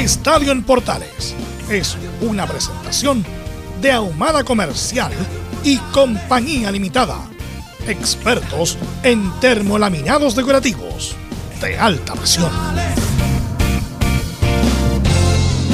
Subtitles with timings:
[0.00, 1.34] Estadio en Portales
[1.68, 3.22] es una presentación
[3.82, 5.12] de Ahumada Comercial
[5.62, 7.28] y Compañía Limitada.
[7.86, 11.14] Expertos en termolaminados decorativos
[11.60, 12.50] de alta presión.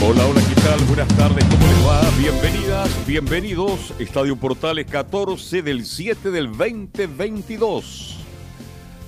[0.02, 0.80] Hola, hola, ¿qué tal?
[0.86, 2.10] Buenas tardes, ¿cómo les va?
[2.18, 3.94] Bienvenidas, bienvenidos.
[4.00, 8.16] Estadio Portales 14 del 7 del 2022.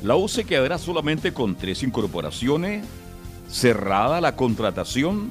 [0.04, 2.84] La U se quedará solamente con tres incorporaciones
[3.48, 5.30] cerrada la contratación.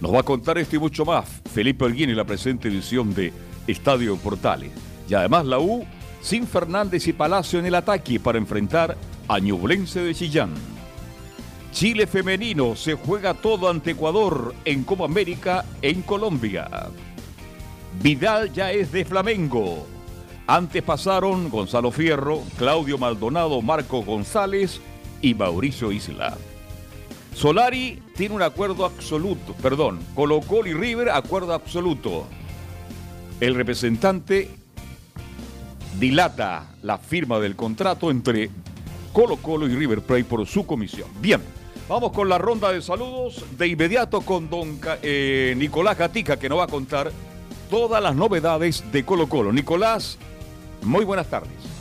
[0.00, 3.32] Nos va a contar esto y mucho más Felipe Alguín en la presente edición de
[3.66, 4.72] Estadio Portales.
[5.08, 5.84] Y además la U
[6.20, 8.96] sin Fernández y Palacio en el ataque para enfrentar
[9.28, 10.54] a Ñublense de Chillán.
[11.72, 16.68] Chile femenino se juega todo ante Ecuador en Copa América en Colombia.
[18.00, 19.86] Vidal ya es de Flamengo.
[20.46, 24.80] Antes pasaron Gonzalo Fierro, Claudio Maldonado, Marco González
[25.20, 26.36] y Mauricio Isla.
[27.34, 32.26] Solari tiene un acuerdo absoluto, perdón, Colo Colo y River, acuerdo absoluto.
[33.40, 34.50] El representante
[35.98, 38.50] dilata la firma del contrato entre
[39.12, 41.08] Colo Colo y River Plate por su comisión.
[41.20, 41.42] Bien,
[41.88, 46.58] vamos con la ronda de saludos de inmediato con don eh, Nicolás Gatica que nos
[46.58, 47.10] va a contar
[47.68, 49.52] todas las novedades de Colo Colo.
[49.52, 50.18] Nicolás,
[50.82, 51.73] muy buenas tardes.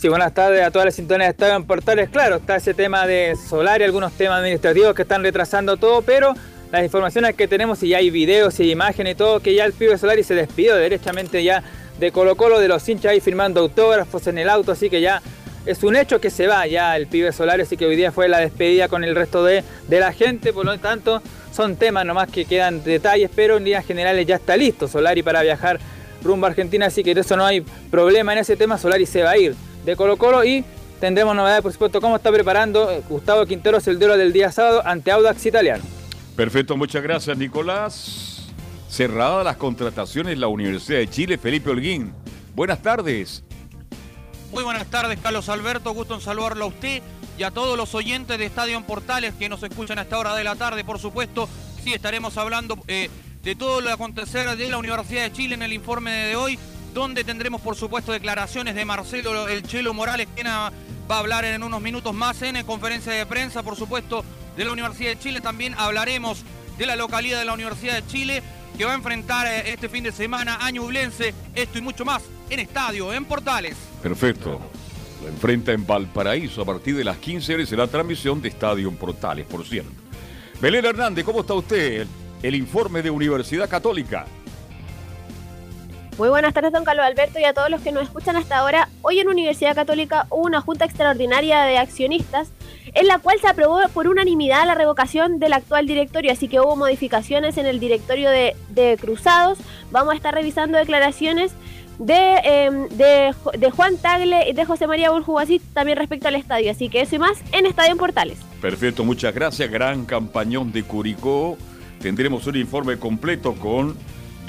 [0.00, 2.08] Sí, buenas tardes a todas las sintonías de Estadio en Portales.
[2.08, 6.32] Claro, está ese tema de solar y algunos temas administrativos que están retrasando todo, pero
[6.72, 9.74] las informaciones que tenemos y ya hay videos y imágenes y todo, que ya el
[9.74, 11.62] pibe Solari se despidió derechamente ya
[11.98, 15.20] de Colo Colo, de los hinchas ahí firmando autógrafos en el auto, así que ya
[15.66, 18.26] es un hecho que se va ya el pibe Solari, así que hoy día fue
[18.26, 21.20] la despedida con el resto de, de la gente, por lo tanto
[21.52, 25.42] son temas nomás que quedan detalles, pero en líneas generales ya está listo Solari para
[25.42, 25.78] viajar
[26.22, 29.32] rumbo a Argentina, así que eso no hay problema en ese tema, Solari se va
[29.32, 29.54] a ir
[29.84, 30.64] de Colo Colo y
[31.00, 34.82] tendremos novedades, por supuesto, cómo está preparando eh, Gustavo Quinteros el duelo del día sábado
[34.84, 35.82] ante Audax Italiano.
[36.36, 38.48] Perfecto, muchas gracias Nicolás.
[38.88, 42.12] Cerrada las contrataciones la Universidad de Chile, Felipe Holguín.
[42.54, 43.44] Buenas tardes.
[44.52, 45.94] Muy buenas tardes, Carlos Alberto.
[45.94, 47.02] Gusto en saludarlo a usted
[47.38, 50.34] y a todos los oyentes de Estadio en Portales que nos escuchan a esta hora
[50.34, 51.48] de la tarde, por supuesto.
[51.84, 53.08] Sí, estaremos hablando eh,
[53.44, 56.58] de todo lo acontecer de la Universidad de Chile en el informe de hoy
[56.92, 60.70] donde tendremos por supuesto declaraciones de Marcelo El Chelo Morales, quien va
[61.08, 64.24] a hablar en unos minutos más en conferencia de prensa, por supuesto,
[64.56, 65.40] de la Universidad de Chile.
[65.40, 66.44] También hablaremos
[66.78, 68.42] de la localidad de la Universidad de Chile,
[68.76, 72.22] que va a enfrentar eh, este fin de semana a Ñublense, esto y mucho más
[72.48, 73.76] en estadio, en Portales.
[74.02, 74.60] Perfecto.
[75.22, 78.88] Lo enfrenta en Valparaíso a partir de las 15 horas en la transmisión de Estadio
[78.88, 79.90] en Portales, por cierto.
[80.60, 82.06] Belén Hernández, ¿cómo está usted?
[82.42, 84.26] el informe de Universidad Católica.
[86.20, 88.90] Muy buenas tardes, don Carlos Alberto, y a todos los que nos escuchan hasta ahora.
[89.00, 92.50] Hoy en Universidad Católica hubo una junta extraordinaria de accionistas
[92.92, 96.76] en la cual se aprobó por unanimidad la revocación del actual directorio, así que hubo
[96.76, 99.60] modificaciones en el directorio de, Cruzados.
[99.92, 101.52] Vamos a estar revisando declaraciones
[101.98, 106.70] de, em, de, Juan Tagle y de José María Burjubasit también respecto al estadio.
[106.70, 108.36] Así que eso y más en Estadio en Portales.
[108.60, 109.70] Perfecto, muchas gracias.
[109.70, 111.56] Gran campañón de Curicó.
[111.98, 113.96] Tendremos un informe completo con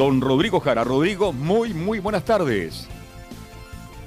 [0.01, 0.83] don Rodrigo Jara.
[0.83, 2.87] Rodrigo, muy, muy buenas tardes.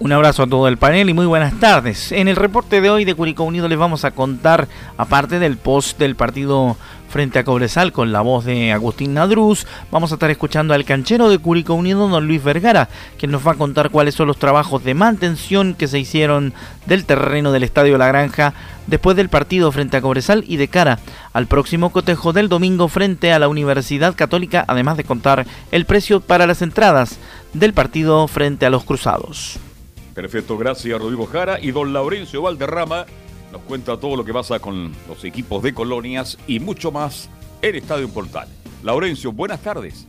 [0.01, 2.11] Un abrazo a todo el panel y muy buenas tardes.
[2.11, 5.97] En el reporte de hoy de Curicó Unido les vamos a contar, aparte del post
[6.01, 6.77] del partido
[7.15, 11.29] frente a Cobresal con la voz de Agustín Nadruz, vamos a estar escuchando al canchero
[11.29, 12.89] de Curicó Unido, don Luis Vergara,
[13.19, 16.53] quien nos va a contar cuáles son los trabajos de mantención que se hicieron
[16.87, 18.53] del terreno del Estadio La Granja
[18.89, 20.99] después del partido frente a Cobresal y de cara
[21.33, 26.21] al próximo cotejo del domingo frente a la Universidad Católica, además de contar el precio
[26.21, 27.21] para las entradas
[27.53, 29.61] del partido frente a los Cruzados.
[30.15, 33.07] Perfecto, gracias Rodrigo Jara y don Laurencio Valderrama
[33.55, 37.29] Nos cuenta todo lo que pasa con los equipos de colonias y mucho más
[37.63, 38.49] en Estadio Portal.
[38.83, 40.09] Laurencio, buenas tardes.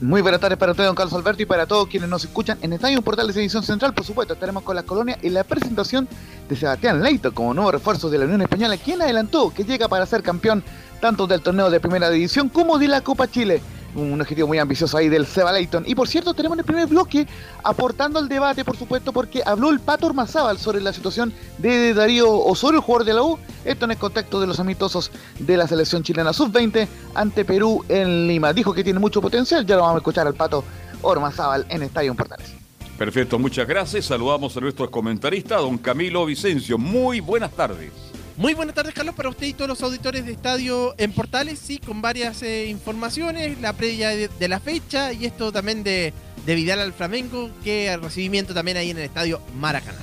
[0.00, 2.72] Muy buenas tardes para usted, don Carlos Alberto, y para todos quienes nos escuchan en
[2.72, 3.92] Estadio Portales Edición Central.
[3.92, 6.08] Por supuesto, estaremos con la colonia y la presentación
[6.48, 10.06] de Sebastián Leito como nuevo refuerzo de la Unión Española, quien adelantó que llega para
[10.06, 10.64] ser campeón
[10.98, 13.60] tanto del torneo de primera división como de la Copa Chile
[13.94, 15.84] un objetivo muy ambicioso ahí del Seba Leighton.
[15.86, 17.26] Y por cierto, tenemos en el primer bloque
[17.62, 22.30] aportando al debate, por supuesto, porque habló el Pato Ormazábal sobre la situación de Darío
[22.30, 23.38] Osorio, el jugador de la U.
[23.64, 28.26] Esto en el contacto de los amistosos de la selección chilena sub-20 ante Perú en
[28.26, 28.52] Lima.
[28.52, 29.66] Dijo que tiene mucho potencial.
[29.66, 30.64] Ya lo vamos a escuchar al Pato
[31.02, 32.52] Ormazábal en Estadio Portales.
[32.98, 34.06] Perfecto, muchas gracias.
[34.06, 36.78] Saludamos a nuestro comentarista, don Camilo Vicencio.
[36.78, 38.11] Muy buenas tardes.
[38.42, 41.78] Muy buenas tardes, Carlos, para usted y todos los auditores de Estadio en Portales, sí,
[41.78, 46.12] con varias eh, informaciones, la previa de, la fecha y esto también de,
[46.44, 50.00] de Vidal al Flamengo, que recibimiento también ahí en el Estadio Maracaná.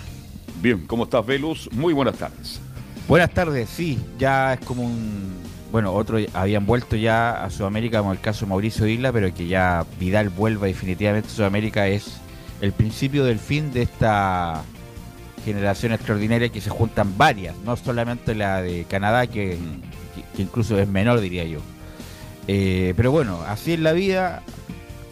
[0.61, 1.69] Bien, ¿cómo estás, Velus?
[1.73, 2.61] Muy buenas tardes.
[3.09, 5.33] Buenas tardes, sí, ya es como un...
[5.73, 9.47] Bueno, otros habían vuelto ya a Sudamérica, como el caso de Mauricio Isla, pero que
[9.47, 12.21] ya Vidal vuelva definitivamente a Sudamérica es
[12.61, 14.63] el principio del fin de esta
[15.53, 19.57] generación extraordinaria que se juntan varias, no solamente la de Canadá, que,
[20.37, 21.59] incluso es menor, diría yo.
[22.47, 24.43] Eh, pero bueno, así es la vida,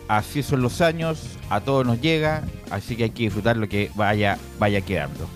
[0.07, 3.91] así son los años, a todos nos llega, así que hay que disfrutar lo que
[3.95, 5.27] vaya, vaya quedando.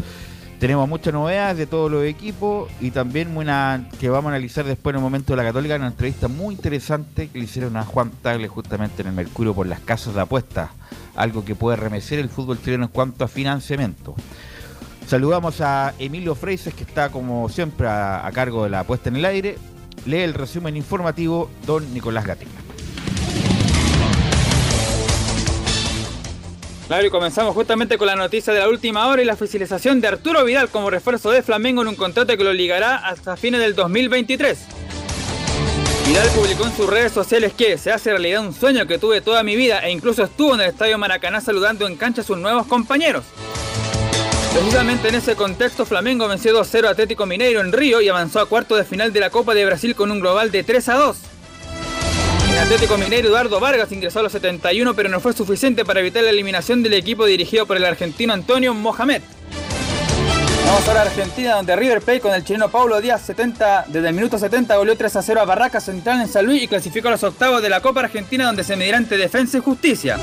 [0.62, 4.94] Tenemos muchas novedades de todos los equipos y también una que vamos a analizar después
[4.94, 8.12] en el momento de la Católica, una entrevista muy interesante que le hicieron a Juan
[8.21, 10.69] Tagle justamente en el Mercurio por las casas de apuestas,
[11.15, 14.15] algo que puede remecer el fútbol chileno en cuanto a financiamiento.
[15.07, 19.25] Saludamos a Emilio Freises, que está como siempre a, cargo de la puesta en el
[19.25, 19.57] aire.
[20.06, 22.51] Lee el resumen informativo don Nicolás Gatica.
[26.88, 30.09] Claro, y comenzamos justamente con la noticia de la última hora y la oficialización de
[30.09, 33.75] Arturo Vidal como refuerzo de Flamengo en un contrato que lo ligará hasta fines del
[33.75, 34.59] 2023.
[36.06, 39.44] Vidal publicó en sus redes sociales que se hace realidad un sueño que tuve toda
[39.44, 42.68] mi vida e incluso estuvo en el Estadio Maracaná saludando en cancha a sus nuevos
[42.68, 43.24] compañeros.
[44.53, 48.45] Precisamente en ese contexto, Flamengo venció 2-0 a Atlético Mineiro en Río y avanzó a
[48.48, 51.18] cuarto de final de la Copa de Brasil con un global de 3 2.
[52.50, 56.24] En Atlético Mineiro, Eduardo Vargas ingresó a los 71, pero no fue suficiente para evitar
[56.24, 59.21] la eliminación del equipo dirigido por el argentino Antonio Mohamed.
[60.65, 64.13] Vamos ahora a Argentina, donde River Plate con el chileno Paulo Díaz 70, desde el
[64.13, 67.24] minuto 70 goleó 3 0 a Barracas Central en San Luis y clasificó a los
[67.24, 70.18] octavos de la Copa Argentina, donde se medirá ante Defensa y Justicia.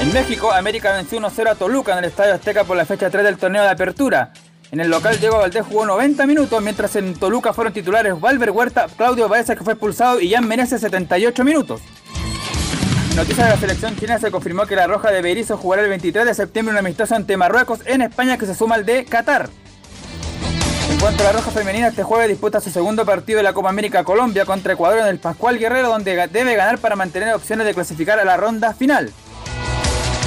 [0.00, 3.22] En México, América venció 1-0 a Toluca en el Estadio Azteca por la fecha 3
[3.22, 4.32] del torneo de apertura.
[4.72, 8.86] En el local, Diego Valdés jugó 90 minutos, mientras en Toluca fueron titulares Valver Huerta,
[8.96, 11.82] Claudio Baeza, que fue expulsado, y Jan Menezes, 78 minutos.
[13.14, 16.24] Noticia de la selección china se confirmó que la Roja de Berizzo jugará el 23
[16.24, 19.50] de septiembre un amistoso ante Marruecos en España que se suma al de Qatar.
[20.90, 23.68] En cuanto a la Roja Femenina, este jueves disputa su segundo partido de la Copa
[23.68, 27.74] América Colombia contra Ecuador en el Pascual Guerrero, donde debe ganar para mantener opciones de
[27.74, 29.12] clasificar a la ronda final.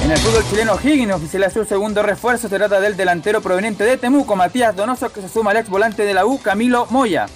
[0.04, 2.46] En el fútbol chileno, Higgins oficializó su segundo refuerzo.
[2.46, 6.04] Se trata del delantero proveniente de Temuco, Matías Donoso, que se suma al ex volante
[6.04, 7.26] de la U, Camilo Moya.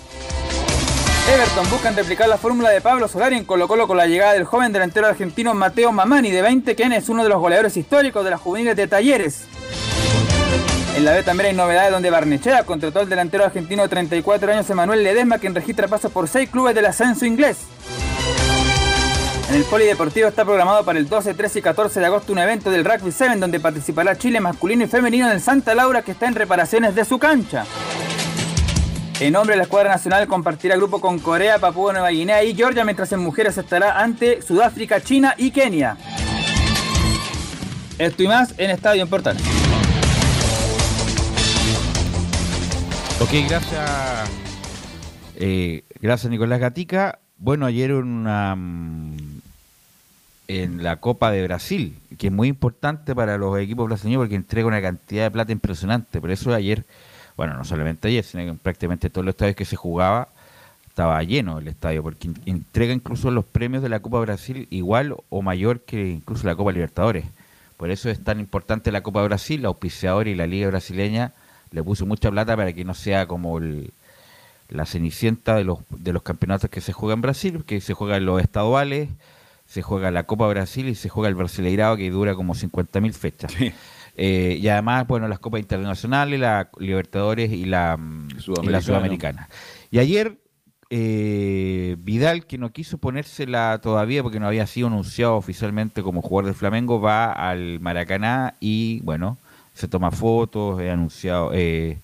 [1.33, 4.71] Everton busca replicar la fórmula de Pablo Solari en Colo con la llegada del joven
[4.71, 8.41] delantero argentino Mateo Mamani, de 20, quien es uno de los goleadores históricos de las
[8.43, 9.47] juveniles de Talleres.
[10.95, 14.69] En la B también hay novedades donde Barnechea contrató al delantero argentino de 34 años
[14.69, 17.57] Emanuel Ledesma, quien registra pasos por seis clubes del ascenso inglés.
[19.49, 22.71] En el Polideportivo está programado para el 12, 13 y 14 de agosto un evento
[22.71, 26.35] del Rugby 7 donde participará Chile masculino y femenino en Santa Laura que está en
[26.35, 27.65] reparaciones de su cancha.
[29.21, 33.11] En hombre, la escuadra nacional compartirá grupo con Corea, Papúa Nueva Guinea y Georgia, mientras
[33.13, 35.97] en mujeres estará ante Sudáfrica, China y Kenia.
[37.97, 39.37] Esto y más en Estadio en Portal.
[43.19, 44.31] Ok, gracias.
[45.37, 47.19] Eh, gracias Nicolás Gatica.
[47.39, 48.55] Bueno, ayer una
[50.49, 54.67] en la Copa de Brasil, que es muy importante para los equipos brasileños porque entrega
[54.67, 56.21] una cantidad de plata impresionante.
[56.21, 56.85] Por eso ayer,
[57.37, 60.29] bueno, no solamente ayer, sino que prácticamente todos los estadios que se jugaba
[60.89, 65.43] estaba lleno el estadio, porque entrega incluso los premios de la Copa Brasil igual o
[65.43, 67.27] mayor que incluso la Copa Libertadores.
[67.77, 71.33] Por eso es tan importante la Copa Brasil, la auspiciadora y la Liga Brasileña
[71.71, 73.61] le puso mucha plata para que no sea como
[74.71, 78.25] la cenicienta de los, de los campeonatos que se juega en Brasil, que se juegan
[78.25, 79.11] los estaduales,
[79.69, 83.55] se juega la Copa Brasil y se juega el Brasileirado que dura como 50.000 fechas.
[84.21, 87.97] Eh, y además, bueno, las Copas Internacionales, la Libertadores y la,
[88.83, 89.49] Sudamericana.
[89.93, 90.39] Y ayer
[90.91, 96.47] eh, Vidal, que no quiso ponérsela todavía porque no había sido anunciado oficialmente como jugador
[96.47, 99.39] del Flamengo, va al Maracaná y, bueno,
[99.75, 101.99] se toma fotos, he anunciado, eh,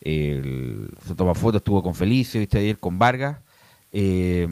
[0.00, 3.36] el- se toma fotos, estuvo con Felice, viste ayer con Vargas,
[3.92, 4.48] eh,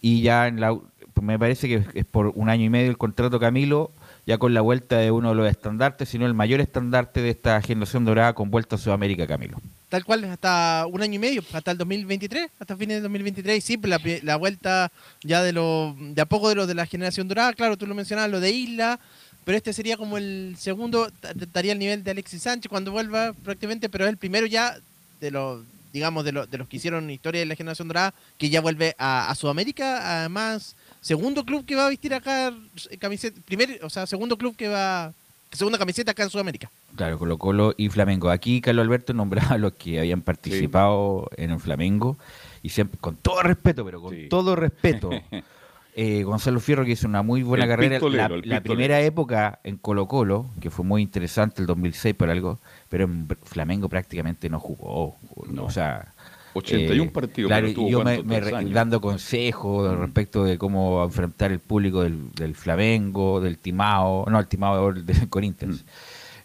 [0.00, 0.78] y ya en la,
[1.22, 3.92] me parece que es por un año y medio el contrato Camilo,
[4.26, 7.60] ya con la vuelta de uno de los estandartes, sino el mayor estandarte de esta
[7.62, 9.58] generación dorada con vuelta a Sudamérica Camilo.
[9.88, 13.62] Tal cual, hasta un año y medio, hasta el 2023, hasta fines de 2023.
[13.62, 14.90] Sí, pues la, la vuelta
[15.22, 17.94] ya de lo de a poco de lo de la generación dorada, claro, tú lo
[17.94, 18.98] mencionabas, lo de Isla,
[19.44, 21.08] pero este sería como el segundo,
[21.40, 24.76] estaría al nivel de Alexis Sánchez cuando vuelva prácticamente, pero es el primero ya
[25.20, 28.50] de los, digamos, de, los de los que hicieron historia de la generación dorada, que
[28.50, 30.74] ya vuelve a, a Sudamérica, además,
[31.06, 32.52] segundo club que va a vestir acá
[32.90, 35.12] eh, camiseta, primer, o sea, segundo club que va,
[35.52, 36.68] segunda camiseta acá en Sudamérica.
[36.96, 38.28] Claro, Colo Colo y Flamengo.
[38.30, 42.16] Aquí Carlos Alberto nombraba a los que habían participado en el Flamengo
[42.62, 44.28] y siempre, con todo respeto, pero con Sí.
[44.28, 45.10] todo respeto.
[45.94, 47.96] eh, Gonzalo Fierro que hizo una muy buena El carrera.
[48.00, 52.58] pistolero, la primera época en Colo Colo, que fue muy interesante el 2006 por algo,
[52.88, 55.16] pero en Flamengo prácticamente no jugó.
[55.48, 55.66] No.
[55.66, 56.12] O sea,
[56.56, 57.48] 81 eh, partidos.
[57.48, 58.22] Claro, pero y yo me,
[58.70, 64.46] dando consejos respecto de cómo enfrentar el público del, del Flamengo, del Timao, no, el
[64.46, 65.84] Timao del Corinthians,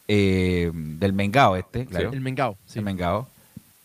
[0.07, 2.57] eh, del Mengao este, claro, El Mengao.
[2.65, 2.79] sí.
[2.79, 3.27] el Mengao.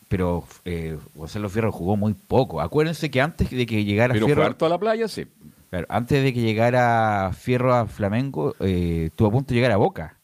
[0.09, 2.61] Pero eh, Gonzalo Fierro jugó muy poco.
[2.61, 5.27] Acuérdense que antes de que llegara Pero Fierro, harto a la playa, sí.
[5.71, 9.77] claro, antes de que llegara Fierro a Flamengo, eh, estuvo a punto de llegar a
[9.77, 10.16] Boca.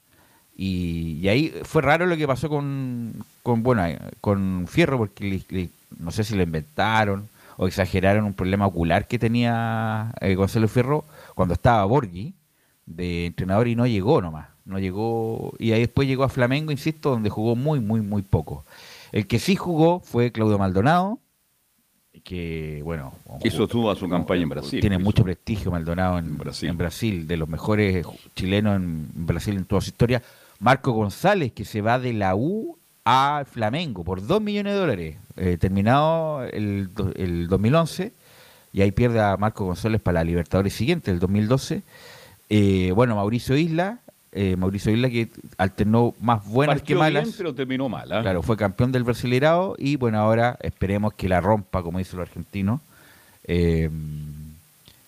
[0.64, 5.24] Y, y ahí fue raro lo que pasó con, con bueno, eh, con Fierro, porque
[5.24, 10.34] le- le- no sé si lo inventaron o exageraron un problema ocular que tenía eh,
[10.36, 11.04] Gonzalo Fierro
[11.34, 12.32] cuando estaba Borghi
[12.86, 14.48] de entrenador y no llegó nomás.
[14.64, 18.64] No llegó, y ahí después llegó a Flamengo, insisto, donde jugó muy, muy, muy poco.
[19.10, 21.18] El que sí jugó fue Claudio Maldonado,
[22.22, 24.80] que, bueno, Hizo toda su campaña en Brasil.
[24.80, 25.04] tiene Hizo.
[25.04, 26.68] mucho prestigio Maldonado en, En Brasil.
[26.68, 30.22] en Brasil, de los mejores chilenos en Brasil en toda su historia.
[30.62, 35.16] Marco González, que se va de la U a Flamengo por 2 millones de dólares,
[35.36, 38.12] eh, terminado el, el 2011,
[38.72, 41.82] y ahí pierde a Marco González para la Libertadores siguiente, el 2012.
[42.48, 43.98] Eh, bueno, Mauricio Isla,
[44.30, 45.28] eh, Mauricio Isla que
[45.58, 47.24] alternó más buenas que malas.
[47.24, 48.10] bien, pero terminó mal.
[48.12, 48.22] ¿ah?
[48.22, 52.28] Claro, fue campeón del Brasileirao y bueno, ahora esperemos que la rompa, como dice los
[52.28, 52.80] argentinos,
[53.44, 53.90] eh,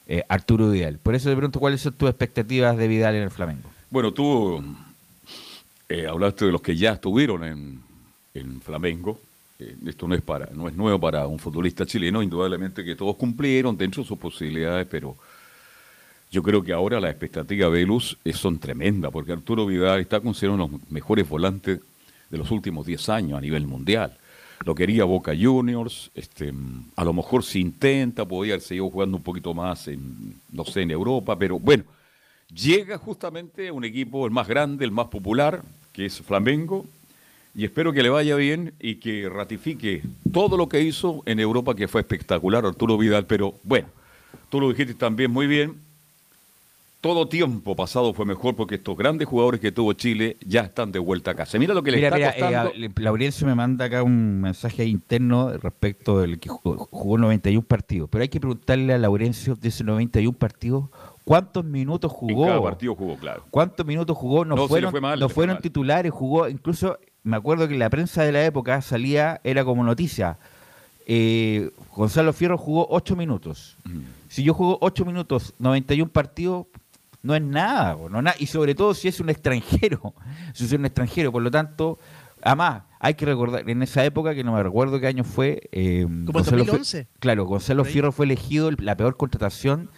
[0.06, 0.98] eh, Arturo Vidal.
[0.98, 3.70] Por eso te pregunto cuáles son tus expectativas de Vidal en el Flamengo.
[3.90, 4.62] Bueno, tú
[5.88, 7.80] eh, hablaste de los que ya estuvieron en,
[8.34, 9.20] en Flamengo.
[9.58, 13.16] Eh, esto no es para, no es nuevo para un futbolista chileno, indudablemente que todos
[13.16, 15.16] cumplieron dentro de sus posibilidades, pero
[16.30, 20.54] yo creo que ahora las expectativas de Velus son tremendas, porque Arturo Vidal está considerado
[20.54, 21.80] uno de los mejores volantes
[22.28, 24.16] de los últimos 10 años a nivel mundial.
[24.64, 26.52] Lo quería Boca Juniors, este,
[26.96, 30.82] a lo mejor si intenta, podría haber seguido jugando un poquito más en, no sé,
[30.82, 31.84] en Europa, pero bueno,
[32.54, 36.86] llega justamente un equipo el más grande, el más popular, que es Flamengo,
[37.54, 41.74] y espero que le vaya bien y que ratifique todo lo que hizo en Europa,
[41.74, 43.88] que fue espectacular Arturo Vidal, pero bueno,
[44.50, 45.74] tú lo dijiste también muy bien,
[47.00, 50.98] todo tiempo pasado fue mejor porque estos grandes jugadores que tuvo Chile ya están de
[50.98, 51.58] vuelta a casa.
[51.58, 52.70] Mira lo que le está mira, costando.
[52.74, 57.62] eh, a- Laurencio me manda acá un mensaje interno respecto del que jugó, jugó 91
[57.66, 60.88] partidos, pero hay que preguntarle a Laurencio de esos 91 partidos
[61.24, 62.46] cuántos minutos en jugó.
[62.46, 63.44] cada partido jugó, claro.
[63.50, 64.44] ¿Cuántos minutos jugó?
[64.44, 65.62] No, fueron, fue mal, no fueron mal.
[65.62, 70.38] titulares, jugó, incluso me acuerdo que la prensa de la época salía, era como noticia.
[71.06, 73.76] eh, Gonzalo Fierro jugó 8 minutos.
[73.84, 74.00] Mm.
[74.28, 76.66] Si yo juego 8 minutos, 91 partidos,
[77.22, 80.14] no es nada, no na- y sobre todo si es un extranjero,
[80.54, 81.98] si es un extranjero, por lo tanto,
[82.42, 86.02] además, hay que recordar, en esa época, que no me recuerdo qué año fue, eh,
[86.04, 87.06] Como en Gonzalo Fe- 2011.
[87.18, 87.84] claro, Gonzalo.
[87.84, 89.90] Fierro fue elegido el- la peor contratación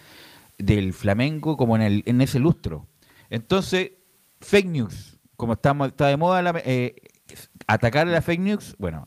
[0.58, 2.86] del Flamengo como en, el, en ese lustro.
[3.30, 3.92] Entonces,
[4.40, 6.94] fake news, como estamos, está de moda la- eh,
[7.66, 9.06] atacar a la fake news, bueno,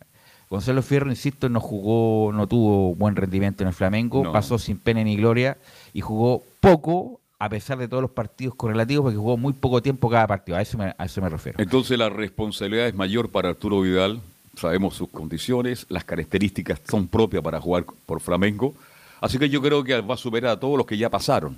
[0.49, 4.31] Gonzalo Fierro, insisto, no jugó, no tuvo buen rendimiento en el Flamengo, No.
[4.31, 5.57] pasó sin pena ni gloria
[5.93, 10.09] y jugó poco a pesar de todos los partidos correlativos porque jugó muy poco tiempo
[10.09, 11.61] cada partido, a eso me, a eso me refiero.
[11.61, 14.19] Entonces la responsabilidad es mayor para Arturo Vidal,
[14.57, 18.73] sabemos sus condiciones, las características son propias para jugar por Flamengo,
[19.21, 21.57] así que yo creo que va a superar a todos los que ya pasaron.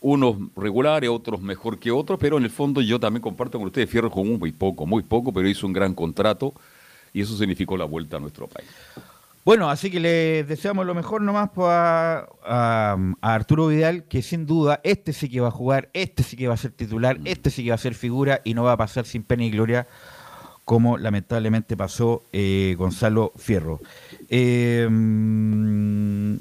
[0.00, 3.90] Unos regulares, otros mejor que otros, pero en el fondo yo también comparto con ustedes,
[3.90, 6.54] Fierro con muy poco, muy poco, pero hizo un gran contrato
[7.12, 8.68] y eso significó la vuelta a nuestro país.
[9.44, 14.44] Bueno, así que les deseamos lo mejor nomás a, a- a Arturo Vidal, que sin
[14.46, 17.50] duda este sí que va a jugar, este sí que va a ser titular, este
[17.50, 19.86] sí que va a ser figura y no va a pasar sin pena y gloria
[20.66, 23.80] como lamentablemente pasó eh, Gonzalo Fierro.
[24.28, 26.36] Eh, mm,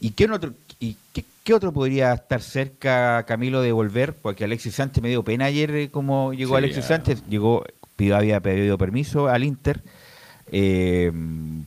[0.00, 4.14] ¿Y, qué otro, y qué, qué otro podría estar cerca, Camilo, de volver?
[4.14, 6.88] Porque Alexis Sánchez me dio pena ayer eh, como llegó Sí, Alexis ah.
[6.88, 7.64] Sánchez, llegó
[7.96, 9.82] pidió, había pedido permiso al Inter
[10.50, 11.12] eh,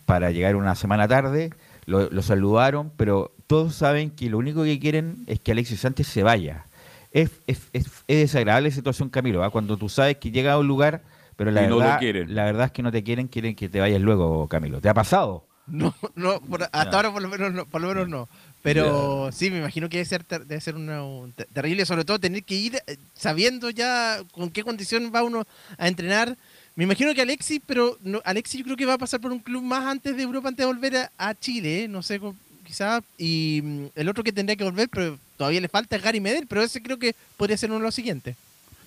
[0.06, 1.52] para llegar una semana tarde,
[1.86, 6.08] lo, lo saludaron, pero todos saben que lo único que quieren es que Alexis Sánchez
[6.08, 6.66] se vaya.
[7.12, 9.52] Es, es, es, es desagradable la situación, Camilo, ¿ah?
[9.52, 11.04] cuando tú sabes que llega a un lugar,
[11.36, 14.48] pero Y verdad, la verdad es que no te quieren, quieren que te vayas luego,
[14.48, 14.82] Camilo.
[14.82, 15.46] ¿Te ha pasado?
[15.68, 18.30] No, no, por- hasta ahora por lo menos no, por lo menos no.
[18.62, 22.06] Pero sí, me imagino que debe ser, ter- debe ser una, un- ter- terrible, sobre
[22.06, 25.46] todo tener que ir eh, sabiendo ya con qué condición va uno
[25.78, 26.38] a entrenar.
[26.76, 29.40] Me imagino que Alexis, pero no, Alexis yo creo que va a pasar por un
[29.40, 31.88] club más antes de Europa, antes de volver a, a Chile, ¿eh?
[31.88, 32.20] no sé,
[32.66, 33.04] quizás.
[33.18, 36.48] Y mm, el otro que tendría que volver, pero todavía le falta es Gary Medel,
[36.48, 38.36] pero ese creo que podría ser uno de los siguientes.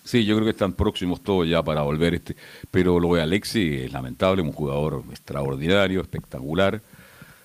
[0.06, 2.14] Sí, yo creo que están próximos todos ya para volver.
[2.14, 2.36] este
[2.70, 6.80] Pero lo de Alexi es lamentable, un jugador extraordinario, espectacular.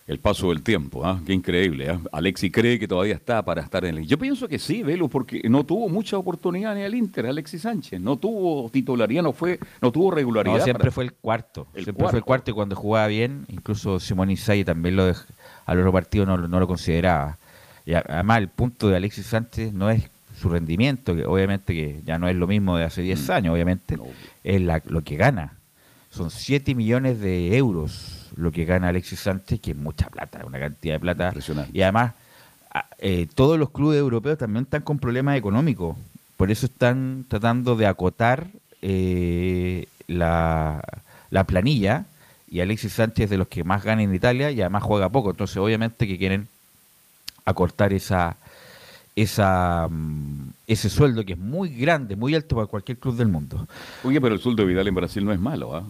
[0.07, 1.21] El paso del tiempo, ¿ah?
[1.25, 1.89] qué increíble.
[1.89, 1.99] ¿ah?
[2.11, 4.07] Alexi cree que todavía está para estar en el.
[4.07, 8.01] Yo pienso que sí, Velo, porque no tuvo mucha oportunidad en el Inter, Alexis Sánchez.
[8.01, 10.57] No tuvo titularidad, no, fue, no tuvo regularidad.
[10.57, 11.67] No, siempre para- fue el cuarto.
[11.73, 12.51] El siempre fue el cuarto.
[12.51, 15.25] y cuando jugaba bien, incluso Simón Inzaghi también lo dej-
[15.65, 17.37] al otro partido no, lo- no lo consideraba.
[17.85, 20.09] Y a- además el punto de Alexis Sánchez no es
[20.41, 23.95] su rendimiento, que obviamente que ya no es lo mismo de hace 10 años, obviamente,
[23.97, 23.99] Mm.
[23.99, 24.05] No.
[24.43, 25.53] es la- lo que gana.
[26.09, 30.59] Son 7 millones de euros lo que gana Alexis Sánchez, que es mucha plata, una
[30.59, 31.27] cantidad de plata.
[31.27, 31.77] Impresionante.
[31.77, 32.13] Y además,
[32.99, 35.95] eh, todos los clubes europeos también están con problemas económicos.
[36.37, 38.47] Por eso están tratando de acotar
[38.81, 40.81] eh, la,
[41.29, 42.05] la planilla.
[42.49, 45.29] Y Alexis Sánchez es de los que más gana en Italia y además juega poco.
[45.31, 46.47] Entonces, obviamente que quieren
[47.45, 48.35] acortar esa,
[49.15, 53.67] esa, mm, ese sueldo que es muy grande, muy alto para cualquier club del mundo.
[54.03, 55.83] Oye, pero el sueldo de Vidal en Brasil no es malo, ¿ah?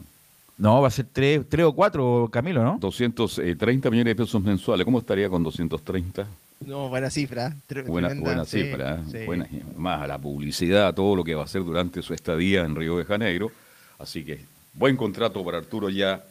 [0.57, 2.77] No, va a ser 3 o 4, Camilo, ¿no?
[2.79, 4.85] 230 millones de pesos mensuales.
[4.85, 6.27] ¿Cómo estaría con 230?
[6.67, 7.55] No, buena cifra.
[7.67, 8.99] tre- Buena, tremenda, buena sí, cifra, ¿eh?
[9.11, 9.25] sí.
[9.25, 12.97] buena, más la publicidad, todo lo que va a hacer durante su estadía en Río
[12.97, 13.51] de Janeiro.
[13.97, 16.23] Así que buen contrato para Arturo ya.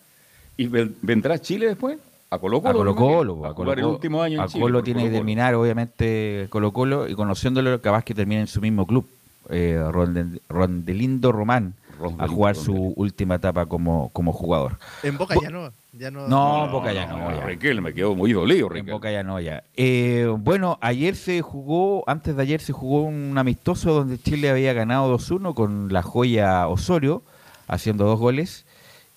[0.57, 1.99] ¿Y ven- vendrá a Chile después?
[2.33, 2.71] ¿A Colo Colo?
[2.71, 3.47] A Colo Colo.
[3.47, 4.63] A jugar el último año en A Chile.
[4.63, 8.61] Colo por tiene que terminar, obviamente, Colo Colo y conociéndolo, capaz que termine en su
[8.61, 9.09] mismo club.
[9.49, 13.01] Eh, Ronde- Rondelindo Román a Rondelindo, jugar su Rondelindo.
[13.01, 14.79] última etapa como, como jugador.
[15.03, 15.73] En Boca Bo- ya no.
[15.93, 17.19] Ya no, No, Boca ya no.
[17.19, 17.45] no, ya.
[17.47, 18.93] Riquelme me quedó muy dolido, En Riquelme.
[18.93, 19.65] Boca ya no, ya.
[19.77, 24.73] Eh, bueno, ayer se jugó, antes de ayer se jugó un amistoso donde Chile había
[24.73, 27.25] ganado 2-1 con la joya Osorio,
[27.67, 28.67] haciendo dos goles.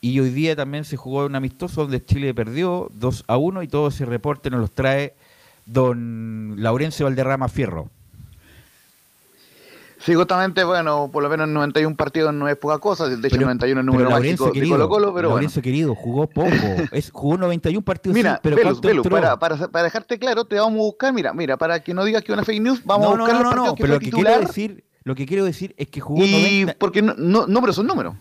[0.03, 4.03] Y hoy día también se jugó un amistoso donde Chile perdió 2-1 y todo ese
[4.03, 5.13] reporte nos los trae
[5.65, 7.89] don Laurencio Valderrama Fierro.
[9.99, 13.45] Sí, justamente, bueno, por lo menos 91 partidos no es poca cosa, de hecho Pero-
[13.45, 15.29] 91 es pero número mágico de Colo Colo, pero bueno.
[15.29, 16.49] Laurencio querido, jugó poco.
[16.91, 18.57] Es, jugó 91 partidos, Mira, sí, pero
[19.03, 22.23] para, para, para dejarte claro, te vamos a buscar, mira, mira, para que no digas
[22.23, 23.81] que es una fake news, vamos no, a buscar no, los no, no, partidos que
[23.83, 26.31] pero fue lo que titular quiero decir, lo que quiero decir es que jugó y
[26.65, 28.15] 90, porque no, no, números son números.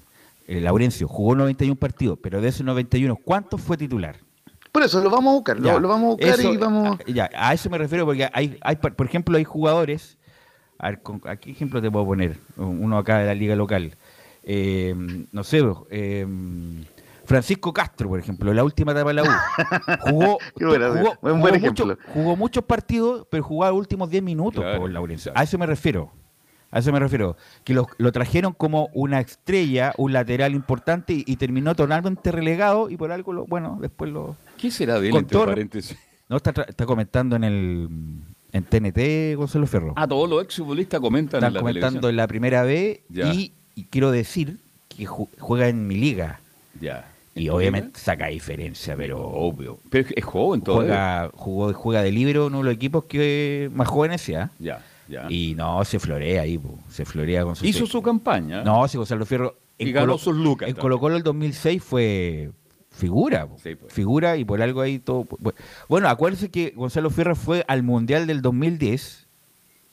[0.57, 4.17] Eh, Laurencio jugó 91 partidos, pero de esos 91, ¿cuántos fue titular?
[4.71, 6.99] Por eso lo vamos a buscar, Ya, lo, lo vamos a buscar eso, y vamos...
[7.01, 10.19] a- ya, a eso me refiero porque hay, hay, por por ejemplo, hay jugadores,
[10.79, 12.39] a ver, con- ¿a qué ejemplo te puedo poner?
[12.57, 13.97] Uno acá de la liga local.
[14.45, 14.95] Eh,
[15.31, 16.27] no sé, eh,
[17.25, 19.27] Francisco Castro, por ejemplo, en la última etapa de la U.
[20.11, 24.91] Jugó, jugó, jugó mucho- jugó muchos partidos, pero jugaba los últimos 10 minutos, Claro, por
[24.91, 25.33] Laurencio.
[25.35, 26.11] A eso me refiero.
[26.73, 27.37] A eso me refiero.
[27.65, 32.91] Que lo, lo trajeron como una estrella, un lateral importante y, y terminó totalmente relegado
[32.91, 35.97] y por algo, lo, bueno, después lo, ¿Qué será de él, entre paréntesis?
[36.29, 37.89] no, está, está comentando en el
[38.53, 39.93] en TNT Gonzalo Ferro.
[39.97, 42.11] Ah, todos los exfutbolistas comentan Están en la comentando televisión.
[42.11, 44.59] en la primera B y, y quiero decir
[44.89, 46.41] que ju- juega en mi liga.
[46.81, 47.07] Ya.
[47.35, 49.79] Y ¿En obviamente saca diferencia, Pero obvio.
[49.89, 50.89] Pero es, es joven todavía.
[50.89, 54.51] juega, jugó, juega de libro uno de los equipos que más jóvenes ya.
[54.59, 55.27] Ya, ya.
[55.31, 58.63] Y no, se florea ahí, po, se florea con su Hizo su campaña.
[58.65, 59.57] No, sí, Gonzalo Fierro.
[59.79, 60.77] Y ganó sus lucas En.
[60.77, 62.51] Colo Colo el 2006 fue
[62.91, 63.49] figura.
[63.63, 63.93] Sí, pues.
[63.93, 65.25] Figura y por algo ahí todo.
[65.25, 65.55] bu-
[65.89, 69.27] Bueno, acuérdense que Gonzalo Fierro fue al Mundial del 2010,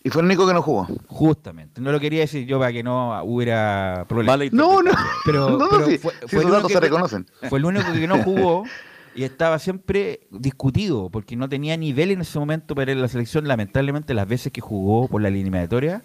[0.03, 0.87] Y fue el único que no jugó.
[1.07, 1.81] justamente.
[1.81, 4.51] No lo quería decir yo para que no hubiera problemas.
[4.53, 4.91] No, no,
[5.25, 7.27] Pero- no, no, pero sí, fue- sí, fue el esos datos único se reconocen.
[7.49, 8.63] Fue el único que no jugó
[9.19, 13.49] y estaba siempre discutido porque no tenía nivel en ese momento para la selección.
[13.49, 16.03] Lamentablemente, las veces que jugó por la eliminatoria,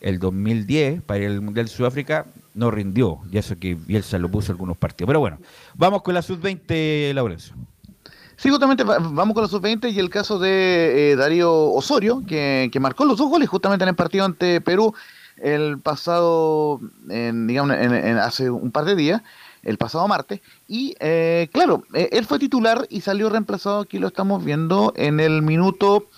[0.00, 3.18] el 2010, para ir al Mundial de Sudáfrica, no rindió.
[3.30, 5.06] Y eso que Bielsa lo puso algunos partidos.
[5.06, 5.38] Pero bueno,
[5.76, 7.54] vamos con la sub-20, Laurencio.
[8.36, 12.68] Sí, justamente va- vamos con los sub-20 y el caso de eh, Darío Osorio, que,
[12.72, 14.92] que marcó los dos goles justamente en el partido ante Perú
[15.36, 19.22] el pasado, en, digamos, en- hace un par de días,
[19.62, 20.40] el pasado martes.
[20.68, 25.20] Y eh, claro, eh, él fue titular y salió reemplazado, aquí lo estamos viendo, en
[25.20, 26.08] el minuto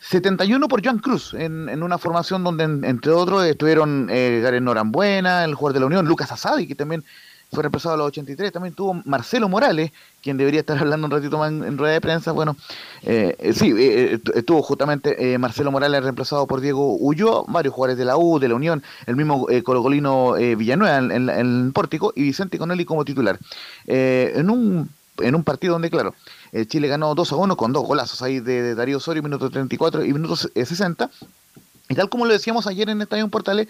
[0.00, 5.44] 71 por Joan Cruz, en, en una formación donde, entre otros, estuvieron eh, Garen Norambuena,
[5.44, 7.04] el jugador de la Unión, Lucas Asadi, que también
[7.52, 8.52] fue reemplazado a los 83.
[8.52, 12.32] También tuvo Marcelo Morales, quien debería estar hablando un ratito más en, rueda de prensa.
[12.32, 12.56] Bueno,
[13.02, 17.98] eh, eh sí, eh, eh, estuvo justamente Marcelo Morales reemplazado por Diego Ulloa, varios jugadores
[17.98, 22.58] de la U, de la Unión, el mismo Colocolino Villanueva en, el Pórtico y Vicente
[22.58, 23.38] Conelli como titular.
[23.86, 26.14] en un en un partido donde, claro,
[26.66, 30.12] Chile ganó 2 a 1 con dos golazos ahí de, Darío Osorio, minutos 34 y
[30.12, 31.08] minutos 60.
[31.88, 33.68] Y tal como lo decíamos ayer en Estadio Portales,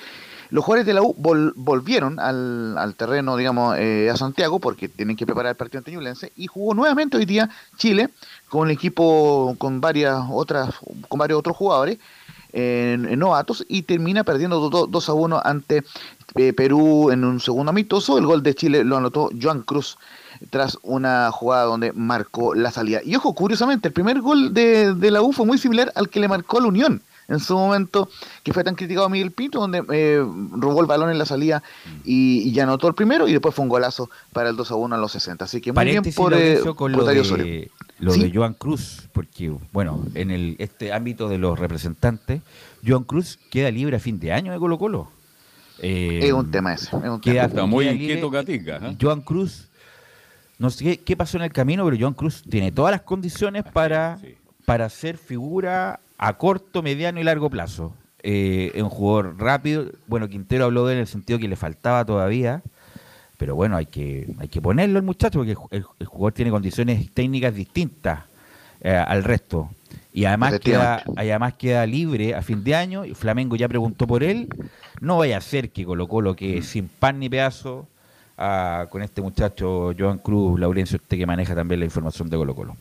[0.51, 1.15] los jugadores de la U
[1.57, 6.33] volvieron al, terreno, digamos, eh, a Santiago porque tienen que preparar el partido ante Ñublense
[6.37, 8.09] y jugó nuevamente hoy día Chile
[8.49, 10.75] con el equipo con varias otras,
[11.09, 11.99] con varios otros jugadores
[12.53, 15.83] en, novatos y termina perdiendo 2 a 1 ante
[16.37, 18.17] eh, Perú en un segundo amistoso.
[18.17, 19.99] El gol de Chile lo anotó Joan Cruz
[20.51, 23.01] tras una jugada donde marcó la salida.
[23.05, 26.21] Y ojo, curiosamente, el primer gol de, de la U fue muy similar al que
[26.21, 28.09] le marcó la Unión en su momento,
[28.43, 31.63] que fue tan criticado Miguel Pinto, donde eh, robó el balón en la salida
[32.05, 34.95] y, ya anotó el primero y después fue un golazo para el 2 a 1
[34.95, 35.45] a los 60.
[35.45, 40.05] Así que muy bien por, eh, con lo, de, lo de Joan Cruz, porque bueno,
[40.15, 42.43] en el este ámbito de los representantes,
[42.87, 45.11] Joan Cruz queda libre a fin de año de Colo Colo.
[45.81, 46.97] Eh, es un tema ese.
[46.97, 47.67] Es un queda, tema.
[47.67, 48.77] muy inquieto Gatica.
[48.77, 48.97] ¿eh?
[49.01, 49.69] Joan Cruz,
[50.59, 54.19] no sé qué, pasó en el camino, pero Joan Cruz tiene todas las condiciones para,
[54.65, 57.95] para ser figura a corto, mediano y largo plazo.
[58.23, 59.87] Eh, es un jugador rápido.
[60.07, 62.63] Bueno, Quintero habló de él en el sentido que le faltaba todavía.
[63.37, 67.55] Pero bueno, hay que, hay que ponerlo el muchacho porque el, jugador tiene condiciones técnicas
[67.55, 68.25] distintas
[68.81, 69.71] eh, al resto.
[70.13, 73.05] Y además queda, además queda libre a fin de año.
[73.05, 74.49] Y Flamengo ya preguntó por él.
[75.01, 77.87] No vaya a ser que colocó lo que sin pan ni pedazo
[78.91, 82.77] con este muchacho Joan Cruz, Laurencio, usted que maneja también la información de Colo Colo.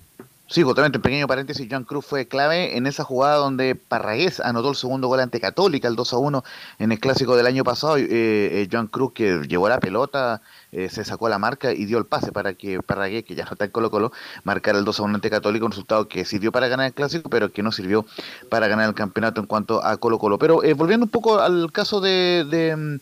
[0.47, 4.69] Sí, justamente, en pequeño paréntesis, Joan Cruz fue clave en esa jugada donde Parragués anotó
[4.69, 6.43] el segundo gol ante Católica, el 2 a 1
[6.77, 7.97] en el clásico del año pasado.
[7.97, 11.97] Eh, eh, Joan Cruz, que llevó la pelota, eh, se sacó la marca y dio
[11.97, 14.11] el pase para que Parragués, que ya no está en Colo Colo,
[14.43, 17.27] marcara el 2 a 1 ante Católica, un resultado que sirvió para ganar el clásico,
[17.27, 18.05] pero que no sirvió
[18.49, 20.37] para ganar el campeonato en cuanto a Colo Colo.
[20.37, 22.99] Pero eh, volviendo un poco al caso de, de,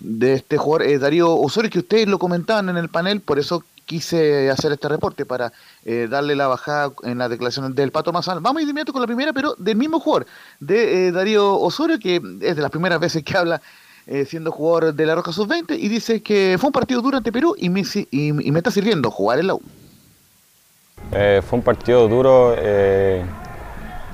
[0.00, 4.50] de este jugador, Darío Osorio, que ustedes lo comentaban en el panel, por eso quise
[4.50, 5.52] hacer este reporte para
[5.84, 8.40] eh, darle la bajada en las declaraciones del Pato Mazal.
[8.40, 10.26] Vamos inmediato con la primera, pero del mismo jugador,
[10.60, 13.60] de eh, Darío Osorio, que es de las primeras veces que habla
[14.06, 17.30] eh, siendo jugador de la Roja Sub-20 y dice que fue un partido duro ante
[17.32, 19.62] Perú y me, y, me está sirviendo jugar en la U.
[21.10, 22.56] fue un partido duro,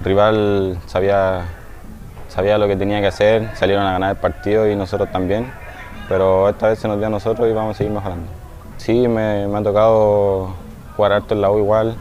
[0.04, 1.46] rival sabía,
[2.28, 5.50] sabía lo que tenía que hacer, salieron a ganar el partido y nosotros también,
[6.09, 8.38] pero esta vez se nos dio a nosotros y vamos a seguir mejorando.
[8.78, 10.54] Sí, me, ha tocado
[10.96, 11.96] jugar harto en la U igual.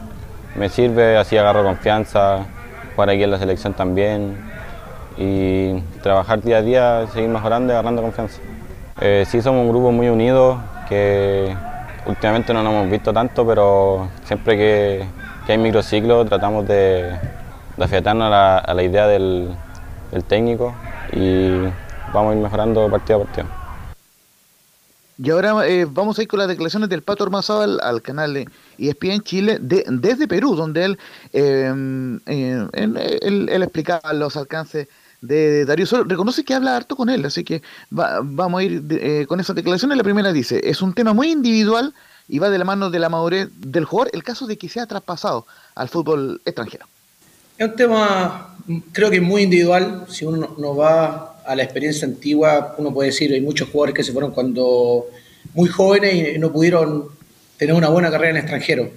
[0.54, 2.46] Me sirve, así agarro confianza,
[2.94, 4.38] jugar aquí en la selección también
[5.16, 8.40] y trabajar día a día, seguir mejorando y agarrando confianza.
[9.00, 11.54] Eh, sí, somos un grupo muy unido que
[12.06, 15.04] últimamente no nos hemos visto tanto, pero siempre que,
[15.48, 17.10] hay microciclo tratamos de,
[17.76, 19.48] de a la, idea del,
[20.12, 20.74] del técnico
[21.12, 21.62] y
[22.12, 23.57] vamos a ir mejorando partido a partido.
[25.20, 28.48] Y ahora eh, vamos a ir con las declaraciones del Pato Ormazado al, canal de
[28.78, 30.98] ESPN Chile de, desde Perú, donde él,
[31.32, 34.86] em, eh, él, explicaba los alcances
[35.20, 36.04] de Darío Solo.
[36.04, 39.96] Reconoce que habla harto con él, así que vamos a ir eh, con esas declaraciones.
[39.96, 41.94] La primera dice, es un tema muy individual
[42.28, 44.86] y va de la mano de la madurez del jugador el caso de que sea
[44.86, 46.86] traspasado al fútbol extranjero.
[47.56, 48.54] Es un tema,
[48.92, 50.04] creo que muy individual.
[50.08, 54.04] Si uno no va a la experiencia antigua, uno puede decir, hay muchos jugadores que
[54.04, 55.06] se fueron cuando
[55.54, 57.06] muy jóvenes y no pudieron
[57.56, 58.90] tener una buena carrera en el extranjero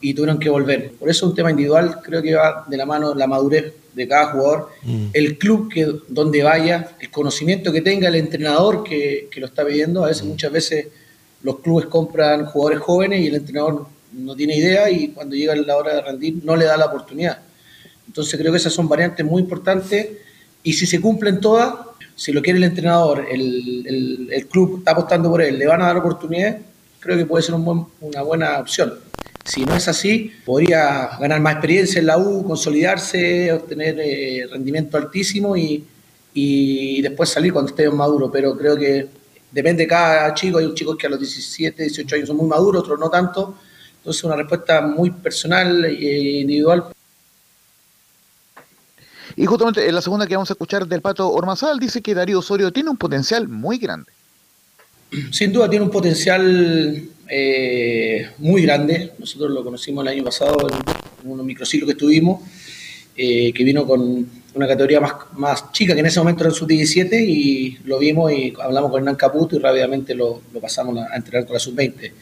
[0.00, 0.90] y tuvieron que volver.
[0.98, 4.08] Por eso es un tema individual, creo que va de la mano la madurez de
[4.08, 5.06] cada jugador, mm.
[5.12, 9.64] el club que donde vaya, el conocimiento que tenga el entrenador que, que lo está
[9.64, 10.04] pidiendo.
[10.04, 10.28] A veces, mm.
[10.28, 10.88] muchas veces,
[11.44, 15.76] los clubes compran jugadores jóvenes y el entrenador no tiene idea y cuando llega la
[15.76, 17.38] hora de rendir no le da la oportunidad.
[18.08, 20.08] Entonces creo que esas son variantes muy importantes
[20.62, 21.74] y si se cumplen todas,
[22.14, 25.96] si lo quiere el entrenador, el, club está apostando por él, le van a dar
[25.96, 26.58] oportunidad,
[27.00, 28.94] creo que puede ser una buena opción.
[29.44, 34.96] Si no es así, podría ganar más experiencia en la U, consolidarse, obtener eh, rendimiento
[34.96, 35.84] altísimo y,
[37.02, 38.30] después salir cuando esté maduro.
[38.30, 39.08] Pero creo que
[39.50, 40.58] depende de cada chico.
[40.58, 43.56] Hay chicos que a los 17, 18 años son muy maduros, otros no tanto.
[43.96, 46.86] Entonces, una respuesta muy personal e individual.
[49.42, 52.38] Y justamente en la segunda que vamos a escuchar del Pato Ormazal dice que Darío
[52.38, 54.12] Osorio tiene un potencial muy grande.
[55.32, 59.14] Sin duda tiene un potencial eh, muy grande.
[59.18, 62.40] Nosotros lo conocimos el año pasado en, unos microciclos que tuvimos
[63.16, 66.54] eh, que vino con una categoría más, más chica, que en ese momento era el
[66.54, 71.16] sub-17, y lo vimos y hablamos con Hernán Caputo y rápidamente lo, lo pasamos a
[71.16, 72.12] entrenar con la sub-20.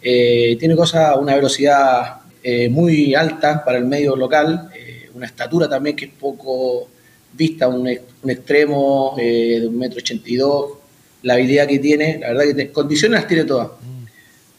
[0.00, 4.85] Eh, tiene cosas, una velocidad eh, muy alta para el medio local, eh,
[5.16, 6.88] una estatura también que es poco
[7.32, 7.88] vista, un,
[8.22, 10.72] un extremo de un metro ochenta y dos,
[11.22, 13.70] la habilidad que tiene, la verdad que te, condiciones las tiene todas.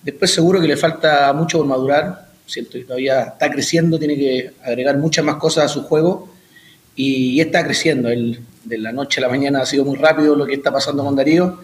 [0.04, 4.52] Después seguro que le falta mucho por madurar, siento que todavía está creciendo, tiene que
[4.64, 6.30] agregar muchas más cosas a su juego
[6.96, 8.10] y, y está creciendo.
[8.10, 11.04] Él, de la noche a la mañana ha sido muy rápido lo que está pasando
[11.04, 11.60] con Darío.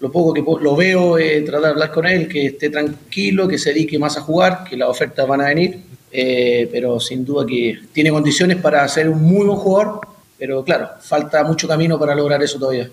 [0.00, 3.58] Lo poco que lo veo, eh, tratar de hablar con él, que esté tranquilo, que
[3.58, 5.78] se dedique más a jugar, que las ofertas van a venir,
[6.16, 10.00] eh, pero sin duda que tiene condiciones para ser un muy buen jugador,
[10.38, 12.88] pero claro, falta mucho camino para lograr eso todavía.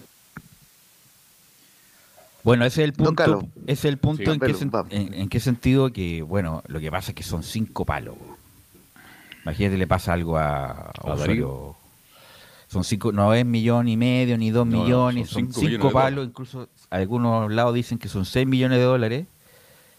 [2.43, 3.47] Bueno, ese es el punto.
[3.67, 7.15] Es el punto Sí, en, qué en qué sentido que, bueno, lo que pasa es
[7.15, 8.15] que son cinco palos.
[9.43, 11.75] Imagínate le pasa algo a, a ¿A Osorio.
[12.69, 16.25] Son cinco, no es millón y medio ni dos No, millones, son son, cinco palos,
[16.25, 19.25] incluso algunos lados dicen que son seis millones de dólares.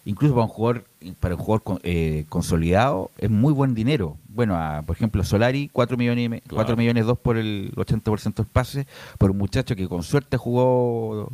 [0.05, 0.85] Incluso para un jugador,
[1.21, 4.17] para un jugador con- eh, consolidado es muy buen dinero.
[4.29, 6.55] Bueno, a, por ejemplo, Solari, 4 millones, Claro.
[6.57, 8.87] cuatro millones dos por el 80% del pase,
[9.19, 11.29] por un muchacho que con suerte jugó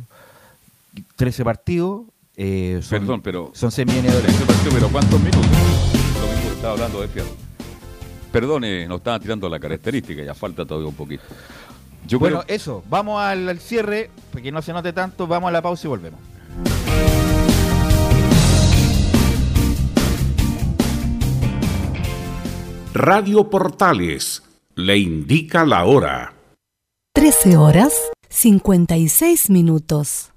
[1.15, 2.03] 13 partidos.
[2.41, 4.41] eh, son, Perdón, pero son 6 millones de dólares.
[4.47, 5.45] Partido, pero ¿cuántos minutos?
[5.47, 7.29] Lo mismo estaba hablando de Fierro.
[8.31, 11.23] Perdone, nos estaban tirando la característica, ya falta todavía un poquito.
[12.07, 15.49] Yo Bueno, creo- eso, vamos al, al cierre, para que no se note tanto, vamos
[15.49, 16.19] a la pausa y volvemos.
[22.93, 24.41] Radio Portales
[24.73, 26.33] le indica la hora.
[27.13, 27.93] 13 horas
[28.29, 30.31] 56 minutos.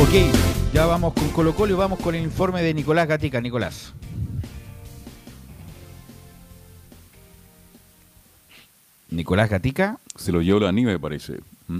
[0.00, 0.14] Ok,
[0.72, 3.40] ya vamos con Colo Colo y vamos con el informe de Nicolás Gatica.
[3.40, 3.92] Nicolás.
[9.10, 11.34] Nicolás Gatica, se lo llevó la nieve, me parece.
[11.68, 11.78] ¿Mm?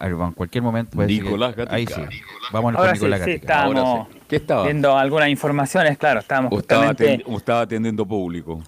[0.00, 0.96] en cualquier momento.
[1.04, 1.76] Nicolás Gatica.
[1.76, 2.18] Ahí sí.
[2.50, 3.52] Vámonos Ahora con Nicolás sí, Gatica.
[3.52, 4.18] estábamos Ahora sí.
[4.28, 4.64] ¿Qué estaba?
[4.64, 7.24] viendo algunas informaciones, claro, estábamos ¿O estaba, justamente...
[7.24, 8.62] atendi- o estaba atendiendo público?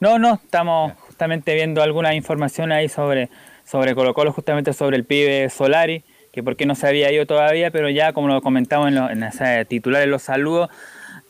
[0.00, 3.30] No, no, estamos justamente viendo alguna información ahí sobre,
[3.64, 7.70] sobre Colo Colo, justamente sobre el pibe Solari, que porque no se había ido todavía,
[7.70, 10.68] pero ya como lo comentamos en, los en ese titular en los saludos,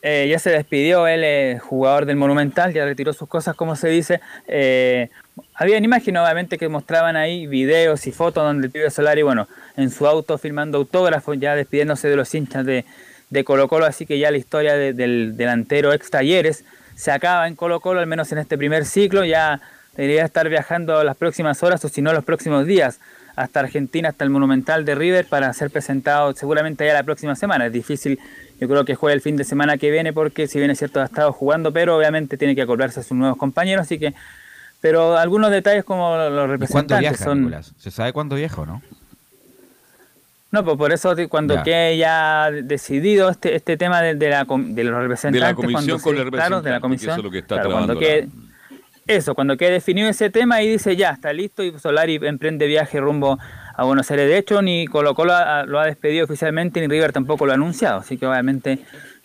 [0.02, 4.20] eh, ya se despidió, él jugador del Monumental, ya retiró sus cosas, como se dice.
[4.46, 5.08] Eh,
[5.54, 9.90] habían imágenes, obviamente, que mostraban ahí videos y fotos donde el pibe Solari, bueno, en
[9.90, 12.84] su auto filmando autógrafos, ya despidiéndose de los hinchas de,
[13.30, 17.48] de Colo Colo, así que ya la historia de- del delantero ex Talleres se acaba
[17.48, 19.60] en Colo Colo, al menos en este primer ciclo, ya
[19.96, 23.00] debería estar viajando las próximas horas o si no los próximos días
[23.34, 27.66] hasta Argentina, hasta el Monumental de River para ser presentado seguramente ya la próxima semana.
[27.66, 28.18] Es difícil,
[28.60, 31.00] yo creo que juegue el fin de semana que viene porque si bien es cierto
[31.00, 34.14] ha estado jugando, pero obviamente tiene que acoplarse a sus nuevos compañeros, así que
[34.80, 37.72] pero algunos detalles como los ¿Y ¿Cuándo representantes viaja, son Nicolás?
[37.78, 38.82] ¿Se sabe cuándo viaja o no?
[40.52, 41.62] no, pues por eso cuando Ya.
[41.64, 45.54] quede ya decidido este, este tema de, de la, com- de los representantes.
[45.54, 47.10] comisión cuando con se- el Claro, de la comisión.
[47.10, 47.98] eso es lo que está claro, cuando
[49.06, 52.98] eso, cuando quede definido ese tema y dice ya, está listo y Solari emprende viaje
[53.00, 53.38] rumbo
[53.76, 54.28] a Buenos Aires.
[54.28, 55.34] De hecho, ni Colo Colo
[55.66, 58.78] lo ha despedido oficialmente, ni River tampoco lo ha anunciado, así que obviamente,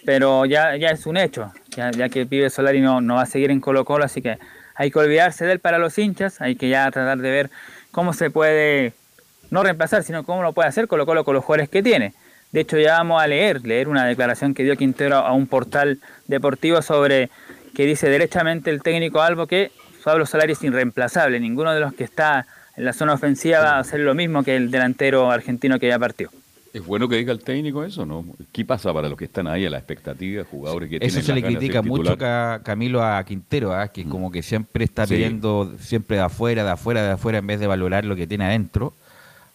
[0.05, 3.49] pero ya, ya es un hecho, ya, que pibe Solari no, no va a seguir
[3.51, 4.37] en Colo Colo, así que
[4.75, 7.49] hay que olvidarse de él para los hinchas, hay que ya tratar de ver
[7.91, 8.93] cómo se puede,
[9.51, 12.13] no reemplazar, sino cómo lo puede hacer Colo Colo con los jugadores que tiene.
[12.51, 15.99] De hecho, ya vamos a leer, leer una declaración que dio Quintero a un portal
[16.27, 17.29] deportivo sobre
[17.73, 19.71] que dice derechamente el técnico Albo que
[20.03, 21.39] Pablo Solari es irreemplazable.
[21.39, 22.47] Ninguno de los que está
[22.81, 25.99] en la zona ofensiva va a hacer lo mismo que el delantero argentino que ya
[25.99, 26.31] partió.
[26.73, 28.25] Es bueno que diga el técnico eso, ¿no?
[28.51, 31.43] ¿Qué pasa para los que están ahí a la expectativa, jugadores que Eso se le
[31.43, 33.89] critica mucho, a Camilo, a Quintero, ¿ah?
[33.89, 37.59] que como que siempre está pidiendo siempre de afuera, de afuera, de afuera, en vez
[37.59, 38.93] de valorar lo que tiene adentro.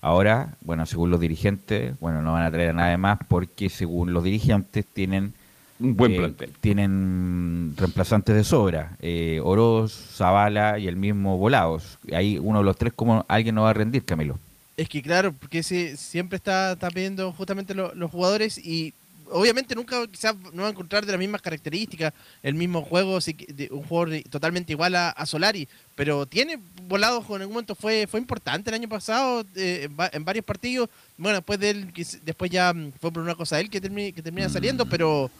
[0.00, 4.12] Ahora, bueno, según los dirigentes, bueno, no van a traer a nadie más porque según
[4.12, 5.34] los dirigentes tienen
[5.78, 6.52] un buen eh, plantel.
[6.60, 11.98] Tienen reemplazantes de sobra, eh, Oroz, Zavala y el mismo Volados.
[12.12, 14.38] Ahí uno de los tres, como alguien no va a rendir, Camilo?
[14.76, 18.92] Es que claro, porque se, siempre está, está pidiendo justamente los jugadores y
[19.30, 22.12] obviamente nunca quizás no va a encontrar de las mismas características,
[22.42, 27.54] el mismo juego, de un jugador totalmente igual a, Solari, pero tiene volados en algún
[27.54, 30.88] momento fue fue importante el año pasado eh, en varios partidos.
[31.16, 34.22] Bueno, después de él, después ya mm, fue por una cosa de él que, que
[34.22, 34.88] termina saliendo, mm.
[34.88, 35.30] pero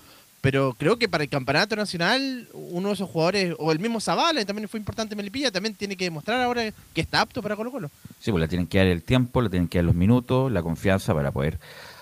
[0.47, 4.45] pero creo que para el campeonato nacional, uno de esos jugadores, o el mismo Zavala,
[4.45, 7.73] también fue importante en Melipilla, también tiene que demostrar ahora que está apto para Colo
[7.73, 7.91] Colo.
[8.21, 10.63] Sí, pues le tienen que dar el tiempo, le tienen que dar los minutos, la
[10.63, 11.59] confianza para poder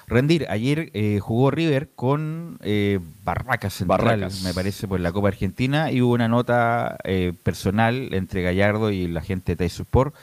[0.07, 0.45] rendir.
[0.51, 6.03] Ayer eh, jugó River con eh, Barracas Central, me parece, por la Copa Argentina, y
[6.03, 10.15] hubo una nota eh, personal entre Gallardo y la gente de Sport.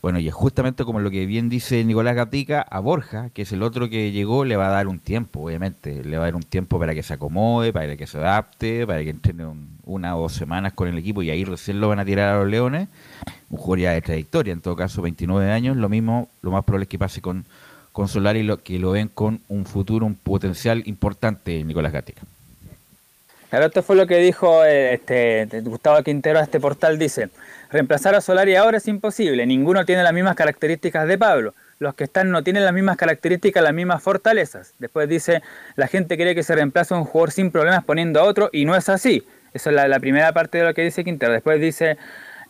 [0.00, 3.52] Bueno, y es justamente como lo que bien dice Nicolás Gatica, a Borja, que es
[3.52, 6.04] el otro que llegó, le va a dar un tiempo, obviamente.
[6.04, 9.02] Le va a dar un tiempo para que se acomode, para que se adapte, para
[9.02, 9.44] que entrene
[9.84, 12.38] una o dos semanas con el equipo y ahí recién lo van a tirar a
[12.38, 12.88] los Leones.
[13.50, 15.76] Un jugador ya de trayectoria, en todo caso, 29 años.
[15.76, 17.44] Lo mismo, lo más probable es que pase con
[17.98, 22.22] con Solari lo, que lo ven con un futuro, un potencial importante, Nicolás Gatica.
[23.50, 27.30] Claro, esto fue lo que dijo eh, este, Gustavo Quintero a este portal, dice,
[27.70, 32.04] reemplazar a Solari ahora es imposible, ninguno tiene las mismas características de Pablo, los que
[32.04, 34.74] están no tienen las mismas características, las mismas fortalezas.
[34.78, 35.42] Después dice,
[35.76, 38.64] la gente cree que se reemplaza a un jugador sin problemas poniendo a otro y
[38.64, 39.26] no es así.
[39.54, 41.32] Esa es la, primera parte de lo que dice Quintero.
[41.32, 41.96] Después dice,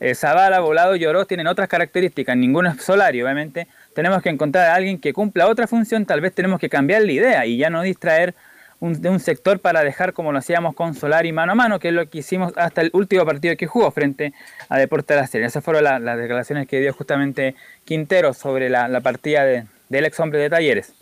[0.00, 4.70] eh, Zavala, Volado y Oroz tienen otras características, ninguno es Solari, obviamente, tenemos que encontrar
[4.70, 7.70] a alguien que cumpla otra función, tal vez tenemos que cambiar la idea y ya
[7.70, 8.34] no distraer
[8.80, 11.94] de un sector para dejar como lo hacíamos con Solari mano a mano, que es
[11.94, 14.32] lo que hicimos hasta el último partido que jugó frente
[14.68, 15.46] a Deportes de la Serie.
[15.46, 20.50] Esas fueron las declaraciones que dio justamente Quintero sobre la, partida del ex hombre de
[20.50, 20.94] Talleres.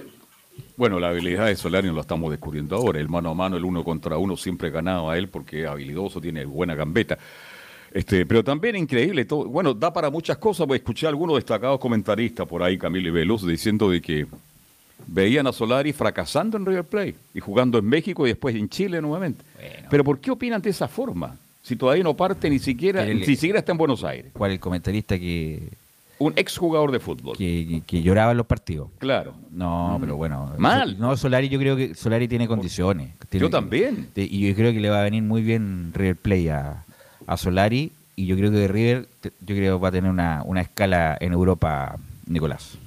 [0.77, 2.99] Bueno, la habilidad de Solari no lo estamos descubriendo ahora.
[2.99, 6.21] El mano a mano, el uno contra uno, siempre ganado a él porque es habilidoso,
[6.21, 7.19] tiene buena gambeta.
[7.93, 11.79] Este, pero también increíble, todo, bueno, da para muchas cosas, pues escuché a algunos destacados
[11.79, 14.27] comentaristas por ahí, Camilo y Veloz, diciendo de que
[15.07, 19.01] veían a Solari fracasando en River Plate y jugando en México y después en Chile
[19.01, 19.45] nuevamente.
[19.91, 21.37] Pero ¿por qué opinan de esa forma?
[21.63, 24.33] Si todavía no parte ni siquiera, ni siquiera está en Buenos Aires.
[24.33, 25.69] ¿Cuál el comentarista que
[26.19, 27.37] un exjugador de fútbol.
[27.37, 28.89] Que, lloraba en los partidos.
[28.99, 29.35] Claro.
[29.51, 30.01] No, mm.
[30.01, 30.53] pero bueno.
[30.57, 30.99] Mal.
[30.99, 33.11] No, Solari yo creo que Solari tiene condiciones.
[33.31, 34.09] yo también.
[34.15, 36.85] y yo creo que le va a venir muy bien River Plate a,
[37.27, 41.33] a Solari y yo creo que River yo creo va a tener una, escala en
[41.33, 42.79] Europa, Nicolás.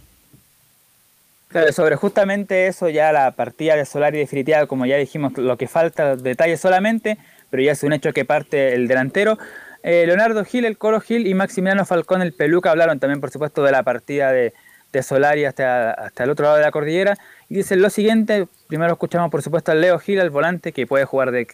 [1.49, 5.67] Claro, sobre justamente eso ya la partida de Solari definitiva, como ya dijimos, lo que
[5.67, 7.17] falta, detalles solamente,
[7.49, 9.39] pero ya es un hecho que parte el delantero.
[9.81, 13.63] Eh, Leonardo Gil, el Coro Gil y Maximiliano Falcón, el Peluca, hablaron también, por supuesto,
[13.63, 14.53] de la partida de,
[14.93, 17.17] de Solari hasta, hasta el otro lado de la cordillera.
[17.49, 21.05] Y dicen lo siguiente, primero escuchamos por supuesto al Leo Gil, al volante, que puede
[21.05, 21.47] jugar de,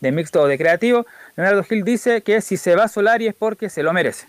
[0.00, 1.06] de, mixto o de creativo.
[1.36, 4.26] Leonardo Gil dice que si se va Solari es porque se lo merece.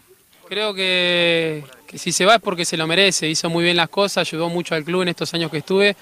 [0.47, 1.63] Creo que,
[1.95, 4.75] si se va es porque se lo merece, hizo muy bien las cosas, ayudó mucho
[4.75, 5.95] al club en estos años que estuve,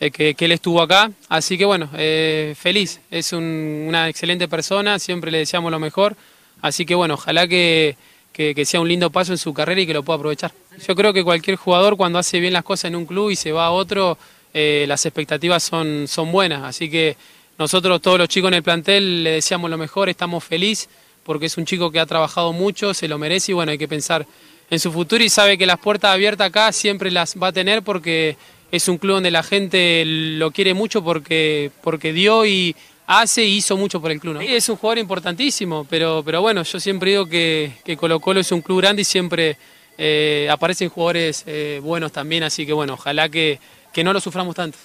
[0.00, 5.30] eh, que, él estuvo acá, así que bueno, eh, feliz, es una excelente persona, siempre
[5.30, 6.16] le deseamos lo mejor,
[6.60, 7.96] así que bueno, ojalá que,
[8.32, 10.52] que, sea un lindo paso en su carrera y que lo pueda aprovechar.
[10.86, 13.52] Yo creo que cualquier jugador cuando hace bien las cosas en un club y se
[13.52, 14.18] va a otro,
[14.52, 17.16] eh, las expectativas son, son buenas, así que
[17.58, 20.88] nosotros todos los chicos en el plantel le deseamos lo mejor, estamos felices
[21.24, 23.88] porque es un chico que ha trabajado mucho, se lo merece y bueno, hay que
[23.88, 24.26] pensar
[24.70, 27.82] en su futuro y sabe que las puertas abiertas acá siempre las va a tener
[27.82, 28.36] porque
[28.70, 32.74] es un club donde la gente lo quiere mucho porque, porque dio y
[33.06, 34.40] hace y hizo mucho por el club.
[34.40, 38.50] Es un jugador importantísimo, pero, pero bueno, yo siempre digo que, que Colo Colo es
[38.52, 39.56] un club grande y siempre
[39.96, 43.58] eh, aparecen jugadores eh, buenos también, así que bueno, ojalá que,
[43.92, 44.78] que no lo suframos tanto.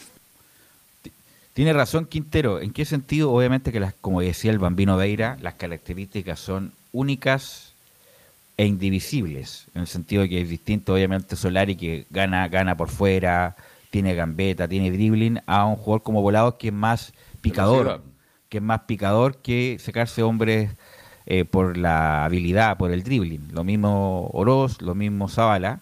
[1.59, 3.33] Tiene razón Quintero, ¿en qué sentido?
[3.33, 7.73] Obviamente que, las, como decía el bambino Beira, las características son únicas
[8.55, 12.87] e indivisibles, en el sentido de que es distinto obviamente Solari que gana, gana por
[12.87, 13.57] fuera,
[13.89, 18.03] tiene gambeta, tiene dribbling, a un jugador como Volados que es más picador,
[18.47, 20.71] que es más picador que sacarse hombres
[21.25, 23.49] eh, por la habilidad, por el dribbling.
[23.51, 25.81] Lo mismo Oroz, lo mismo Zavala.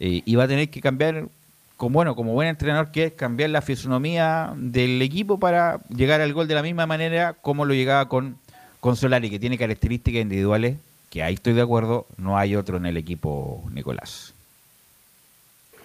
[0.00, 1.28] Eh, y va a tener que cambiar,
[1.76, 6.32] como, bueno, como buen entrenador que es, cambiar la fisonomía del equipo para llegar al
[6.32, 8.38] gol de la misma manera como lo llegaba con,
[8.80, 10.78] con Solari, que tiene características individuales,
[11.10, 14.32] que ahí estoy de acuerdo, no hay otro en el equipo, Nicolás.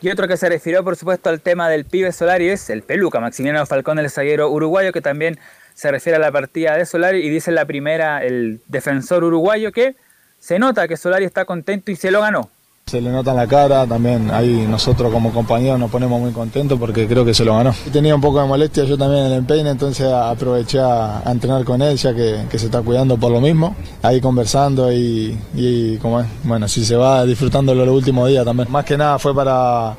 [0.02, 3.20] Y otro que se refirió, por supuesto, al tema del pibe Solari es el Peluca,
[3.20, 5.38] Maximiliano Falcón, el zaguero uruguayo, que también
[5.76, 9.72] se refiere a la partida de Solari y dice en la primera el defensor uruguayo
[9.72, 9.96] que
[10.40, 12.50] se nota que Solari está contento y se lo ganó.
[12.92, 16.78] Se le nota en la cara, también ahí nosotros como compañeros nos ponemos muy contentos
[16.78, 17.74] porque creo que se lo ganó.
[17.90, 21.82] Tenía un poco de molestia yo también en el empeine, entonces aproveché a, entrenar con
[21.82, 26.28] él ya que, se está cuidando por lo mismo, ahí conversando y, y como es,
[26.44, 28.70] bueno, si se va disfrutándolo los últimos días también.
[28.70, 29.96] Más que nada fue para,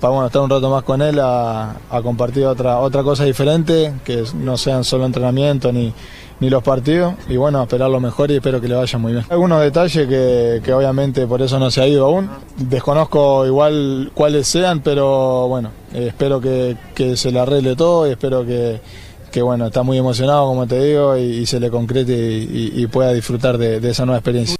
[0.00, 4.24] para bueno, estar un rato más con él a, compartir otra, otra cosa diferente, que
[4.32, 5.92] no sean solo entrenamiento ni,
[6.40, 9.24] ni los partidos y bueno, esperar lo mejor y espero que le vaya muy bien.
[9.28, 14.48] Algunos detalles que, que, obviamente por eso no se ha ido aún, desconozco igual cuáles
[14.48, 18.80] sean, pero bueno, eh, espero que, que, se le arregle todo y espero que,
[19.30, 23.58] que bueno, está muy emocionado como te digo y, se le concrete y, pueda disfrutar
[23.58, 24.56] de, de esa nueva experiencia.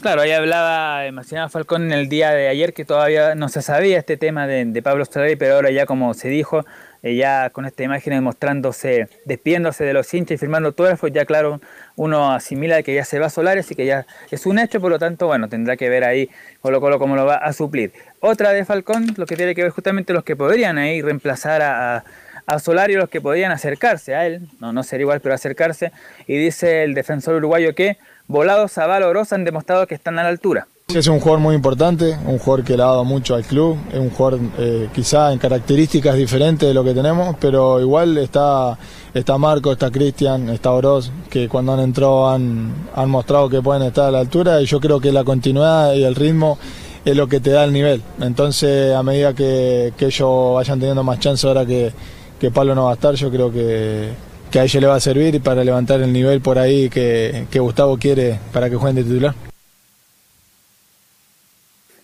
[0.00, 3.98] Claro, ahí hablaba Maximiliano Falcón en el día de ayer que todavía no se sabía
[3.98, 6.64] este tema de, Pablo Solari, pero ahora ya como se dijo,
[7.02, 11.60] ya con esta imagen demostrándose, despiéndose de los hinchas y firmando eso, ya claro,
[11.96, 14.90] uno asimila que ya se va a Solares y que ya es un hecho, por
[14.90, 16.30] lo tanto, bueno, tendrá que ver ahí
[16.60, 17.92] Colo Colo cómo lo va a suplir.
[18.20, 22.04] Otra de Falcón, lo que tiene que ver justamente los que podrían ahí reemplazar a,
[22.46, 25.92] a Solari, los que podrían acercarse a él, no, no sería igual, pero acercarse,
[26.26, 30.28] y dice el defensor uruguayo que Volados, Zavala, Oroz han demostrado que están a la
[30.28, 30.68] altura.
[30.94, 33.98] Es un jugador muy importante, un jugador que le ha dado mucho al club, es
[33.98, 38.78] un jugador eh, quizá en características diferentes de lo que tenemos, pero igual está,
[39.12, 43.82] está Marco, está Cristian, está Oroz, que cuando han entrado han, han mostrado que pueden
[43.82, 46.58] estar a la altura y yo creo que la continuidad y el ritmo
[47.04, 48.02] es lo que te da el nivel.
[48.22, 51.92] Entonces a medida que, que ellos vayan teniendo más chance ahora que,
[52.40, 54.08] que Pablo no va a estar, yo creo que,
[54.50, 57.98] que a ellos le va a servir para levantar el nivel por ahí que, Gustavo
[57.98, 59.47] quiere para que jueguen de titular.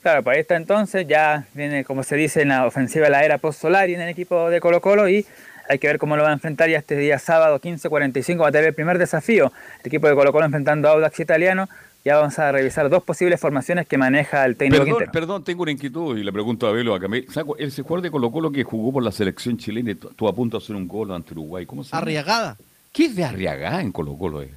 [0.05, 3.39] Claro, para esta entonces ya viene, como se dice, en la ofensiva de la era
[3.39, 5.25] post-Solari en el equipo de Colo Colo y
[5.67, 8.53] hay que ver cómo lo va a enfrentar ya este día sábado 15.45 va a
[8.53, 9.51] tener el primer desafío.
[9.81, 11.71] El equipo de Colo Colo enfrentando a Audax Italiano
[12.05, 15.73] ya vamos a revisar dos posibles formaciones que maneja el técnico Perdón, perdón tengo una
[15.73, 17.27] inquietud y le pregunto a Velo a Camil.
[17.57, 20.59] Ese jugador de Colo Colo que jugó por la selección chilena y tú a punto
[20.59, 21.65] de hacer un gol ante Uruguay.
[21.65, 22.03] ¿Cómo se llama?
[22.03, 22.59] Arriagada.
[22.93, 24.43] ¿Qué es de Arriagada en Colo Colo?
[24.43, 24.51] Eh?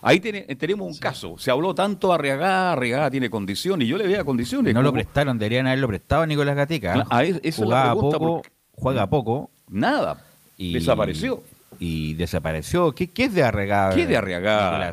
[0.00, 1.36] Ahí tenemos un caso.
[1.38, 4.72] Se habló tanto Arriagada, Arriagada tiene condiciones y yo le veía condiciones.
[4.74, 7.06] No lo prestaron, deberían haberlo prestado a Nicolás Gatica.
[7.56, 8.42] Jugaba poco,
[8.72, 9.50] juega poco.
[9.68, 10.24] Nada.
[10.56, 11.42] Y, desapareció.
[11.78, 12.92] Y desapareció.
[12.92, 13.94] ¿Qué, qué es de Arriagada?
[13.94, 14.92] ¿Qué es de Arriagada?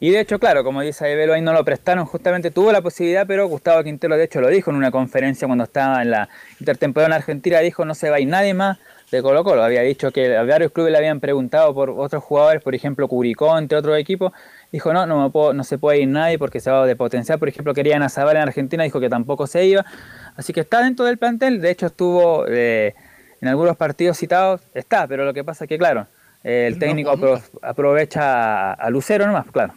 [0.00, 3.24] Y de hecho, claro, como dice Aibelo, ahí no lo prestaron, justamente tuvo la posibilidad,
[3.24, 7.06] pero Gustavo Quintero de hecho lo dijo en una conferencia cuando estaba en la intertemporada
[7.06, 8.78] en Argentina, dijo no se va a ir nadie más
[9.16, 9.62] de Colo Colo.
[9.62, 13.56] Había dicho que a varios clubes le habían preguntado por otros jugadores, por ejemplo Curicó,
[13.58, 14.32] entre otros equipos.
[14.72, 17.38] Dijo no, no, puedo, no se puede ir nadie porque se va de potencial.
[17.38, 19.84] Por ejemplo, querían a Zabal en Argentina, dijo que tampoco se iba.
[20.34, 22.94] Así que está dentro del plantel, de hecho estuvo eh,
[23.40, 26.06] en algunos partidos citados, está, pero lo que pasa es que claro,
[26.42, 27.12] el técnico
[27.60, 29.74] aprovecha a Lucero nomás, claro.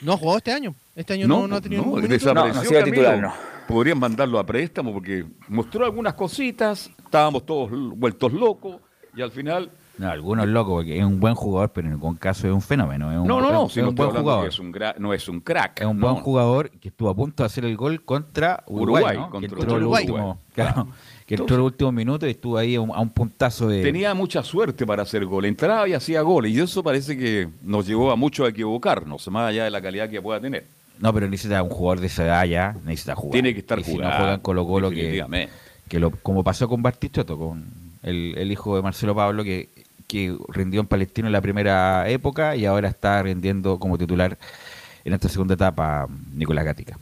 [0.00, 0.74] No ha jugado este año.
[0.96, 3.51] Este año no, no, ha tenido no, no, titular, no.
[3.68, 8.76] Podrían mandarlo a préstamo porque mostró algunas cositas, estábamos todos vueltos locos
[9.14, 12.46] y al final no, algunos locos, porque es un buen jugador, pero en algún caso
[12.46, 13.12] es un fenómeno.
[13.12, 14.48] Es un, no, no, no, es un buen jugador.
[14.48, 15.80] Es un no es un crack.
[15.80, 19.18] Es un buen jugador que estuvo a punto de hacer el gol contra Uruguay.
[19.30, 20.06] contra Uruguay.
[20.54, 20.88] claro
[21.26, 23.82] que entró el último minuto y estuvo ahí a un, puntazo de...
[23.82, 27.86] Tenía mucha suerte para hacer gol, entraba y hacía gol, y eso parece que nos
[27.86, 30.64] llevó a mucho a equivocarnos, más allá de la calidad que pueda tener.
[31.02, 33.32] No, pero necesita un jugador de esa edad ya, necesita jugar.
[33.32, 34.04] Tiene que estar y jugando.
[34.04, 35.48] Si no juegan Colo Colo, que,
[35.88, 37.64] que lo, como pasó con Bartichotto, con
[38.04, 39.68] el, el, hijo de Marcelo Pablo, que,
[40.06, 44.38] que rindió en Palestino en la primera época y ahora está rindiendo como titular
[45.04, 46.96] en esta segunda etapa Nicolás Gatica.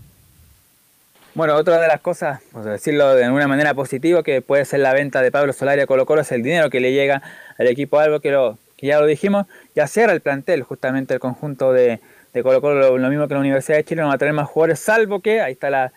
[1.35, 4.95] Bueno, otra de las cosas, por decirlo de una manera positiva, que puede ser la
[4.95, 7.21] venta de Pablo Solari a Colo Colo, es el dinero que le llega
[7.59, 9.47] al equipo algo que, lo, que ya lo dijimos,
[9.77, 12.01] ya cierra el plantel, justamente el conjunto de,
[12.33, 14.49] de Colo Colo, lo, mismo que la Universidad de Chile, no va a tener más
[14.49, 15.93] jugadores, salvo que, ahí está la,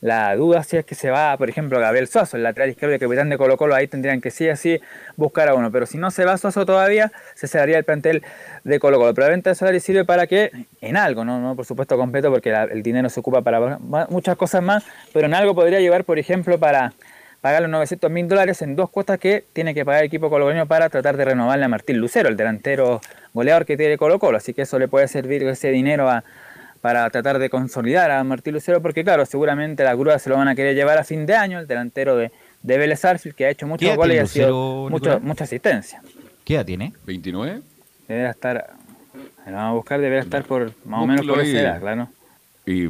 [0.00, 2.98] la duda si es que se va, por ejemplo, Gabriel Suazo, el lateral izquierdo y
[2.98, 4.80] capitán de Colo Colo, ahí tendrían que sí así
[5.16, 8.22] buscar a uno, pero si no se va Suazo todavía, se cerraría el plantel
[8.64, 9.14] de Colo Colo.
[9.14, 12.30] Pero la venta de salario sirve para que, en algo, no, no por supuesto completo,
[12.30, 13.78] porque el dinero se ocupa para
[14.08, 16.92] muchas cosas más, pero en algo podría llevar, por ejemplo, para
[17.40, 20.66] pagar los 900 mil dólares en dos cuotas que tiene que pagar el equipo colombiano
[20.66, 23.00] para tratar de renovarle a Martín Lucero, el delantero
[23.32, 26.24] goleador que tiene Colo Colo, así que eso le puede servir ese dinero a
[26.80, 30.48] para tratar de consolidar a Martín Lucero, porque claro, seguramente la grúa se lo van
[30.48, 32.30] a querer llevar a fin de año, el delantero de,
[32.62, 36.00] de Vélez Arfield, que ha hecho muchos goles y ha sido mucho, mucha asistencia.
[36.44, 36.92] ¿Qué edad tiene?
[37.06, 37.62] ¿29?
[38.06, 38.70] Deberá estar,
[39.46, 42.08] lo vamos a buscar, deberá estar por más o menos por esa edad, claro.
[42.64, 42.88] Y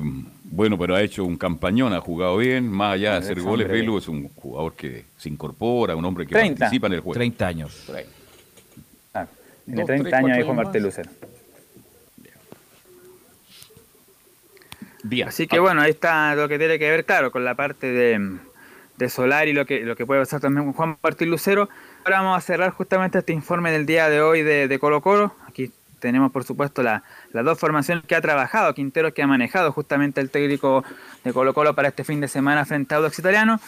[0.51, 3.99] bueno, pero ha hecho un campañón, ha jugado bien, más allá de hacer goles, Velo
[3.99, 7.15] es un jugador que se incorpora, un hombre que participa en el juego.
[7.15, 7.87] 30 años.
[9.13, 9.27] Ah,
[9.67, 11.11] tiene 30 años ahí Juan Martín Lucero.
[15.27, 18.39] Así que bueno, ahí está lo que tiene que ver, claro, con la parte de,
[18.97, 21.69] de Solar y lo que, lo que puede pasar también con Juan Martín Lucero.
[22.05, 25.35] Ahora vamos a cerrar justamente este informe del día de hoy de, de Colo Colo.
[25.99, 30.31] Tenemos por supuesto las dos formaciones que ha trabajado Quintero, que ha manejado justamente el
[30.31, 30.85] técnico
[31.25, 33.61] de Colo Colo para este fin de semana frente a Audax Italiano.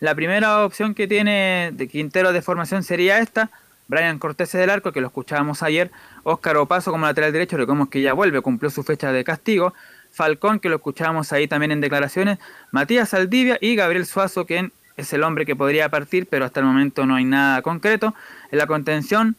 [0.00, 3.50] La primera opción que tiene de Quintero de formación sería esta.
[3.88, 5.90] Brian Cortés del arco, que lo escuchábamos ayer.
[6.22, 9.72] Óscar Opaso como lateral derecho, recordemos que ya vuelve, cumplió su fecha de castigo.
[10.10, 12.38] Falcón, que lo escuchábamos ahí también en declaraciones,
[12.70, 16.66] Matías Saldivia y Gabriel Suazo, quien es el hombre que podría partir, pero hasta el
[16.66, 18.14] momento no hay nada concreto.
[18.50, 19.36] En la contención,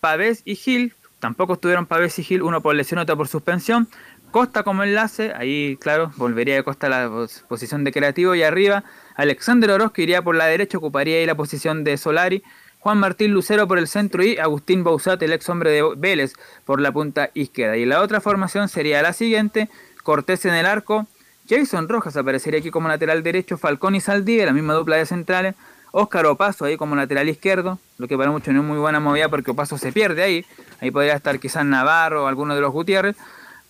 [0.00, 3.88] Pavés y Gil, tampoco estuvieron Pavés y Gil, uno por lesión, otro por suspensión.
[4.30, 8.84] Costa como enlace, ahí claro, volvería de Costa a la posición de creativo y arriba
[9.16, 12.42] Alexander Oroz que iría por la derecha, ocuparía ahí la posición de Solari.
[12.80, 16.80] Juan Martín Lucero por el centro y Agustín Bausat, el ex hombre de Vélez, por
[16.80, 17.76] la punta izquierda.
[17.76, 19.68] Y la otra formación sería la siguiente,
[20.04, 21.06] Cortés en el arco,
[21.48, 25.54] Jason Rojas aparecería aquí como lateral derecho, Falcón y Saldivia, la misma dupla de centrales,
[25.92, 29.28] Óscar Opaso ahí como lateral izquierdo, lo que para muchos no es muy buena movida
[29.28, 30.46] porque Opaso se pierde ahí,
[30.80, 33.16] ahí podría estar quizás Navarro o alguno de los Gutiérrez,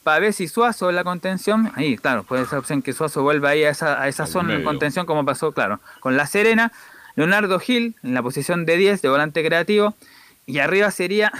[0.02, 3.64] Pavés y Suazo en la contención, ahí claro, puede ser opción que Suazo vuelva ahí
[3.64, 6.72] a esa, a esa zona de contención como pasó, claro, con La Serena,
[7.14, 9.94] Leonardo Gil en la posición de 10 de volante creativo,
[10.46, 11.32] y arriba sería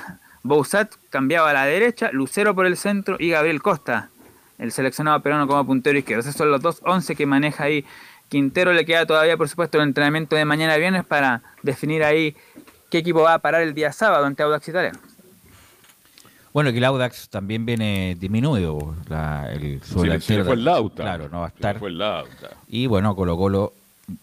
[0.43, 4.11] Bousat cambiaba a la derecha, Lucero por el centro y Gabriel Costa
[4.59, 6.21] el seleccionado peruano como puntero izquierdo.
[6.21, 7.85] Esos son los dos once que maneja ahí
[8.29, 8.73] Quintero.
[8.73, 12.37] Le queda todavía, por supuesto, el entrenamiento de mañana viernes para definir ahí
[12.91, 14.99] qué equipo va a parar el día sábado ante Audax Italiano.
[16.53, 18.97] Bueno, que el Audax también viene disminuido.
[19.09, 21.03] La, el, su sí, fue el Lauta.
[21.03, 21.79] Claro, no va a estar.
[21.79, 22.51] Fue el Lauta.
[22.67, 23.75] Y bueno, Colo Colo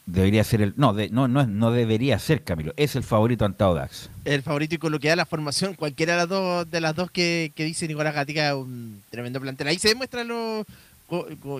[0.05, 0.73] debería ser el.
[0.75, 2.73] No, no, no, no debería ser, Camilo.
[2.77, 4.09] Es el favorito ante Audax.
[4.25, 6.95] El favorito y con lo que da la formación, cualquiera de las dos, de las
[6.95, 9.67] dos que, que dice Nicolás Gatica, un tremendo plantel.
[9.67, 10.65] Ahí se demuestra lo.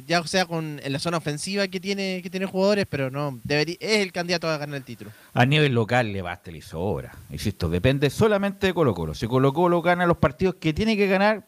[0.08, 3.78] Ya sea, con en la zona ofensiva que tiene que tiene jugadores, pero no debería,
[3.80, 5.12] es el candidato a ganar el título.
[5.34, 7.16] A nivel local le basta y sobra.
[7.30, 9.14] Insisto, depende solamente de Colo Colo.
[9.14, 11.46] Si Colo Colo gana los partidos que tiene que ganar,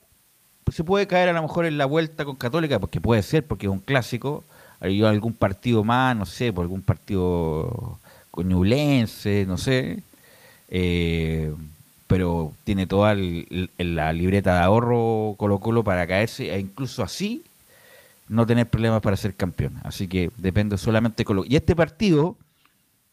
[0.71, 3.65] se puede caer a lo mejor en la vuelta con Católica, porque puede ser, porque
[3.65, 4.43] es un clásico
[4.79, 7.99] hay algún partido más, no sé, por algún partido
[8.31, 10.03] coñulense, no sé,
[10.69, 11.53] eh,
[12.07, 17.43] pero tiene toda la libreta de ahorro Colo Colo para caerse e incluso así
[18.27, 19.79] no tener problemas para ser campeón.
[19.83, 22.37] Así que depende solamente de Colo Y este partido,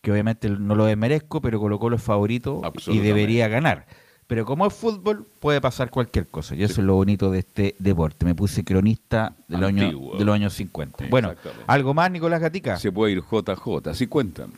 [0.01, 3.87] que obviamente no lo desmerezco, pero Colo Colo es favorito y debería ganar.
[4.27, 6.55] Pero como es fútbol, puede pasar cualquier cosa.
[6.55, 8.25] Y eso es lo bonito de este deporte.
[8.25, 11.07] Me puse cronista de, los, años, de los años 50.
[11.11, 11.35] Bueno,
[11.67, 12.79] ¿algo más, Nicolás Gatica?
[12.79, 14.53] Se puede ir JJ, así cuentan.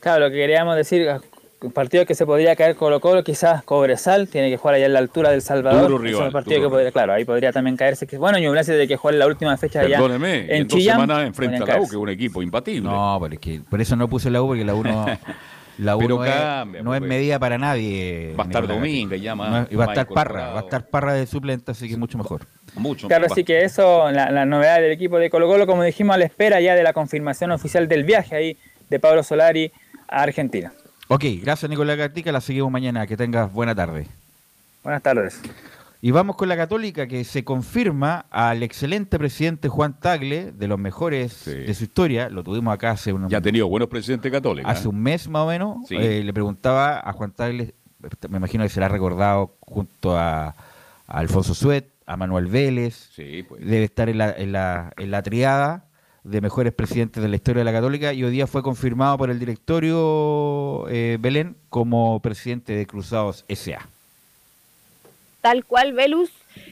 [0.00, 1.08] Claro, lo que queríamos decir,
[1.72, 4.98] partido que se podría caer Colo Colo, quizás Cobresal, tiene que jugar allá en la
[4.98, 5.90] altura del Salvador.
[5.90, 8.06] Duro rival, partido que podría, claro, ahí podría también caerse.
[8.18, 11.64] Bueno, gracias de que juegue la última fecha allá Perdóneme, en, en dos semanas enfrenta
[11.64, 12.88] a la U, que es un equipo impatible.
[12.88, 15.06] No, pero es que por eso no puse la U, porque la U no...
[15.78, 16.24] La Pero
[16.82, 18.34] no es medida para nadie.
[18.38, 21.72] Va a estar Domingo, y va a estar Parra, va a estar Parra de suplente,
[21.72, 22.46] así que mucho mejor.
[22.76, 23.08] Mucho.
[23.08, 26.24] Claro, así que eso, la, novedad del equipo de Colo Colo, como dijimos, a la
[26.24, 28.56] espera ya de la confirmación oficial del viaje ahí
[28.88, 29.70] de Pablo Solari
[30.08, 30.72] a Argentina.
[31.08, 33.06] Ok, gracias Nicolás Gatica, la seguimos mañana.
[33.06, 34.08] Que tengas buena tarde.
[34.82, 35.40] Buenas tardes.
[36.02, 40.80] Y vamos con la Católica, que se confirma al excelente presidente Juan Tagle, de los
[40.80, 42.28] mejores de su historia.
[42.28, 43.28] Lo tuvimos acá hace un.
[43.28, 44.70] Ya ha tenido buenos presidentes católicos.
[44.70, 44.88] Hace ¿eh?
[44.88, 45.90] un mes más o menos.
[45.90, 47.74] Eh, le preguntaba a Juan Tagle,
[48.28, 50.56] me imagino que será recordado junto a,
[51.06, 53.10] Alfonso Suet, a Manuel Vélez.
[53.48, 53.64] Pues.
[53.64, 55.85] Debe estar en la, en, la, en la triada
[56.26, 59.30] de mejores presidentes de la historia de la Católica y hoy día fue confirmado por
[59.30, 63.86] el directorio eh, Belén como presidente de Cruzados S.A
[65.40, 66.30] tal cual Velus.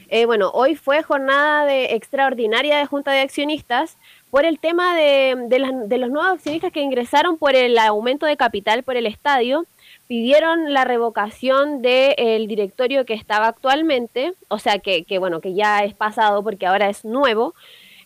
[0.09, 3.95] Eh, bueno, hoy fue jornada de extraordinaria de Junta de Accionistas
[4.31, 8.25] por el tema de, de, las- de los nuevos accionistas que ingresaron por el aumento
[8.25, 9.65] de capital por el estadio.
[10.07, 15.83] Pidieron la revocación del directorio que estaba actualmente, o sea que, que, bueno, que ya
[15.85, 17.53] es pasado porque ahora es nuevo.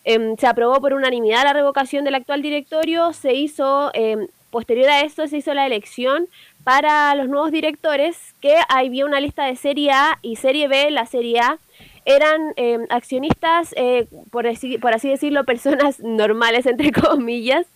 [0.04, 5.02] Em, se aprobó por unanimidad la revocación del actual directorio, se hizo, em, posterior a
[5.02, 6.26] esto, se hizo la elección
[6.64, 10.90] para los nuevos directores, que había una lista de Serie A y Serie B.
[10.90, 11.58] La Serie A
[12.06, 17.66] eran em, accionistas, eh, por, así, por así decirlo, personas normales, entre comillas.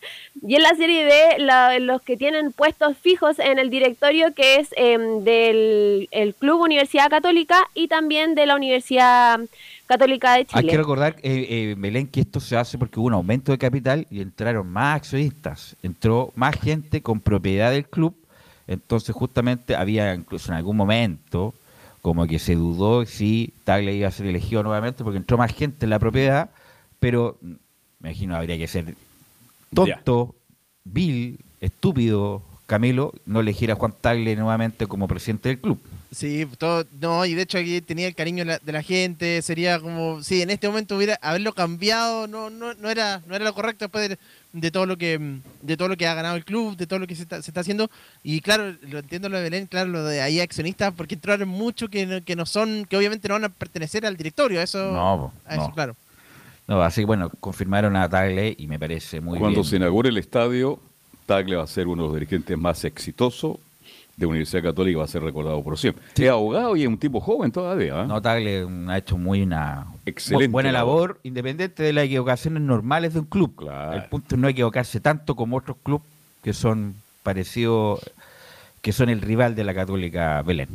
[0.47, 4.71] Y en la Serie B, los que tienen puestos fijos en el directorio, que es
[4.71, 9.41] del el Club Universidad Católica y también de la Universidad
[9.95, 10.61] Católica de Chile.
[10.61, 13.59] Hay que recordar, eh, eh, Belén, que esto se hace porque hubo un aumento de
[13.59, 15.77] capital y entraron más accionistas.
[15.83, 18.17] Entró más gente con propiedad del club.
[18.67, 21.55] Entonces, justamente, había incluso en algún momento
[22.03, 25.87] como que se dudó si Tagle iba a ser elegido nuevamente porque entró más gente
[25.87, 26.51] en la propiedad.
[26.99, 27.53] Pero, mm,
[28.01, 28.97] me imagino, habría que ser
[29.73, 30.35] tonto,
[30.83, 35.79] vil, estúpido, Camilo, no elegir a Juan Tagle nuevamente como presidente del club.
[36.11, 39.43] Sí, todo, no, y de hecho aquí tenía el cariño de la, de la gente,
[39.43, 43.45] sería como, sí, en este momento hubiera haberlo cambiado, no, no, no era, no era
[43.45, 44.19] lo correcto después de,
[44.53, 47.09] de todo lo que, de todo lo que ha ganado el club, de todo lo
[47.09, 47.91] que se está, se está haciendo,
[48.23, 51.91] y claro, lo entiendo lo de Belén, claro, lo de ahí accionistas, porque entraron muchos
[51.91, 55.33] que no, que no son, que obviamente no van a pertenecer al directorio, eso, No,
[55.47, 55.75] a eso, no.
[55.75, 55.97] claro.
[56.69, 59.69] No, así que bueno, confirmaron a Tagle y me parece muy Cuando bien.
[59.71, 60.81] se inaugure el estadio,
[61.27, 63.57] Tagle va a ser uno de los dirigentes más exitosos
[64.17, 66.05] de Universidad Católica y va a ser recordado por siempre.
[66.17, 68.03] Es abogado y es un tipo joven todavía.
[68.03, 68.07] ¿eh?
[68.07, 71.11] No, Tagle ha hecho muy una Excelente bu- buena labor.
[71.11, 73.69] labor, independiente de las equivocaciones normales de un club.
[73.93, 76.07] El punto es no equivocarse tanto como otros clubes
[76.45, 76.95] que son
[77.25, 78.01] parecidos,
[78.83, 80.69] que son el rival de la Católica Belén.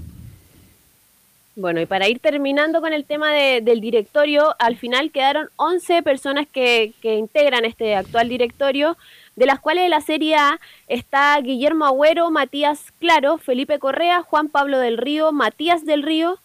[1.56, 6.04] Bueno, y para ir terminando con el tema de- del directorio, al final quedaron 11
[6.04, 8.96] personas que, que integran este actual directorio,
[9.40, 10.60] de las cuales de la Serie A
[10.90, 16.40] está Guillermo Agüero, Matías Claro, Felipe Correa, Juan Pablo del Río, Matías del Río,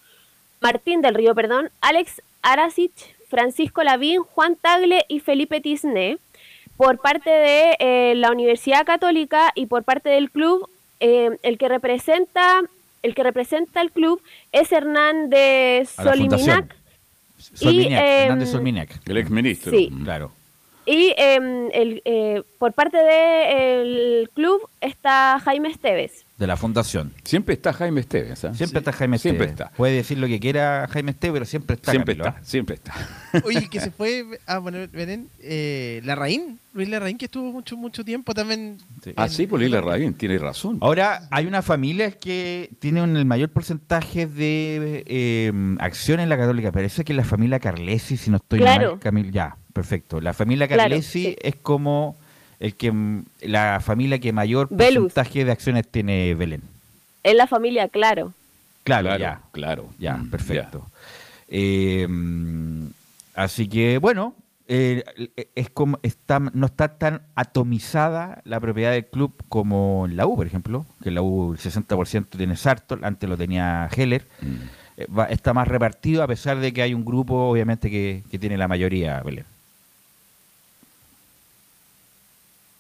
[0.61, 2.93] Martín del Río, perdón, Alex Arasic,
[3.29, 6.19] Francisco Lavín, Juan Tagle y Felipe Tisné.
[6.77, 10.69] Por parte de eh, la Universidad Católica y por parte del club,
[11.01, 12.63] eh, el que representa
[13.03, 14.23] el que representa el club
[14.53, 16.77] es Hernán de Soliminac
[17.61, 19.01] em, Hernández Solminac.
[19.05, 19.73] El exministro.
[19.73, 19.91] Sí.
[20.05, 20.31] Claro.
[20.87, 26.24] Y em, el, eh, por parte del club está Jaime Esteves.
[26.39, 27.12] De la fundación.
[27.22, 28.43] Siempre está Jaime Esteves.
[28.43, 28.51] ¿eh?
[28.55, 29.66] Siempre está Jaime Siempre Esteves.
[29.68, 29.76] está.
[29.76, 31.93] Puede decir lo que quiera Jaime Esteves, pero siempre está.
[31.93, 32.45] Siempre Camilo, está, ¿eh?
[32.45, 32.93] siempre está.
[33.45, 38.05] Oye, que se fue, ah, bueno, Belén, eh, Larraín, Luis Larraín, que estuvo mucho, mucho
[38.05, 38.78] tiempo también.
[39.14, 40.78] Ah, sí, por Lila Rabin, tiene razón.
[40.80, 46.37] Ahora, hay una familia que tiene un- el mayor porcentaje de eh, acciones en la
[46.37, 46.72] Católica.
[46.72, 48.91] Parece que es la familia Carlesi, si no estoy Claro.
[48.93, 48.99] mal.
[49.01, 50.20] Camil, ya, perfecto.
[50.22, 51.37] La familia Claro, Carlesi sí.
[51.43, 52.16] es como
[52.61, 56.62] el que mm, la familia que mayor porcentaje de acciones tiene Belén.
[57.22, 58.33] Es la familia, claro.
[58.85, 59.41] Claro, Claro, ya.
[59.53, 59.89] claro.
[59.99, 60.87] Ya, Mm, perfecto.
[61.49, 62.87] Eh, mm,
[63.35, 64.35] así que, bueno,
[64.68, 65.05] eh,
[65.55, 70.37] es como está, no está tan atomizada la propiedad del club como en la U,
[70.37, 74.27] por ejemplo, que en la U el 60% tiene Sartor, antes lo tenía Heller.
[74.97, 78.39] Eh, va- está más repartido a pesar de que hay un grupo, obviamente, que, que
[78.39, 79.45] tiene la mayoría, Belén.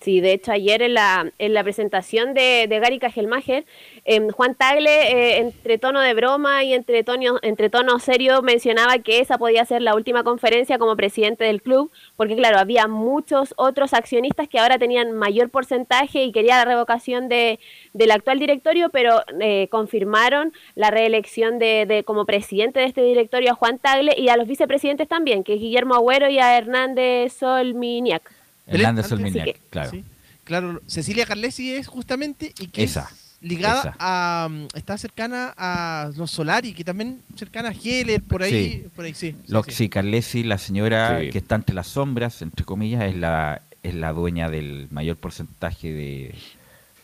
[0.04, 3.64] Sí, de hecho ayer en la, en la presentación de, de Gary Kajelmacher,
[4.04, 8.98] em, Juan Tagle, eh, entre tono de broma y entre tono, entre tono serio, mencionaba
[8.98, 13.54] que esa podía ser la última conferencia como presidente del club, porque claro, había muchos
[13.56, 17.58] otros accionistas que ahora tenían mayor porcentaje y quería la revocación de,
[17.94, 23.52] del actual directorio, pero eh, confirmaron la reelección de, de como presidente de este directorio
[23.52, 27.32] a Juan Tagle y a los vicepresidentes también, que es Guillermo Agüero y a Hernández
[27.32, 28.33] Solminiac.
[28.66, 29.90] Hernández que- claro.
[29.90, 30.04] Sí.
[30.44, 33.96] Claro, Cecilia Carlesi es justamente y que Esa, es ligada esa.
[33.98, 38.88] a está cercana a los Solari, que también cercana a Heller, por ahí, Sí.
[38.94, 39.34] por ahí sí.
[39.48, 41.30] Lo- sí, sí, Carlesi, la señora Sí.
[41.30, 45.92] que está entre las sombras, entre comillas, es la, es la dueña del mayor porcentaje
[45.92, 46.34] de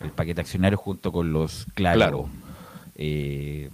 [0.01, 1.99] el paquete accionario junto con los Claro.
[1.99, 2.29] Claro.
[2.97, 3.71] Eh,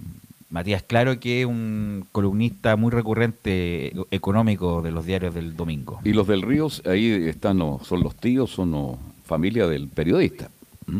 [0.49, 5.99] Matías Claro, que es un columnista muy recurrente económico de los diarios del domingo.
[6.03, 8.95] Y los del Ríos, ahí están, los- son los tíos, son los-
[9.25, 10.49] familia del periodista.
[10.85, 10.97] ¿Mm?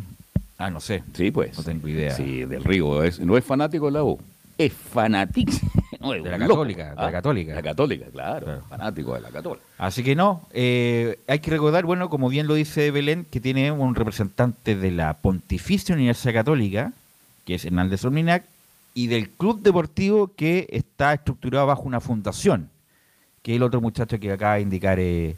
[0.58, 1.04] Ah, no sé.
[1.14, 1.58] Sí, pues.
[1.58, 2.12] No tengo idea.
[2.16, 3.04] Sí, del Río.
[3.04, 4.20] es- no es fanático de la U.
[4.58, 5.52] Es fanático.
[6.00, 6.38] No, De la.
[6.38, 7.56] Católica, de la Ah, Católica.
[7.56, 8.46] La Católica, claro.
[8.46, 8.62] Claro.
[8.70, 9.66] Fanático de la Católica.
[9.80, 13.72] Así que no, eh, hay que recordar, bueno, como bien lo dice Belén, que tiene
[13.72, 16.94] un representante de la Pontificia Universidad Católica,
[17.46, 18.44] que es Hernández Orminac,
[18.98, 22.72] y del club deportivo que está estructurado bajo una fundación,
[23.44, 25.36] que es el otro muchacho que acaba de indicar eh,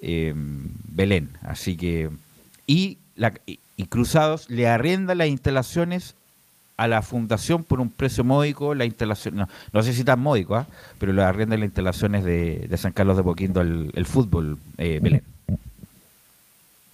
[0.00, 1.28] eh, Belén.
[1.42, 2.08] Así que.
[2.66, 3.58] Y, la, y,
[3.90, 6.14] Cruzados le arrienda las instalaciones
[6.78, 10.56] a la fundación por un precio módico, la instalación, no, no sé si tan módico,
[10.56, 10.66] ¿ah?
[10.98, 15.00] pero le arrienda las instalaciones de, de, San Carlos de Poquindo el, el fútbol eh,
[15.02, 15.22] Belén.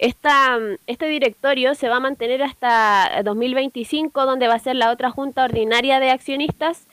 [0.03, 5.11] Esta, este directorio se va a mantener hasta 2025, donde va a ser la otra
[5.11, 6.89] junta ordinaria de accionistas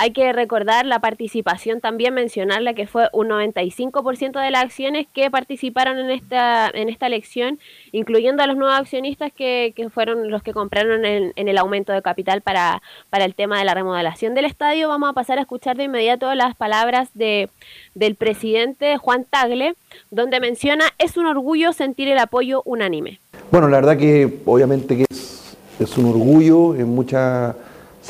[0.00, 5.30] hay que recordar la participación también, mencionarla que fue un 95% de las acciones que
[5.30, 7.58] participaron en esta, en esta elección,
[7.92, 11.92] incluyendo a los nuevos accionistas que, que fueron los que compraron en, en, el aumento
[11.92, 12.80] de capital para,
[13.10, 14.88] para el tema de la remodelación del estadio.
[14.88, 17.50] Vamos a pasar a escuchar de inmediato las palabras de,
[17.94, 19.74] del presidente Juan Tagle,
[20.10, 23.20] donde menciona, es un orgullo sentir el apoyo unánime.
[23.50, 27.54] Bueno, la verdad que obviamente que es, es un orgullo en mucha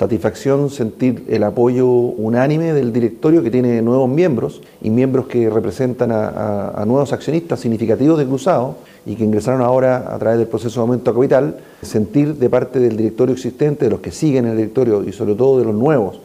[0.01, 6.11] satisfacción sentir el apoyo unánime del directorio que tiene nuevos miembros y miembros que representan
[6.11, 10.85] a, nuevos accionistas significativos de Cruzado y que ingresaron ahora a través del proceso de
[10.85, 15.05] aumento a capital, sentir de parte del directorio existente, de los que siguen el directorio
[15.05, 16.19] y sobre todo de los nuevos,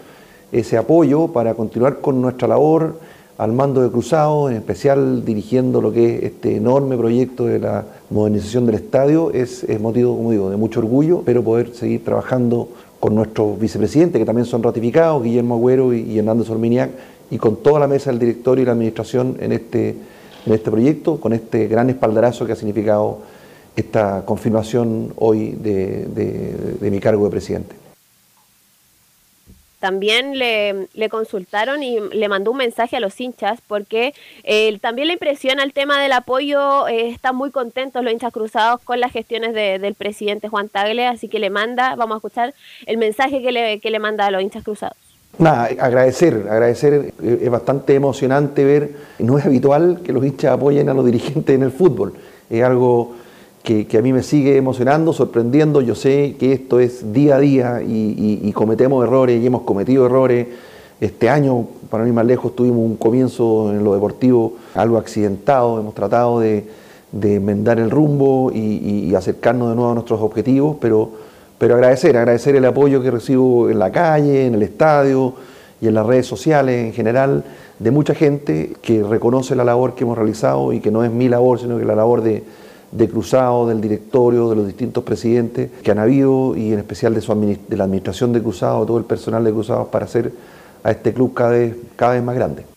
[0.53, 2.97] ese apoyo para continuar con nuestra labor
[3.37, 7.83] al mando de Cruzado, en especial dirigiendo lo que es este enorme proyecto de la
[8.09, 12.69] modernización del estadio, es, es motivo, como digo, de mucho orgullo, pero poder seguir trabajando
[13.05, 16.89] con nuestros vicepresidentes, que también son ratificados, Guillermo Agüero y, y Hernández Olminiac,
[17.29, 19.89] y con toda la mesa del directorio y la administración en este,
[20.43, 23.19] en este proyecto, con este gran espaldarazo que ha significado
[23.75, 27.84] esta confirmación hoy de mi cargo de presidente
[29.85, 35.09] también le, le, consultaron y le mandó un mensaje a los hinchas porque eh, también
[35.09, 39.11] le impresiona el tema del apoyo, eh, están muy contentos los hinchas cruzados con las
[39.11, 42.55] gestiones de, del presidente Juan Tagle, así que le manda, vamos a escuchar
[42.87, 44.97] el mensaje que le, que le manda a los hinchas cruzados.
[45.37, 50.95] Nada, agradecer, agradecer, es bastante emocionante ver, no es habitual que los hinchas apoyen a
[50.95, 52.15] los dirigentes en el fútbol,
[52.49, 53.13] es algo
[53.65, 55.81] que, a mí me sigue emocionando, sorprendiendo.
[55.81, 60.47] Yo sé que esto es día a día y, cometemos errores y hemos cometido errores.
[61.01, 65.79] Este año, para mí más lejos, tuvimos un comienzo en lo deportivo algo accidentado.
[65.79, 66.67] Hemos tratado de,
[67.21, 71.09] enmendar el rumbo y, y, acercarnos de nuevo a nuestros objetivos, pero,
[71.57, 75.33] pero agradecer, agradecer el apoyo que recibo en la calle, en el estadio
[75.81, 77.43] y en las redes sociales en general
[77.79, 81.27] de mucha gente que reconoce la labor que hemos realizado y que no es mi
[81.27, 82.43] labor, sino que la labor de
[82.95, 87.21] de Cruzado, del directorio, de los distintos presidentes que han habido y en especial de,
[87.21, 90.31] su de la administración de Cruzado, todo el personal de Cruzado para hacer
[90.83, 92.74] a este club cada vez, cada vez más grande.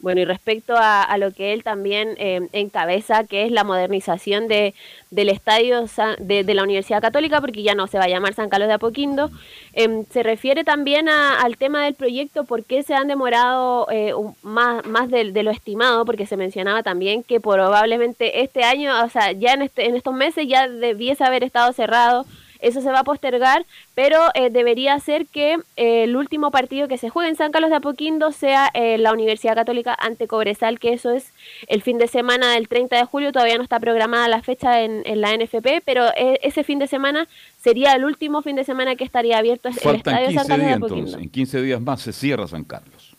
[0.00, 4.46] Bueno, y respecto a, a, lo que él también eh, encabeza, que es la modernización
[4.46, 4.72] de,
[5.10, 5.86] del estadio
[6.20, 8.74] de, de, la Universidad Católica, porque ya no se va a llamar San Carlos de
[8.74, 9.28] Apoquindo,
[9.72, 14.12] eh, se refiere también a, al tema del proyecto, por qué se han demorado eh,
[14.42, 19.08] más, más de, de, lo estimado, porque se mencionaba también que probablemente este año, o
[19.08, 22.24] sea, ya en, este, en estos meses ya debiese haber estado cerrado
[22.60, 26.98] eso se va a postergar, pero eh, debería ser que eh, el último partido que
[26.98, 30.92] se juegue en San Carlos de Apoquindo sea eh, la Universidad Católica ante Cobresal, que
[30.92, 31.32] eso es
[31.68, 35.02] el fin de semana del 30 de julio, todavía no está programada la fecha en,
[35.04, 37.28] en la NFP, pero eh, ese fin de semana
[37.60, 40.72] sería el último fin de semana que estaría abierto Faltan el estadio San Carlos de
[40.72, 40.98] Apoquindo.
[40.98, 43.14] Entonces, en 15 días más se cierra San Carlos.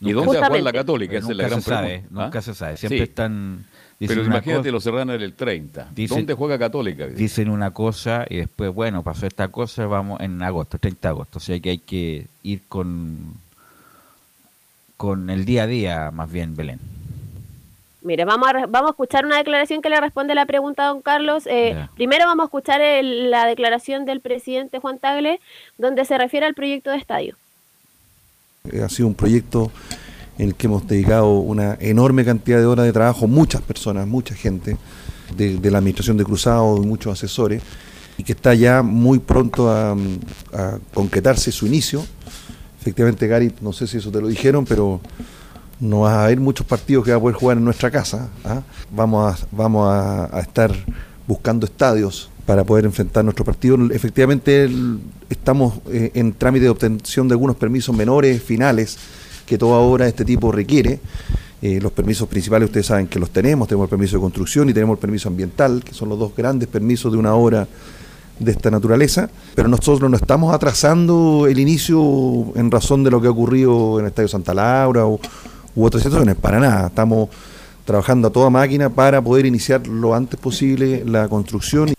[0.00, 1.18] ¿Y dónde va a jugar la Católica?
[1.18, 2.24] Esa es la gran se sabe, ¿Ah?
[2.24, 2.76] Nunca se sabe.
[2.76, 3.04] Siempre sí.
[3.04, 3.66] están
[3.98, 5.88] Dicen Pero imagínate, lo cerraron el 30.
[5.92, 7.06] Dicen, ¿Dónde juega Católica?
[7.08, 11.38] Dicen una cosa y después, bueno, pasó esta cosa, vamos en agosto, 30 de agosto.
[11.38, 13.34] O sea que hay que ir con,
[14.96, 16.78] con el día a día, más bien, Belén.
[18.02, 21.02] Mire, vamos a, vamos a escuchar una declaración que le responde la pregunta a don
[21.02, 21.48] Carlos.
[21.48, 21.90] Eh, yeah.
[21.96, 25.40] Primero vamos a escuchar el, la declaración del presidente Juan Tagle,
[25.76, 27.34] donde se refiere al proyecto de estadio.
[28.80, 29.72] Ha sido un proyecto
[30.38, 34.34] en el que hemos dedicado una enorme cantidad de horas de trabajo, muchas personas, mucha
[34.34, 34.76] gente
[35.36, 37.62] de, la administración de Cruzado y muchos asesores,
[38.16, 39.96] y que está ya muy pronto a,
[40.94, 42.04] concretarse su inicio.
[42.80, 45.00] Efectivamente, Gary, no sé si eso te lo dijeron, pero
[45.80, 48.28] no va a haber muchos partidos que va a poder jugar en nuestra casa.
[48.44, 48.62] ¿ah?
[48.92, 50.72] Vamos, a, vamos a, estar
[51.26, 53.76] buscando estadios para poder enfrentar nuestro partido.
[53.90, 54.70] Efectivamente,
[55.28, 58.98] estamos eh, en trámite de obtención de algunos permisos menores, finales,
[59.48, 61.00] que toda obra de este tipo requiere.
[61.60, 64.72] Eh, los permisos principales ustedes saben que los tenemos, tenemos el permiso de construcción y
[64.72, 67.66] tenemos el permiso ambiental, que son los dos grandes permisos de una obra
[68.38, 73.26] de esta naturaleza, pero nosotros no estamos atrasando el inicio en razón de lo que
[73.26, 75.18] ha ocurrido en el Estadio Santa Laura u,
[75.74, 77.28] u otras situaciones, para nada, estamos
[77.84, 81.92] trabajando a toda máquina para poder iniciar lo antes posible la construcción.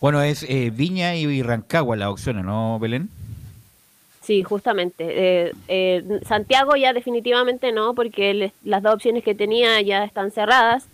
[0.00, 3.10] Bueno, es eh, Viña y Rancagua las opciones, ¿no, Belén?
[4.22, 5.04] Sí, justamente.
[5.08, 10.88] Eh, eh, Santiago ya definitivamente no, porque las dos opciones que tenía ya están cerradas.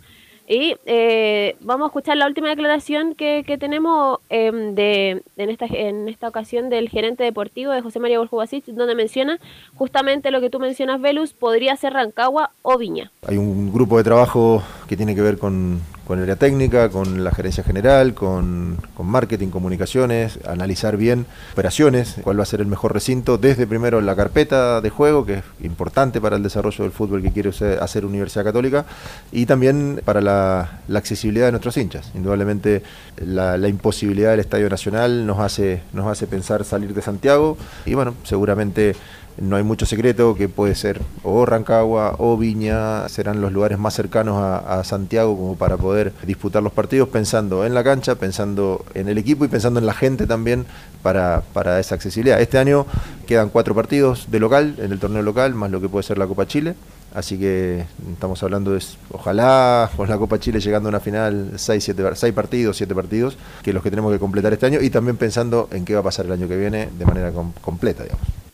[0.51, 6.09] Y eh, vamos a escuchar la última declaración que, tenemos em, de, en, esta, en
[6.09, 9.37] esta ocasión del gerente deportivo de José María Borjubasic, donde menciona
[9.75, 13.11] justamente lo que tú mencionas, Velus, podría ser Rancagua o Viña.
[13.27, 17.23] Hay un grupo de trabajo que tiene que ver con, con el área técnica, con
[17.23, 22.95] la gerencia general, con, marketing, comunicaciones, analizar bien operaciones, cuál va a ser el mejor
[22.95, 27.21] recinto, desde primero la carpeta de juego, que es importante para el desarrollo del fútbol
[27.21, 28.85] que quiere hacer Universidad Católica,
[29.31, 32.09] y también para la, accesibilidad de nuestros hinchas.
[32.15, 32.81] Indudablemente
[33.17, 37.55] la, la, imposibilidad del Estadio Nacional nos hace, nos hace pensar salir de Santiago,
[37.85, 38.95] y bueno, seguramente
[39.41, 43.93] no hay mucho secreto que puede ser o Rancagua o Viña, serán los lugares más
[43.93, 49.09] cercanos a, Santiago como para poder disputar los partidos pensando en la cancha, pensando en
[49.09, 50.65] el equipo y pensando en la gente también
[51.03, 52.39] para, para esa accesibilidad.
[52.39, 52.85] Este año
[53.27, 56.27] quedan cuatro partidos de local, en el torneo local, más lo que puede ser la
[56.27, 56.75] Copa Chile.
[57.13, 61.83] Así que estamos hablando de, ojalá con la Copa Chile llegando a una final, seis,
[61.83, 65.17] siete, seis partidos, siete partidos, que los que tenemos que completar este año y también
[65.17, 67.31] pensando en qué va a pasar el año que viene de manera
[67.61, 68.48] completa, digamos.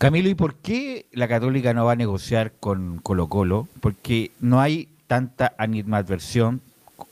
[0.00, 3.68] Camilo, ¿y por qué la Católica no va a negociar con Colo Colo?
[3.82, 6.62] Porque no hay tanta animadversión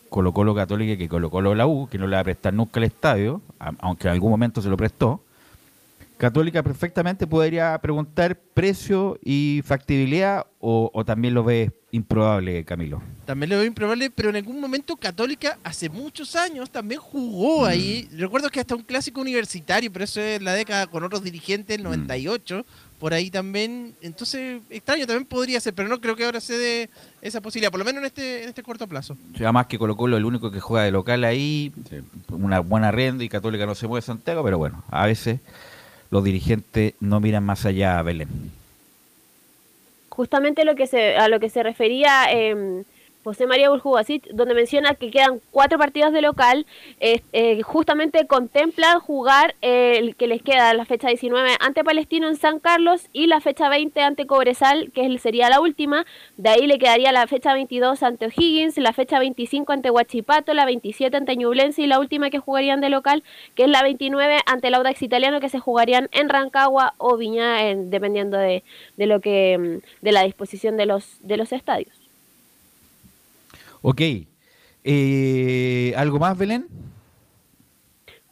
[0.09, 2.81] Colo Colo Católica que Colo Colo la U, que no le va a prestar nunca
[2.81, 5.21] el estadio, aunque en algún momento se lo prestó.
[6.19, 13.01] Católica perfectamente podría preguntar precio y factibilidad o, también lo ve improbable, Camilo.
[13.25, 17.65] También lo veo improbable, pero en algún momento Católica hace muchos años también jugó mm.
[17.67, 18.09] ahí.
[18.17, 21.85] Recuerdo que hasta un clásico universitario, pero eso es la década con otros dirigentes, el
[21.85, 22.99] 98, mm.
[22.99, 23.95] por ahí también.
[24.03, 26.91] Entonces, extraño también podría ser, pero no creo que ahora se dé
[27.23, 29.17] esa posibilidad, por lo menos en este, en este corto plazo.
[29.37, 31.73] además que Colo Colo el único que juega de local ahí,
[32.29, 35.39] una buena renda y Católica no se mueve Santiago, pero bueno, a veces
[36.11, 38.29] los dirigentes no miran más allá Belén.
[40.09, 42.83] Justamente lo que se, a lo que se refería eh,
[43.25, 46.67] José María Burjubasic, donde menciona que quedan cuatro partidos de local,
[47.01, 52.59] eh, justamente contemplan jugar el que les queda la fecha 19 ante Palestino en San
[52.59, 56.07] Carlos y la fecha 20 ante Cobresal, que sería la última.
[56.37, 60.65] De ahí le quedaría la fecha 22 ante O'Higgins, la fecha 25 ante Huachipato, la
[60.65, 63.23] 27 ante Ñublense y la última que jugarían de local,
[63.55, 67.57] que es la 29 ante el Audax Italiano, que se jugarían en Rancagua o Viña,
[67.75, 68.63] dependiendo de,
[68.97, 71.98] de, lo que de la disposición de los, de los estadios.
[73.83, 74.03] Ok.
[74.85, 76.67] Eh, ¿Algo más, Belén?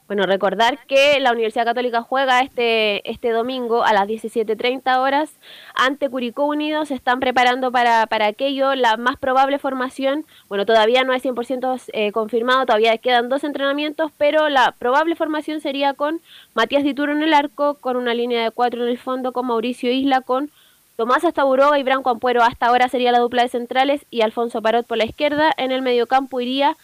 [0.07, 5.33] Bueno, recordar que la Universidad Católica juega este, este domingo a las 17.30 horas
[5.75, 6.85] ante Curicó Unido.
[6.85, 8.77] Se están preparando para, para aquello.
[8.77, 14.13] La más probable formación, bueno, todavía no es 100% eh, confirmado, todavía quedan dos entrenamientos,
[14.17, 16.21] pero la probable formación sería con
[16.55, 19.91] Matías Dituro en el arco, con una línea de cuatro en el fondo, con Mauricio
[19.91, 20.53] Isla, con
[20.97, 24.87] Tomás Astaburoga y Branco Ampuero hasta ahora sería la dupla de centrales y Alfonso Parot
[24.87, 25.53] por la izquierda.
[25.59, 26.75] En el mediocampo iría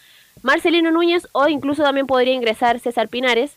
[0.43, 3.55] Marcelino Núñez o incluso también podría ingresar César Pinares,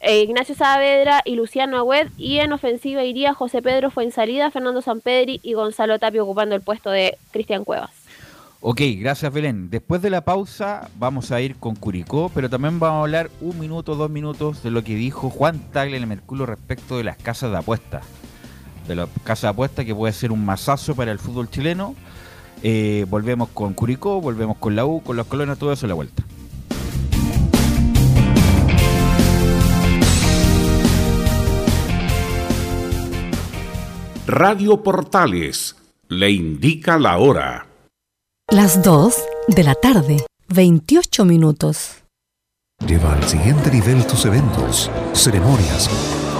[0.00, 2.06] eh, Ignacio Saavedra y Luciano Agüed.
[2.18, 6.90] Y en ofensiva iría José Pedro Fuensalida, Fernando Sampedri y Gonzalo Tapio ocupando el puesto
[6.90, 7.90] de Cristian Cuevas.
[8.60, 9.70] Ok, gracias Belén.
[9.70, 13.58] Después de la pausa vamos a ir con Curicó, pero también vamos a hablar un
[13.58, 17.16] minuto, dos minutos de lo que dijo Juan Tagle en el Mercurio respecto de las
[17.16, 18.06] casas de apuestas
[18.86, 21.94] de la casa de apuestas que puede ser un masazo para el fútbol chileno.
[22.62, 25.94] Eh, volvemos con Curicó, volvemos con la U, con los colonos, todo eso a la
[25.94, 26.22] vuelta.
[34.26, 35.76] Radio Portales
[36.08, 37.66] le indica la hora.
[38.50, 39.14] Las 2
[39.48, 42.02] de la tarde, 28 minutos.
[42.86, 45.88] Lleva al siguiente nivel tus eventos, ceremonias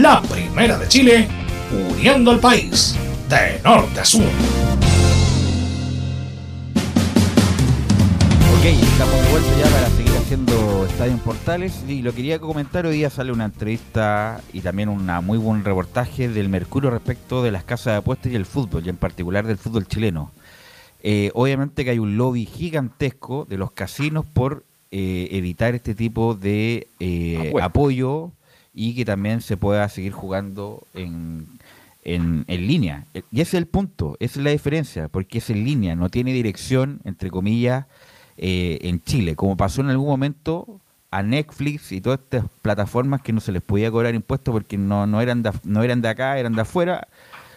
[0.00, 1.26] La primera de Chile,
[1.90, 2.96] uniendo al país
[3.28, 4.22] de norte a sur.
[8.56, 12.86] Ok, estamos de vuelta ya para seguir haciendo Estadio en Portales y lo quería comentar,
[12.86, 17.50] hoy día sale una entrevista y también un muy buen reportaje del Mercurio respecto de
[17.50, 20.30] las casas de apuestas y el fútbol, y en particular del fútbol chileno.
[21.02, 26.36] Eh, obviamente que hay un lobby gigantesco de los casinos por eh, evitar este tipo
[26.36, 28.30] de eh, apoyo
[28.80, 31.48] y que también se pueda seguir jugando en,
[32.04, 33.06] en, en línea.
[33.32, 36.32] Y ese es el punto, esa es la diferencia, porque es en línea, no tiene
[36.32, 37.86] dirección, entre comillas,
[38.36, 43.32] eh, en Chile, como pasó en algún momento a Netflix y todas estas plataformas que
[43.32, 46.38] no se les podía cobrar impuestos porque no, no, eran, de, no eran de acá,
[46.38, 47.08] eran de afuera.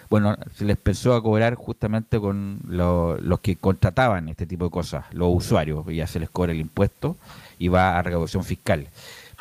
[0.09, 4.71] Bueno, se les empezó a cobrar justamente con lo- los que contrataban este tipo de
[4.71, 7.15] cosas, los usuarios, y ya se les cobra el impuesto
[7.59, 8.87] y va a recaudación fiscal.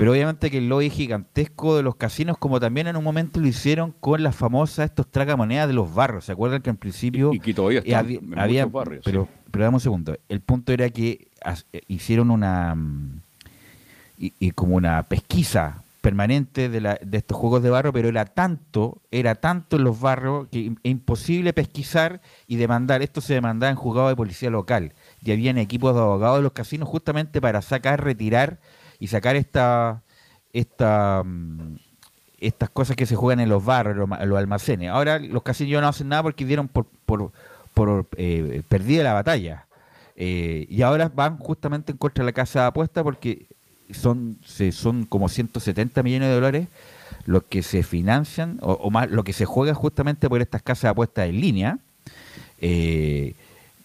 [0.01, 3.47] Pero obviamente que el lobby gigantesco de los casinos, como también en un momento lo
[3.47, 6.25] hicieron con las famosas estos tragamonedas de los barrios.
[6.25, 7.35] ¿Se acuerdan que en principio...
[7.35, 9.31] Y que todavía están había- en había- barrios, Pero, sí.
[9.51, 10.17] pero dame un segundo.
[10.31, 11.29] El punto era que
[11.75, 12.75] eh, hicieron una...
[12.75, 13.21] mm,
[14.19, 18.25] Y, y como una pesquisa permanente de, la- de estos juegos de barrio, pero era
[18.25, 23.03] tanto, era tanto en los barrios que im- imposible pesquisar y demandar.
[23.03, 24.93] Esto se demandaba en juzgado de policía local.
[25.23, 28.59] Y habían equipos de abogados de los casinos justamente para sacar, retirar
[29.01, 30.03] y sacar esta,
[30.53, 31.75] mm,
[32.39, 34.91] estas cosas que se juegan en los barrios, los, los almacenes.
[34.91, 39.67] Ahora los casinos no hacen nada porque dieron por, por, eh, perdida la batalla.
[40.17, 43.47] Eh, y ahora van justamente en contra de la casa de apuestas porque
[43.91, 46.69] son, se, son como 170 millones de dólares
[47.25, 50.89] los que se financian, o, más, lo que se juega justamente por estas casas de
[50.89, 51.79] apuestas en línea.
[52.61, 53.35] Eh,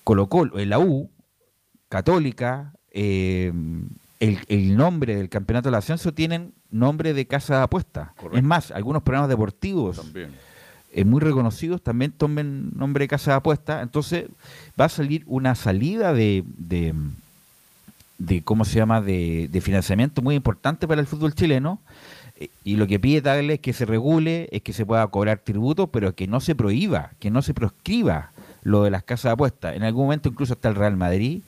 [0.03, 1.09] Colo Colo, en la U,
[1.89, 3.51] Católica, eh,
[4.20, 8.09] el, el nombre del campeonato del ascenso tienen nombre de casa de apuestas.
[8.34, 10.01] Es más, algunos programas deportivos
[10.93, 13.84] eh, muy reconocidos también tomen nombre de casa de apuestas.
[13.84, 14.26] Entonces
[14.80, 16.93] va a salir una salida de, de,
[18.18, 21.80] de ¿cómo se llama?, de, de financiamiento muy importante para el fútbol chileno.
[22.38, 25.39] Eh, Y lo que pide Tagle es que se regule, es que se pueda cobrar
[25.39, 28.32] tributo, pero que no se prohíba, que no se proscriba
[28.63, 29.76] lo de las casas de apuestas.
[29.76, 31.41] En algún momento incluso hasta el Real Madrid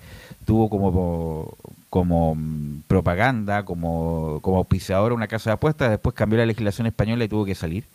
[0.45, 1.57] tuvo como,
[1.89, 7.23] como mm, propaganda, como, como auspiciador una casa de apuestas, después cambió la legislación española
[7.23, 7.85] y tuvo que salir.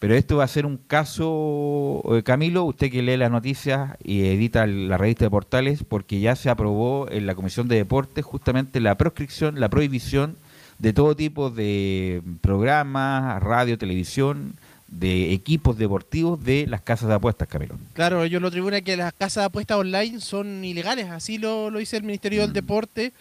[0.00, 4.24] Pero esto va a ser un caso, eh, Camilo, usted que lee las noticias y
[4.24, 8.80] edita la revista de portales, porque ya se aprobó en la Comisión de Deportes justamente
[8.80, 10.36] la proscripción, la prohibición
[10.78, 14.54] de todo tipo de programas, radio, televisión,
[14.90, 17.76] de equipos deportivos de las casas de apuestas, Camilo.
[17.94, 21.70] Claro, ellos lo atribuyen a que las casas de apuestas online son ilegales, así lo,
[21.70, 22.44] lo dice el Ministerio Mm.
[22.46, 23.12] del Deporte.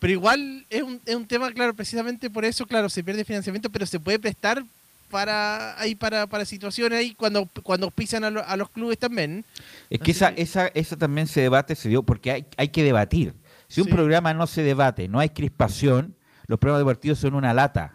[0.00, 3.68] Pero igual es un, es un tema, claro, precisamente por eso, claro, se pierde financiamiento,
[3.68, 4.62] pero se puede prestar
[5.10, 9.44] para ahí para, para situaciones ahí cuando cuando pisan a, lo- a los clubes también.
[9.90, 13.32] Es que esa, esa, esa también se debate, se dio, porque hay, hay que debatir.
[13.68, 16.14] Si un programa no se debate, no hay crispación,
[16.46, 17.94] los programas deportivos son una lata.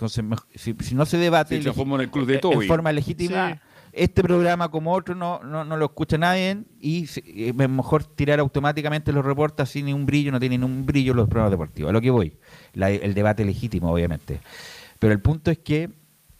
[0.00, 0.24] Entonces,
[0.54, 3.60] si, si no se debate Se en el club de en forma legítima, Sí.
[3.92, 8.04] este programa como otro no, no, no lo escucha nadie y se- eh, es mejor
[8.04, 11.90] tirar automáticamente los reportes sin ningún brillo, no tienen ningún brillo los programas deportivos.
[11.90, 12.32] A lo que voy,
[12.72, 14.40] la- el debate legítimo, obviamente.
[14.98, 15.90] Pero el punto es que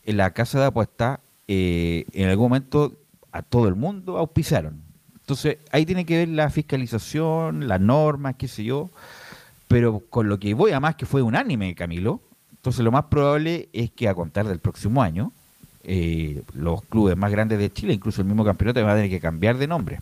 [0.05, 2.97] en la casa de apuestas, eh, en algún momento
[3.33, 4.81] a todo el mundo auspiciaron.
[5.17, 8.89] Entonces, ahí tiene que ver la fiscalización, las normas, qué sé yo.
[9.69, 12.23] Pero con lo que voy, además que fue unánime, Camilo.
[12.61, 15.33] Entonces, lo más probable es que a contar del próximo año,
[15.83, 19.19] eh, los clubes más grandes de Chile, incluso el mismo campeonato, van a tener que
[19.21, 20.01] cambiar de nombre.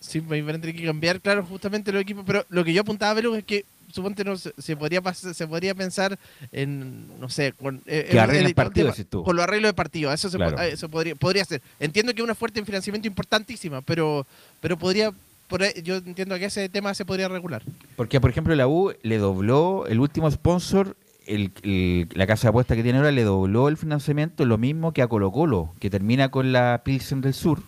[0.00, 2.24] Sí, van a tener que cambiar, claro, justamente los equipos.
[2.26, 5.74] Pero lo que yo apuntaba, Velu, es que suponte no se, se podría se podría
[5.74, 6.18] pensar
[6.52, 9.22] en no sé con eh, Que en- arreglen en- partidos, tú.
[9.22, 10.56] con los arreglos de partidos eso se Claro.
[10.56, 14.26] po- eh, eso podría podría ser entiendo que es una fuerte en financiamiento importantísima pero
[14.60, 15.12] pero podría
[15.48, 17.62] por yo entiendo que ese tema se podría regular.
[17.96, 22.82] Porque, por ejemplo, la U le dobló el último sponsor, la casa de apuestas que
[22.82, 26.52] tiene ahora, le dobló el financiamiento, lo mismo que a Colo Colo, que termina con
[26.52, 27.60] la Pilsen del Sur,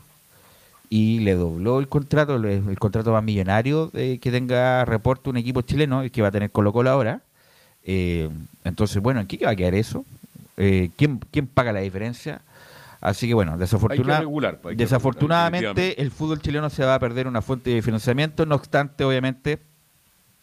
[0.91, 5.63] y le dobló el contrato, el, contrato más millonario eh, que tenga reporte un equipo
[5.63, 7.21] chileno, el que va a tener Colo Colo ahora.
[7.85, 8.29] Eh,
[8.65, 10.05] entonces, bueno, ¿en qué va a quedar eso?
[10.57, 12.41] Eh, ¿quién, ¿Quién paga la diferencia?
[13.01, 17.43] Así que bueno, desafortuna- regular, pues, desafortunadamente el fútbol chileno se va a perder una
[17.43, 19.61] fuente de financiamiento, no obstante, obviamente,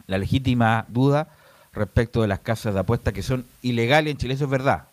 [0.08, 1.28] la legítima duda
[1.74, 4.88] respecto de las casas de apuestas que son ilegales en Chile, eso es verdad.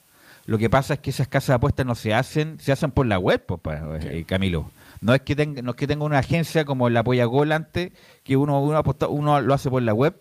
[0.47, 3.07] Lo que pasa es que esas casas de apuestas no se hacen, se hacen por
[3.07, 4.71] la web, pues, eh, Camilo.
[5.01, 7.93] No es que tenga, no es que tenga una agencia como la Polla Gol antes,
[8.25, 10.17] que uno, uno, aposta- uno lo hace por la web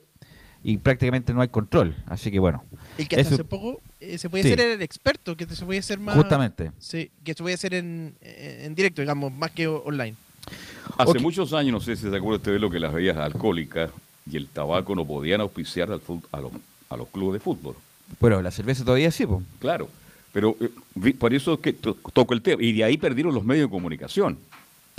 [0.64, 1.96] y prácticamente no hay control.
[2.08, 2.64] Así que bueno.
[2.98, 4.50] Y que hasta eso- hace poco eh, se puede Sí.
[4.50, 6.16] ser el experto, que se puede hacer más.
[6.16, 6.72] Justamente.
[6.80, 10.16] Sí, que se puede hacer en, en directo, digamos, más que online.
[10.98, 13.92] Hace muchos años, no sé si se acuerda usted de lo que las bebidas alcohólicas
[14.30, 16.02] y el tabaco no podían auspiciar al
[16.32, 16.52] a, los,
[16.90, 17.76] a los clubes de fútbol.
[18.20, 19.42] Bueno, la cerveza todavía sí, pues.
[19.60, 19.88] Claro,
[20.34, 22.62] pero eh, por eso es que to- toco el tema.
[22.62, 24.38] Y de ahí perdieron los medios de comunicación.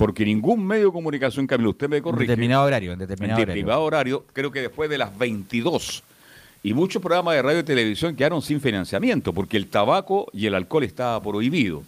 [0.03, 2.23] Porque ningún medio de comunicación, Camilo, usted me En corrige.
[2.27, 6.03] determinado horario, en determinado en determinado horario, creo que después de las 22.
[6.61, 10.55] Y muchos programas de radio y televisión quedaron sin financiamiento porque el tabaco y el
[10.55, 11.83] alcohol estaba prohibido.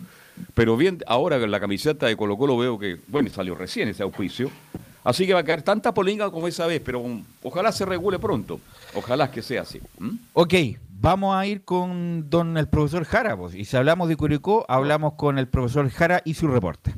[0.53, 4.03] Pero bien, ahora en la camiseta de Colo Colo veo que, bueno, salió recién ese
[4.03, 4.49] auspicio.
[5.03, 8.17] Así que va a caer tanta polémica como esa vez, pero um, ojalá se regule
[8.17, 8.61] pronto.
[8.93, 9.81] Ojalá que sea así.
[10.31, 10.53] Ok,
[10.89, 13.35] vamos a ir con don el profesor Jara.
[13.35, 16.93] pues, Y si hablamos de Curicó, hablamos con el profesor Jara y su reporte.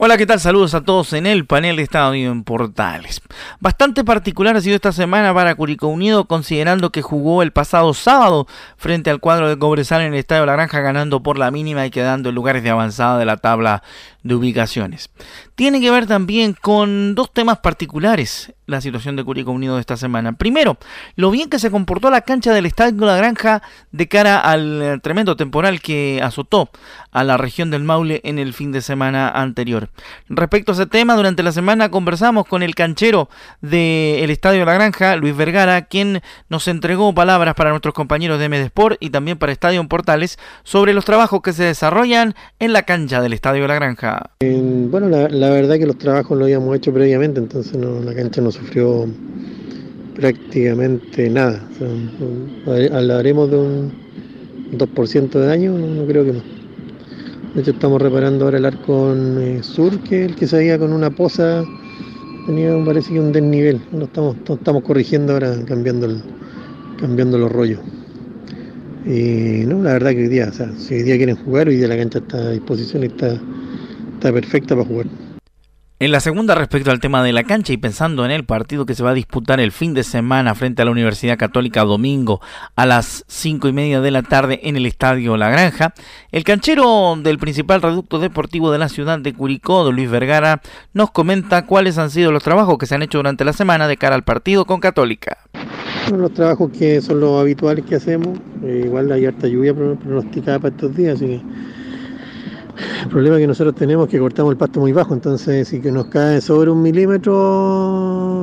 [0.00, 0.38] Hola, ¿qué tal?
[0.38, 3.20] Saludos a todos en el panel de Estadio en Portales.
[3.58, 8.46] Bastante particular ha sido esta semana para Curicó Unido, considerando que jugó el pasado sábado
[8.76, 11.90] frente al cuadro de Cobresal en el Estadio La Granja, ganando por la mínima y
[11.90, 13.82] quedando en lugares de avanzada de la tabla
[14.22, 15.10] de ubicaciones.
[15.54, 19.96] Tiene que ver también con dos temas particulares la situación de Curicó Unido de esta
[19.96, 20.34] semana.
[20.34, 20.76] Primero,
[21.16, 23.62] lo bien que se comportó la cancha del Estadio La Granja
[23.92, 26.70] de cara al eh, tremendo temporal que azotó
[27.10, 29.88] a la región del Maule en el fin de semana anterior.
[30.28, 33.30] Respecto a ese tema, durante la semana conversamos con el canchero
[33.62, 38.98] del Estadio La Granja, Luis Vergara, quien nos entregó palabras para nuestros compañeros de Medesport
[39.00, 43.32] y también para Estadio Portales sobre los trabajos que se desarrollan en la cancha del
[43.32, 44.17] Estadio La Granja.
[44.40, 49.06] Bueno, la, verdad que los trabajos los habíamos hecho previamente, entonces la cancha no sufrió
[50.14, 51.68] prácticamente nada.
[52.92, 53.92] Hablaremos de un
[54.72, 56.44] 2% de daño, no, creo que más.
[57.54, 60.92] De hecho, estamos reparando ahora el arco eh, sur, que el que se veía con
[60.92, 61.64] una poza,
[62.46, 63.80] tenía parece que un desnivel.
[63.92, 66.22] Lo estamos, estamos corrigiendo ahora, cambiando, el-
[67.00, 67.80] cambiando los rollos.
[69.04, 71.76] Y no, la verdad que hoy día, o sea, si hoy día quieren jugar, hoy
[71.76, 73.40] día la cancha está a disposición y está,
[74.18, 75.06] está perfecta para jugar.
[76.00, 78.94] En la segunda, respecto al tema de la cancha y pensando en el partido que
[78.94, 82.40] se va a disputar el fin de semana frente a la Universidad Católica domingo
[82.76, 85.94] a las cinco y media de la tarde en el Estadio La Granja,
[86.30, 90.62] el canchero del principal reducto deportivo de la ciudad de Curicó, Luis Vergara,
[90.92, 93.96] nos comenta cuáles han sido los trabajos que se han hecho durante la semana de
[93.96, 95.38] cara al partido con Católica.
[96.08, 99.96] Bueno, los trabajos que son los habituales que hacemos, eh, igual hay harta lluvia pro-
[99.96, 101.40] pronosticada para estos días, así que
[103.02, 105.92] el problema que nosotros tenemos es que cortamos el pasto muy bajo, entonces si que
[105.92, 107.34] nos cae sobre un milímetro,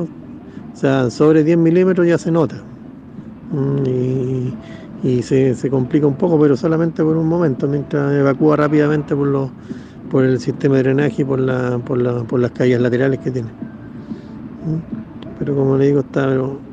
[0.04, 0.08] o
[0.72, 2.66] sea, sobre 10 milímetros ya se nota.
[3.50, 4.58] Mm, Y,
[5.00, 9.28] y se, se complica un poco, pero solamente por un momento, mientras evacúa rápidamente por
[9.28, 9.52] los
[10.08, 13.30] por el sistema de drenaje y por, la, por, la- por las calles laterales que
[13.32, 13.54] tiene.
[14.62, 14.80] Mm,
[15.34, 16.64] Pero como le digo, está o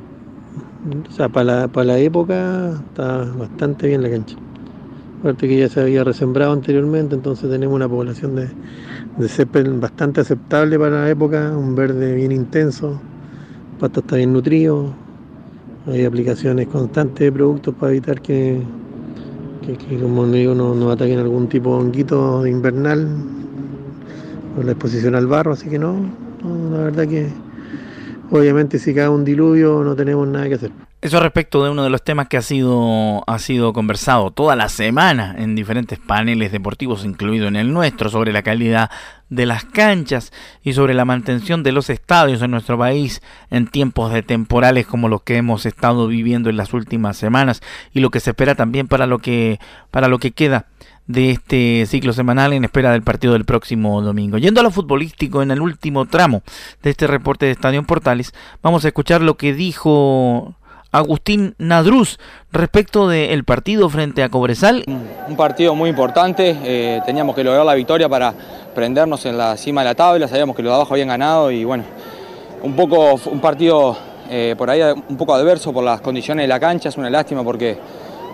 [1.09, 4.35] sea, para la, para la época está bastante bien la cancha.
[5.23, 8.49] Aparte que ya se había resembrado anteriormente, entonces tenemos una población de,
[9.17, 12.99] de bastante aceptable para la época, un verde bien intenso,
[13.79, 14.93] pasto está bien nutrido,
[15.87, 18.63] hay aplicaciones constantes de productos para evitar que,
[19.65, 23.07] que, que, como digo, no, no ataquen algún tipo de honguito invernal
[24.57, 25.93] por la exposición al barro, así que no,
[26.43, 27.29] no, la verdad que
[28.29, 30.92] obviamente si cae un diluvio no tenemos nada que hacer.
[31.03, 34.69] Eso respecto de uno de los temas que ha sido, ha sido conversado toda la
[34.69, 38.89] semana en diferentes paneles deportivos, incluido en el nuestro, sobre la calidad
[39.27, 40.31] de las canchas
[40.63, 45.09] y sobre la mantención de los estadios en nuestro país en tiempos de temporales como
[45.09, 47.61] los que hemos estado viviendo en las últimas semanas
[47.91, 49.59] y lo que se espera también para lo que,
[49.91, 50.67] para lo que queda
[51.07, 54.37] de este ciclo semanal en espera del partido del próximo domingo.
[54.37, 56.43] Yendo a lo futbolístico en el último tramo
[56.81, 60.55] de este reporte de Estadio Portales, vamos a escuchar lo que dijo
[60.93, 62.19] Agustín Nadruz
[62.51, 64.85] respecto del partido frente a Cobresal.
[64.87, 68.33] Un partido muy importante, eh, teníamos que lograr la victoria para
[68.75, 71.65] prendernos en la cima de la tabla, sabíamos que los de abajo habían ganado y
[71.65, 71.83] bueno,
[72.61, 73.97] un poco un partido
[74.29, 77.43] eh, por ahí un poco adverso por las condiciones de la cancha, es una lástima
[77.43, 77.75] porque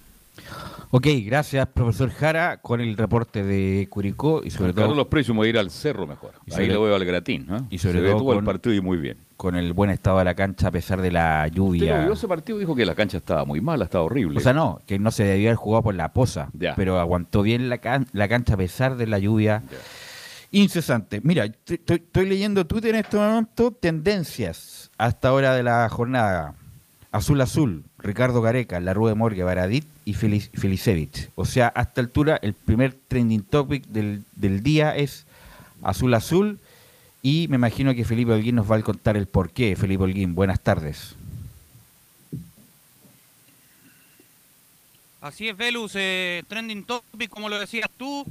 [0.97, 5.47] Ok, gracias profesor Jara con el reporte de Curicó y sobre todo Carlos Precios voy
[5.47, 6.31] a ir al cerro mejor.
[6.55, 7.45] Ahí lo veo al gratín.
[7.49, 7.67] ¿no?
[7.69, 9.17] y sobre Se todo el partido y muy bien.
[9.35, 12.05] con el buen estado de la cancha a pesar de la lluvia.
[12.05, 14.37] vio ese partido dijo que la cancha estaba muy mala, estaba horrible.
[14.37, 16.75] O sea, no, que no se debía haber jugado por la posa, Ya.
[16.75, 19.63] pero aguantó bien la, can- la cancha a pesar de la lluvia
[20.51, 21.19] incesante.
[21.25, 26.55] Mira, estoy leyendo Twitter en este momento, tendencias hasta ahora de la jornada.
[27.11, 31.29] Azul Azul, Ricardo Gareca, La Rue Morgue, Baradit y Felic- Felicevich.
[31.35, 35.25] O sea, hasta altura el primer trending topic del, del día es
[35.81, 36.59] Azul Azul
[37.21, 39.75] y me imagino que Felipe Holguín nos va a contar el porqué.
[39.75, 41.15] Felipe Holguín, buenas tardes.
[45.21, 48.25] Así es, Velus, eh, trending topic, como lo decías tú.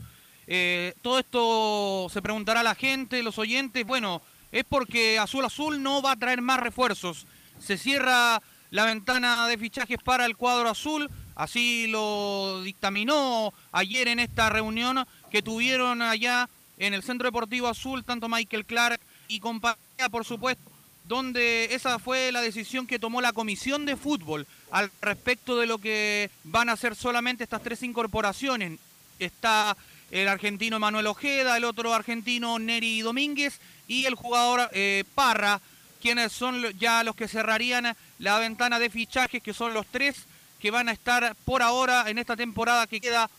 [0.46, 3.84] Eh, todo esto se preguntará la gente, los oyentes.
[3.84, 4.22] Bueno,
[4.52, 7.26] es porque Azul Azul no va a traer más refuerzos.
[7.58, 8.40] Se cierra
[8.74, 11.08] la ventana de fichajes para el cuadro azul.
[11.36, 16.48] Así lo dictaminó ayer en esta reunión que tuvieron allá
[16.78, 20.72] en el Centro Deportivo Azul, tanto Michael Clark y compañía, por supuesto,
[21.04, 25.78] donde esa fue la decisión que tomó la Comisión de Fútbol al respecto de lo
[25.78, 28.80] que van a hacer solamente estas tres incorporaciones.
[29.20, 29.76] Está
[30.10, 35.60] el argentino Manuel Ojeda, el otro argentino Neri Domínguez y el jugador eh, Parra,
[36.04, 40.26] quienes son ya los que cerrarían la ventana de fichajes, que son los tres
[40.60, 43.30] que van a estar por ahora en esta temporada que queda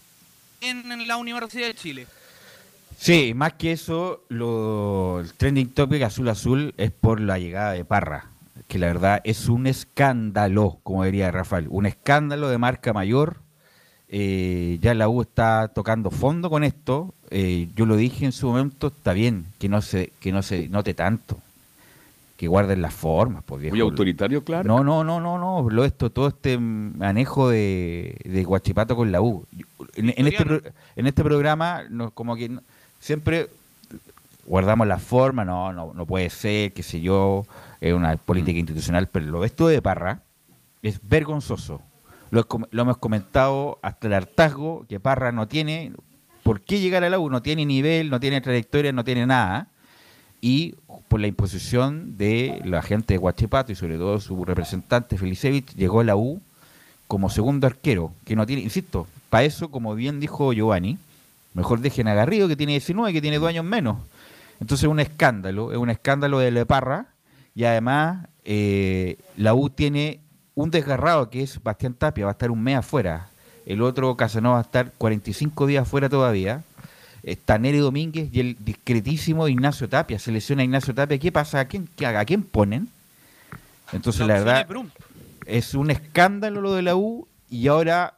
[0.61, 2.07] en la Universidad de Chile.
[2.97, 8.31] Sí, más que eso, el trending topic azul azul es por la llegada de Parra,
[8.67, 13.41] que la verdad es un escándalo, como diría Rafael, un escándalo de marca mayor.
[14.07, 17.13] Eh, ya la U está tocando fondo con esto.
[17.29, 20.67] Eh, yo lo dije en su momento, está bien que no se que no se
[20.69, 21.39] note tanto,
[22.37, 23.75] que guarden las formas, pues viejo.
[23.75, 24.67] Muy autoritario, claro.
[24.67, 25.69] No, no, no, no, no.
[25.69, 29.45] Lo esto, todo este manejo de, de Guachipato con la U.
[29.95, 30.61] En, en este, pro-
[30.97, 32.61] en este programa, no, como que no-
[32.99, 33.49] siempre
[34.45, 37.45] guardamos la forma, no, no, no puede ser, qué sé yo,
[37.81, 40.19] es una política institucional, pero lo esto de Parra
[40.83, 41.81] es vergonzoso.
[42.31, 45.93] Lo, lo hemos comentado hasta el hartazgo que Parra no tiene.
[46.43, 47.29] ¿Por qué llegar a la U?
[47.29, 49.69] No tiene nivel, no tiene trayectoria, no tiene nada
[50.45, 50.75] y
[51.07, 56.01] por la imposición de la gente de Huachipato y sobre todo su representante Felicevich llegó
[56.01, 56.39] a la U
[57.07, 60.99] como segundo arquero, que no tiene, insisto, para eso, como bien dijo Giovanni,
[61.55, 63.97] mejor dejen a Garrido que tiene 19, que tiene dos años menos.
[64.61, 67.07] Entonces es un escándalo, es un escándalo de Leparra
[67.55, 70.19] y además eh, la U tiene
[70.53, 73.29] un desgarrado que es Bastián Tapia, va a estar un mes afuera.
[73.65, 76.61] El otro Casanova va a estar 45 días afuera todavía
[77.25, 80.19] está Nery Domínguez y el discretísimo Ignacio Tapia.
[80.19, 81.17] Se lesiona Ignacio Tapia.
[81.17, 81.59] ¿Qué pasa?
[81.59, 82.87] ¿A quién, a quién ponen?
[83.91, 84.67] Entonces, la, verdad,
[85.45, 88.15] es un escándalo lo de la U y ahora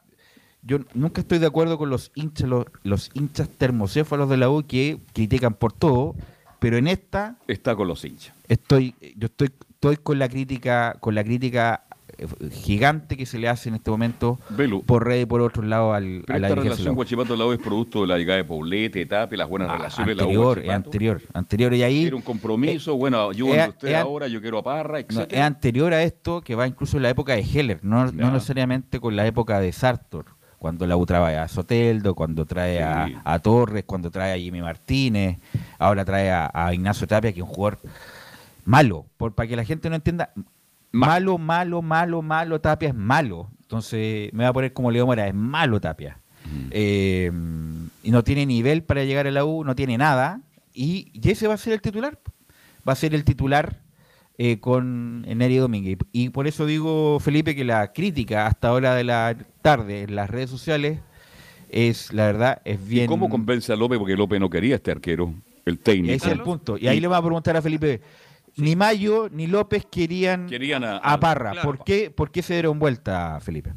[0.62, 4.66] yo nunca estoy de acuerdo con los hinchas, los, los hinchas termocéfalos de la U
[4.66, 6.16] que critican por todo,
[6.60, 8.34] pero en esta Está con los hinchas.
[8.48, 11.87] estoy, yo estoy, estoy con la crítica, con la crítica eh,
[12.52, 14.40] gigante que se le hace en este momento
[14.86, 16.96] por red y por otro lado al, Pero a la esta relación U.
[16.96, 20.16] Guachipato la U es producto de la llegada de Poblete, Tape, las buenas relaciones de
[20.16, 23.96] la anterior, es anterior, anterior y ahí Era un compromiso, bueno, yo ando usted es-
[23.96, 25.32] ahora, yo quiero a Parra, No, etc.
[25.34, 29.00] es anterior a esto que va incluso en la época de Heller, no, no necesariamente
[29.00, 30.26] con la época de Sartor,
[30.58, 34.62] cuando la U trae a Soteldo, cuando trae a, a Torres, cuando trae a Jimmy
[34.62, 35.38] Martínez,
[35.78, 37.80] ahora trae a, a Ignacio Tapia, que es un jugador
[38.66, 40.32] malo, por, para que la gente no entienda,
[40.92, 43.50] malo, malo, malo, malo, Tapia es malo.
[43.62, 46.20] Entonces me voy a poner como Leo Mora, es malo Tapia.
[46.72, 47.32] Eh,
[48.04, 50.42] y no tiene nivel para llegar a la U, no tiene nada.
[50.74, 52.20] Y, y ese va a ser el titular.
[52.88, 53.82] Va a ser el titular
[54.38, 55.98] eh, con Neri Domínguez.
[56.12, 60.30] Y por eso digo, Felipe, que la crítica hasta ahora de la tarde en las
[60.30, 61.00] redes sociales
[61.70, 63.06] es, la verdad, es bien...
[63.06, 63.98] ¿Y ¿Cómo convence a López?
[63.98, 65.34] Porque López no quería este arquero,
[65.66, 66.14] el técnico.
[66.14, 66.78] Ese es el punto.
[66.78, 68.00] Y ahí le va a preguntar a Felipe,
[68.58, 71.52] ni Mayo ni López querían, Querían a- a Parra.
[71.52, 71.66] Claro.
[71.68, 73.74] ¿Por, qué, ¿Por qué se dieron vuelta, Felipe?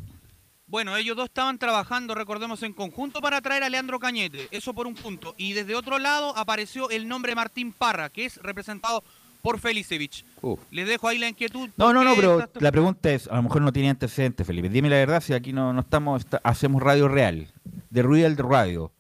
[0.67, 4.87] Bueno, ellos dos estaban trabajando, recordemos, en conjunto para traer a Leandro Cañete, eso por
[4.87, 5.35] un punto.
[5.37, 9.03] Y desde otro lado apareció el nombre Martín Parra, que es representado
[9.43, 10.25] por Felicevich.
[10.71, 11.71] Les dejo ahí la inquietud.
[11.77, 14.69] No, no, no, pero la pregunta es, a lo mejor no tiene antecedentes, Felipe.
[14.69, 17.49] Dime la verdad, si aquí no, no estamos, está- hacemos radio real,
[17.91, 18.93] de real radio.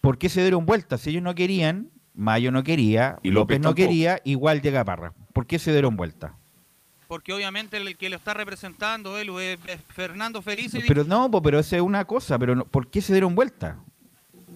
[0.00, 1.02] ¿Por qué se dieron vueltas?
[1.02, 1.90] Si ellos no querían,
[2.20, 5.14] Mayo no quería, Y López, López no quería, igual llega Parra.
[5.32, 6.32] ¿Por qué se dieron vueltas?
[7.08, 10.86] Porque obviamente el que lo está representando él es es Fernando Felicevich.
[10.86, 13.76] Pero no, pero esa es una cosa, pero no- ¿por qué se dieron vueltas?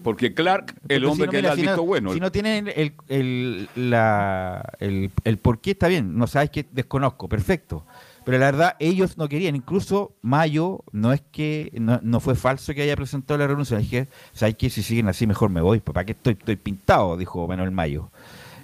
[0.03, 2.13] Porque Clark, el Porque hombre si no, que mira, le ha si visto no- bueno.
[2.13, 6.65] Si no tienen el, el, la- el, el por qué está bien, no sabes que
[6.71, 7.85] desconozco, perfecto.
[8.25, 9.55] Pero la verdad, ellos no querían.
[9.55, 13.77] Incluso Mayo, no es que, no, no fue falso que haya presentado la renuncia.
[13.77, 14.69] Dije, ¿sabes qué?
[14.71, 15.79] Si siguen así, mejor me voy.
[15.79, 17.17] ¿Para qué estoy, estoy pintado?
[17.17, 18.09] Dijo Manuel Mayo.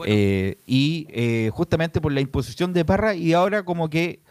[0.05, 4.21] Eh, y eh, justamente por la imposición de Parra, y ahora como que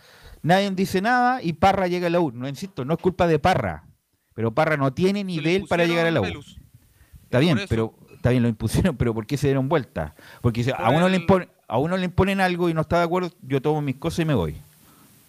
[0.42, 2.32] nadie dice nada y Parra llega a la U.
[2.32, 3.84] No insisto, no es culpa de Parra.
[4.34, 6.24] Pero Parra no tiene nivel para llegar a la U.
[7.24, 10.16] Está bien, pero está bien, lo impusieron, pero ¿por qué se dieron vuelta?
[10.40, 13.04] Porque si a uno le imponen, a uno le imponen algo y no está de
[13.04, 14.60] acuerdo, yo tomo mis cosas y me voy.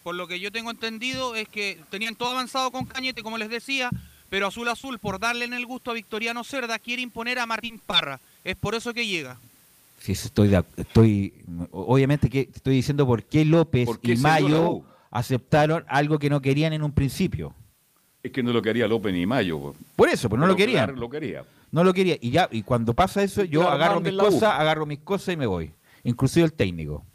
[0.04, 3.50] Por lo que yo tengo entendido es que tenían todo avanzado con Cañete, como les
[3.50, 3.90] decía,
[4.30, 7.80] pero Azul Azul, por darle en el gusto a Victoriano Cerda, quiere imponer a Martín
[7.86, 8.20] Parra.
[8.44, 9.38] Es por eso que llega.
[10.00, 11.34] Sí, estoy, de ac- estoy
[11.72, 16.42] obviamente que estoy diciendo por qué López ¿Por qué y Mayo aceptaron algo que no
[16.42, 17.54] querían en un principio.
[18.24, 19.76] Es que no lo quería López ni Mayo.
[19.96, 20.86] Por eso, pues no lo querían.
[20.86, 21.44] Clark lo quería.
[21.72, 22.18] No lo quería.
[22.20, 25.38] Y ya, y cuando pasa eso, yo Claro, agarro mis cosas, agarro mis cosas y
[25.38, 25.72] me voy.
[26.04, 27.06] Inclusive el técnico.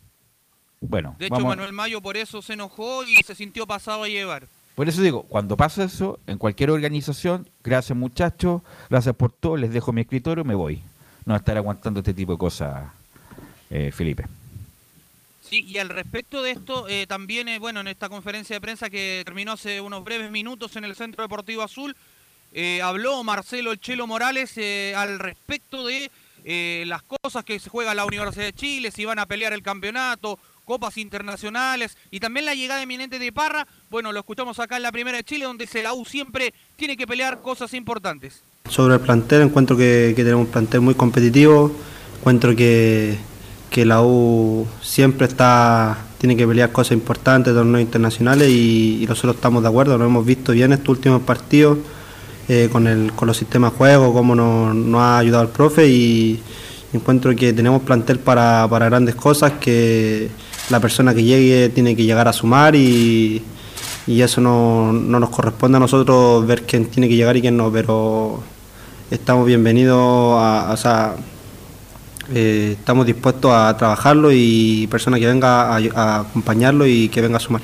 [0.81, 4.09] Bueno, De hecho, vamos- Manuel Mayo por eso se enojó y se sintió pasado a
[4.09, 4.47] llevar.
[4.75, 9.73] Por eso digo, cuando pasa eso, en cualquier organización, gracias muchachos, gracias por todo, les
[9.73, 10.83] dejo mi escritorio, me voy.
[11.25, 12.85] No estar aguantando este tipo de cosas,
[13.71, 14.27] eh, Felipe.
[15.49, 18.91] Sí, y al respecto de esto, eh, también, eh, bueno, en esta conferencia de prensa
[18.91, 21.97] que terminó hace unos breves minutos en el Centro Deportivo Azul,
[22.53, 26.11] eh, habló Marcelo El Chelo Morales eh, al respecto de
[26.87, 30.39] las cosas que se juega la Universidad de Chile, si van a pelear el campeonato,
[30.67, 33.67] copas internacionales y también la llegada eminente de Parra.
[33.89, 37.07] Bueno, lo escuchamos acá en la Primera de Chile, donde la U siempre tiene que
[37.07, 38.43] pelear cosas importantes.
[38.69, 41.73] Sobre el plantel, encuentro que, tenemos un plantel muy competitivo,
[42.19, 43.17] encuentro que,
[43.71, 49.37] que la U siempre está tiene que pelear cosas importantes, torneos internacionales y, y nosotros
[49.37, 51.79] estamos de acuerdo, lo hemos visto bien estos últimos partidos
[52.49, 55.89] eh, con, el, con los sistemas de juego, cómo nos, nos ha ayudado el profe
[55.89, 56.41] y
[56.93, 60.29] encuentro que tenemos plantel para, para grandes cosas, que
[60.69, 63.43] la persona que llegue tiene que llegar a sumar y,
[64.07, 67.57] y eso no, no nos corresponde a nosotros ver quién tiene que llegar y quién
[67.57, 68.43] no, pero
[69.11, 71.17] estamos bienvenidos a, o
[72.35, 77.41] eh, estamos dispuestos a trabajarlo y persona que venga a, acompañarlo y que venga a
[77.41, 77.63] sumar.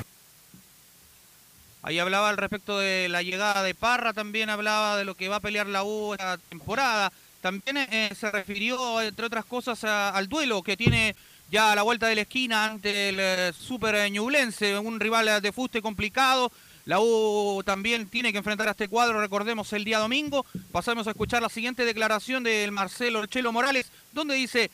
[1.83, 5.37] Ahí hablaba al respecto de la llegada de Parra, también hablaba de lo que va
[5.37, 7.13] a pelear la U esta temporada.
[7.41, 11.17] También eh, se refirió, entre otras cosas, al duelo que tiene
[11.53, 15.41] ya a la vuelta de la esquina ante el eh, Super Ñublense, un rival eh,
[15.43, 16.51] de fuste complicado.
[16.87, 20.47] La U también tiene que enfrentar a este cuadro, recordemos, el día domingo.
[20.73, 24.71] Pasamos a escuchar la siguiente declaración del Marcelo Chelo Morales, donde dice,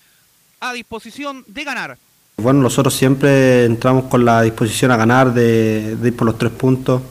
[0.60, 1.98] a disposición de ganar.
[2.36, 7.02] Bueno, nosotros siempre entramos con la disposición a ganar, de, ir por los tres puntos,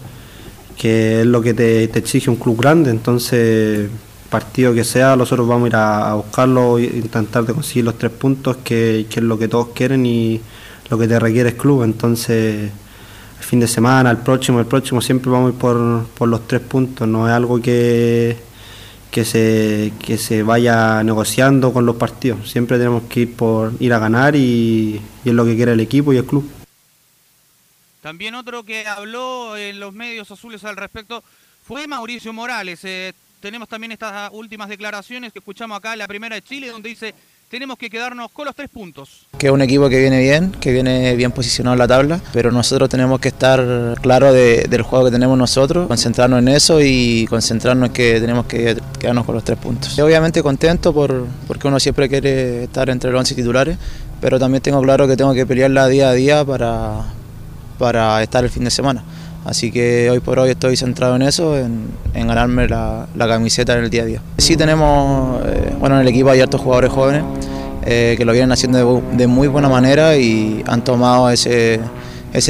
[0.77, 2.89] que es lo que te exige un club grande.
[2.89, 3.89] Entonces,
[4.29, 8.11] partido que sea, nosotros vamos a ir a, buscarlo e intentar de conseguir los tres
[8.11, 10.41] puntos, que, es lo que todos quieren y
[10.89, 11.83] lo que te requiere el club.
[11.83, 12.71] Entonces,
[13.39, 16.47] el fin de semana, el próximo, el próximo, siempre vamos a ir por, por los
[16.47, 17.07] tres puntos.
[17.07, 18.37] No es algo que,
[19.11, 22.49] que se, que se vaya negociando con los partidos.
[22.49, 25.79] Siempre tenemos que ir por ir a ganar y, y es lo que quiere el
[25.79, 26.49] equipo y el club.
[28.01, 31.23] También otro que habló en los medios azules al respecto
[31.65, 32.79] fue Mauricio Morales.
[32.85, 37.13] Eh, tenemos también estas últimas declaraciones que escuchamos acá la primera de Chile, donde dice,
[37.49, 39.25] tenemos que quedarnos con los tres puntos.
[39.37, 42.51] que es un equipo que viene bien, que viene bien posicionado en la tabla, pero
[42.51, 47.25] nosotros tenemos que estar claros de- del juego que tenemos nosotros, concentrarnos en eso y
[47.29, 49.97] concentrarnos en que tenemos que quedarnos con los tres puntos.
[49.97, 53.77] Y obviamente contento por, porque uno siempre quiere estar entre los 11 titulares,
[54.19, 57.05] pero también tengo claro que tengo que pelearla día a día para,
[57.77, 59.03] para estar el fin de semana.
[59.45, 63.89] Así que hoy por hoy estoy centrado en eso, en, ganarme la, camiseta en el
[63.89, 64.21] día a día.
[64.37, 67.23] Sí tenemos, eh, bueno, en el equipo hay hartos jugadores jóvenes
[67.85, 71.79] eh, que lo vienen haciendo de, muy buena manera y han tomado ese,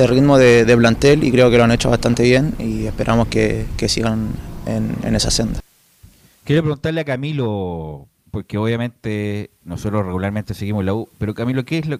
[0.08, 3.88] ritmo de, plantel y creo que lo han hecho bastante bien y esperamos que, que
[3.88, 4.30] sigan
[4.66, 5.60] en, en esa senda.
[6.44, 11.88] Quiero preguntarle a Camilo, porque obviamente nosotros regularmente seguimos la U, pero Camilo, ¿qué es
[11.88, 12.00] lo,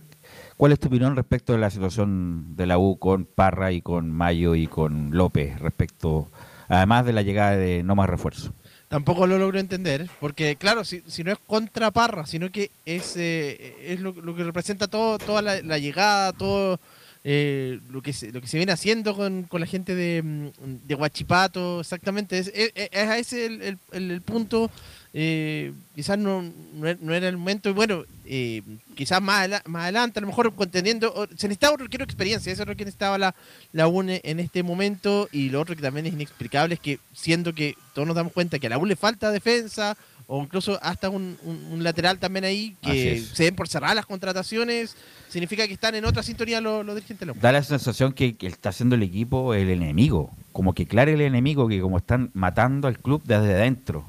[0.58, 4.12] ¿cuál es tu opinión respecto de la situación de la U con Parra y con
[4.12, 6.28] Mayo y con López, respecto,
[6.68, 8.54] además de la llegada de no más refuerzo?
[8.90, 13.16] Tampoco lo logro entender, porque claro, si, si no es contra Parra, sino que es,
[13.18, 16.80] eh, es lo, lo que representa todo, toda la, la llegada, todo
[17.26, 20.88] eh, lo, que se, lo que se viene haciendo con, con la gente de, mm,
[20.88, 24.72] de Huachipato, exactamente, es, es, es a ese el, el- el- el punto,
[25.20, 26.44] eh, quizás no,
[26.76, 28.62] no era- no era el momento, y bueno, eh,
[28.94, 32.62] quizás más, adela- más adelante, a lo mejor contendiendo, se necesitaba otro quiero experiencia, eso
[32.62, 33.34] es lo que necesitaba la,
[33.74, 37.54] la UNE en este momento, y lo otro que también es inexplicable es que siendo
[37.54, 41.10] que todos nos damos cuenta que a la U le falta defensa, o incluso hasta
[41.10, 44.96] un, un- un lateral también ahí, que se den por cerrar las contrataciones,
[45.30, 47.28] significa que están en otra sintonía los, los dirigentes.
[47.42, 51.22] Da la sensación que, que está haciendo el equipo el enemigo, como que claro el
[51.22, 54.06] enemigo, que como están matando al club desde adentro.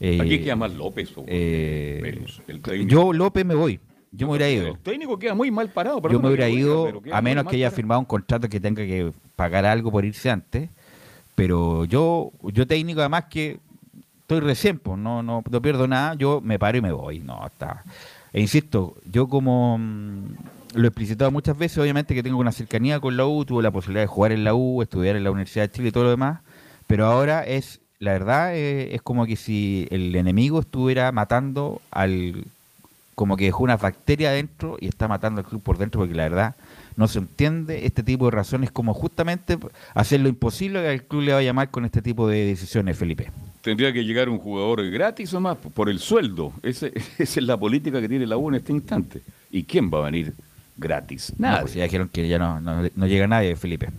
[0.00, 1.16] Eh, Aquí queda más López.
[1.16, 3.78] o eh, el yo López me voy,
[4.10, 4.68] yo me hubiera ido.
[4.68, 6.00] El técnico queda muy mal parado.
[6.08, 7.76] Yo me hubiera ido, a menos que haya parado.
[7.76, 10.70] firmado un contrato que tenga que pagar algo por irse antes.
[11.34, 13.60] Pero yo, yo técnico, además que
[14.20, 17.20] estoy recién, pues, no, no, no pierdo nada, yo me paro y me voy.
[17.20, 17.84] No, está.
[18.32, 20.24] E insisto, yo como mm,
[20.74, 23.70] lo he explicitado muchas veces, obviamente que tengo una cercanía con la U, tuve la
[23.70, 26.10] posibilidad de jugar en la U, estudiar en la Universidad de Chile y todo lo
[26.10, 26.40] demás,
[26.86, 32.44] pero ahora es, la verdad, eh, es como que si el enemigo estuviera matando al
[33.14, 36.22] como que dejó una bacteria adentro y está matando al club por dentro porque la
[36.22, 36.56] verdad
[36.96, 39.58] no se entiende este tipo de razones como justamente
[39.92, 43.30] hacer lo imposible que al club le vaya mal con este tipo de decisiones, Felipe.
[43.60, 46.54] Tendría que llegar un jugador gratis o más por el sueldo.
[46.62, 49.20] Ese- esa es la política que tiene la U en este instante.
[49.50, 50.32] ¿Y quién va a venir
[50.78, 51.34] gratis?
[51.36, 51.60] No, Nada.
[51.62, 53.90] pues ya dijeron que ya no, no, no llega nadie, Felipe.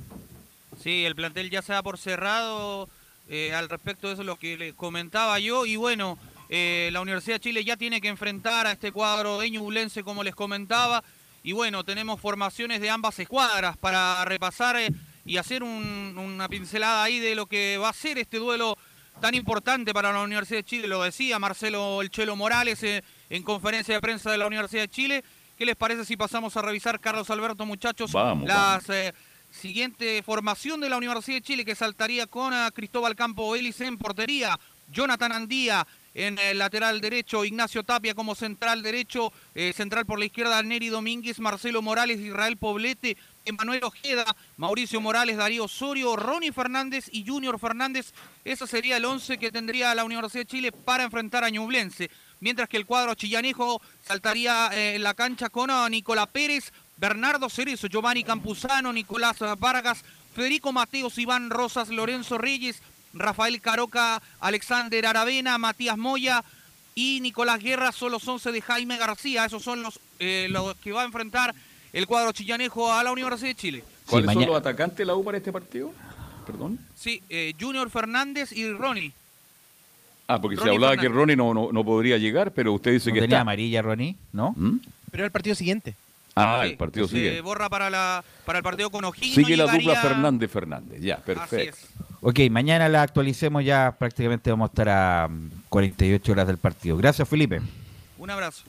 [0.81, 2.89] Sí, el plantel ya se da por cerrado.
[3.31, 5.65] Eh, al respecto de eso lo que le comentaba yo.
[5.65, 9.49] Y bueno, eh, la Universidad de Chile ya tiene que enfrentar a este cuadro de
[9.49, 11.01] Ñublense, como les comentaba.
[11.41, 14.89] Y bueno, tenemos formaciones de ambas escuadras para repasar eh,
[15.25, 18.77] y hacer un- una pincelada ahí de lo que va a ser este duelo
[19.21, 20.87] tan importante para la Universidad de Chile.
[20.87, 25.23] Lo decía Marcelo El Chelo Morales en conferencia de prensa de la Universidad de Chile.
[25.57, 29.13] ¿Qué les parece si pasamos a revisar, Carlos Alberto, muchachos, Vamos, las eh,
[29.51, 33.97] siguiente formación de la Universidad de Chile que saltaría con a Cristóbal Campo Vélez en
[33.97, 34.59] portería,
[34.91, 40.25] Jonathan Andía en el lateral derecho, Ignacio Tapia como central derecho, eh, central por la
[40.25, 43.15] izquierda Neri Domínguez, Marcelo Morales, Israel Poblete,
[43.45, 48.13] Emanuel Ojeda, Mauricio Morales, Darío Osorio, Ronnie Fernández y Junior Fernández.
[48.43, 52.09] Ese sería el 11 que tendría la Universidad de Chile para enfrentar a Ñublense.
[52.41, 57.49] Mientras que el cuadro chillanejo saltaría eh, en la cancha con ah, Nicolás Pérez, Bernardo
[57.49, 60.03] Cerezo, Giovanni Campuzano, Nicolás Vargas,
[60.35, 62.79] Federico Mateos, Iván Rosas, Lorenzo Reyes,
[63.15, 66.43] Rafael Caroca, Alexander Aravena, Matías Moya
[66.93, 69.45] y Nicolás Guerra son los 11 de Jaime García.
[69.45, 71.55] Esos son los, eh, los que va a enfrentar
[71.91, 73.83] el cuadro chillanejo a la Universidad de Chile.
[74.05, 75.91] ¿Cuáles son los atacantes de la U para este partido?
[76.45, 76.77] Perdón.
[76.95, 79.11] Sí, eh, Junior Fernández y Ronnie.
[80.27, 81.09] Ah, porque se Ronnie hablaba que.
[81.09, 83.41] Ronnie no, no, no podría llegar, pero usted dice ¿No que tenía está.
[83.41, 84.15] amarilla, Ronnie?
[84.31, 84.53] ¿No?
[84.55, 84.79] ¿Mm?
[85.09, 85.95] Pero el partido siguiente.
[86.35, 87.41] Ah, Sí, el partido se sigue.
[87.41, 89.35] borra para, la, para el partido con O'Higgins.
[89.35, 91.01] Sigue la llegaría- dupla Fernández-Fernández.
[91.01, 91.77] Ya, perfecto.
[92.21, 96.95] Ok, mañana la actualicemos ya prácticamente vamos a estar a mm, 48 horas del partido.
[96.97, 97.61] Gracias, Felipe.
[98.17, 98.63] Un abrazo.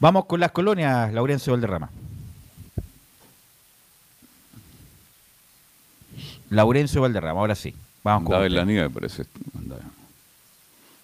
[0.00, 1.90] Vamos con las colonias, Laurencio Valderrama.
[6.50, 7.74] Laurencio Valderrama, ahora sí.
[8.02, 9.24] Vamos con Andaba en la nieve, parece.
[9.58, 9.82] Andaba.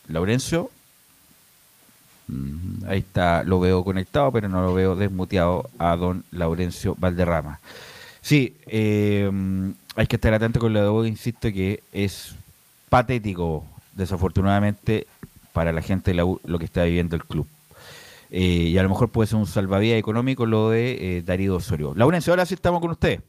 [0.09, 0.71] Laurencio.
[2.31, 7.61] Mm, Ahí está, lo veo conectado, pero no lo veo desmuteado a don Laurencio Valderrama.
[8.23, 12.35] Sí, mm, hay que estar atento con lo de hoy, insisto que es
[12.89, 15.07] patético, desafortunadamente,
[15.53, 17.47] para la gente de la U, lo que está viviendo el club.
[18.31, 21.93] Eh, y a lo mejor puede ser un salvavidas económico lo de eh, Darío Osorio.
[21.97, 23.21] Laurencio, ahora sí estamos con usted.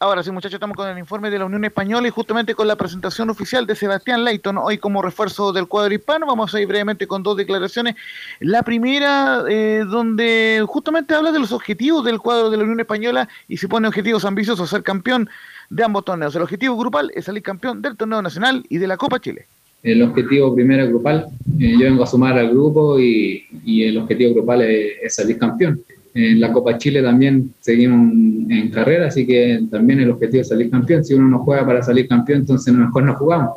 [0.00, 2.76] Ahora sí, muchachos, estamos con el informe de la Unión Española y justamente con la
[2.76, 6.24] presentación oficial de Sebastián Leighton hoy como refuerzo del cuadro hispano.
[6.24, 7.96] Vamos a ir brevemente con dos declaraciones.
[8.38, 13.28] La primera, eh, donde justamente habla de los objetivos del cuadro de la Unión Española
[13.48, 15.28] y se pone objetivos ambiciosos, ser campeón
[15.68, 16.32] de ambos torneos.
[16.36, 19.46] El objetivo grupal es salir campeón del torneo nacional y de la Copa Chile.
[19.82, 21.26] El objetivo primero grupal.
[21.58, 23.48] Eh, yo vengo a sumar al grupo y,
[23.82, 25.80] el objetivo grupal es salir campeón.
[26.20, 28.12] En la Copa Chile también seguimos
[28.50, 31.04] en carrera, así que también el objetivo es salir campeón.
[31.04, 33.50] Si uno no juega para salir campeón, entonces mejor no jugamos.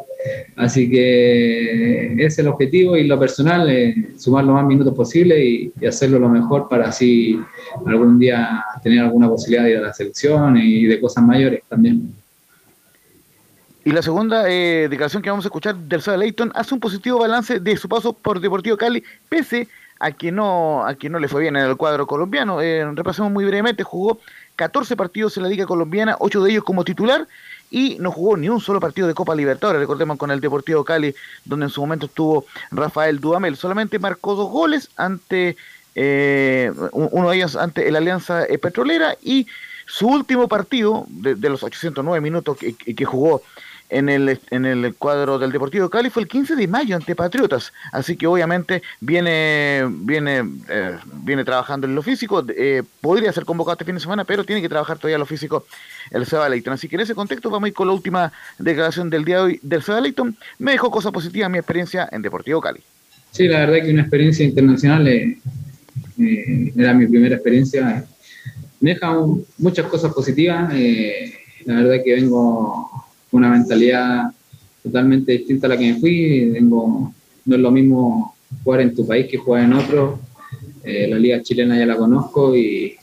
[0.55, 5.43] Así que ese es el objetivo y lo personal, eh, sumar lo más minutos posible
[5.43, 7.39] y, y, hacerlo lo mejor para así
[7.83, 12.13] algún día tener alguna posibilidad de ir a la selección y de cosas mayores también.
[13.83, 17.17] Y la segunda eh, declaración que vamos a escuchar del Soda Leighton hace un positivo
[17.17, 19.67] balance de su paso por Deportivo Cali, pese
[20.01, 22.59] a que no, a que no le fue bien en el cuadro colombiano.
[22.59, 24.19] Eh, repasemos muy brevemente, jugó
[24.55, 27.27] 14 partidos en la Liga Colombiana, 8 de ellos como titular,
[27.69, 31.13] y no jugó ni un solo partido de Copa Libertadores, recordemos con el Deportivo Cali,
[31.45, 33.55] donde en su momento estuvo Rafael Dudamel.
[33.55, 35.55] Solamente marcó dos goles ante
[35.93, 39.45] eh, uno de ellos ante el Alianza Petrolera y
[39.85, 43.43] su último partido de, de los 809 minutos que, que jugó
[43.91, 47.73] en el, en el cuadro del Deportivo Cali fue el 15 de mayo ante Patriotas.
[47.91, 52.43] Así que obviamente viene, viene, eh, viene trabajando en lo físico.
[52.55, 55.65] Eh, podría ser convocado este fin de semana, pero tiene que trabajar todavía lo físico
[56.09, 56.73] el Seba Leighton.
[56.73, 59.41] Así que en ese contexto vamos a ir con la última declaración del día de
[59.41, 60.35] hoy del Seba Leighton.
[60.57, 62.80] Me dejó cosas positivas mi experiencia en Deportivo Cali.
[63.31, 65.38] Sí, la verdad que una experiencia internacional eh,
[66.18, 68.05] eh era mi primera experiencia.
[68.80, 69.13] Me deja
[69.57, 70.73] muchas cosas positivas.
[71.65, 74.31] la verdad que vengo una mentalidad
[74.83, 76.51] totalmente distinta a la que me fui.
[76.53, 77.13] Tengo,
[77.45, 80.19] no es lo mismo jugar en tu país que jugar en otro.
[80.83, 82.97] Eh, la liga chilena ya la conozco y,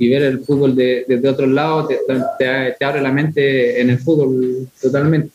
[0.00, 1.88] ver el fútbol de, desde otros lados
[2.36, 5.30] te, abre la mente en el fútbol totalmente.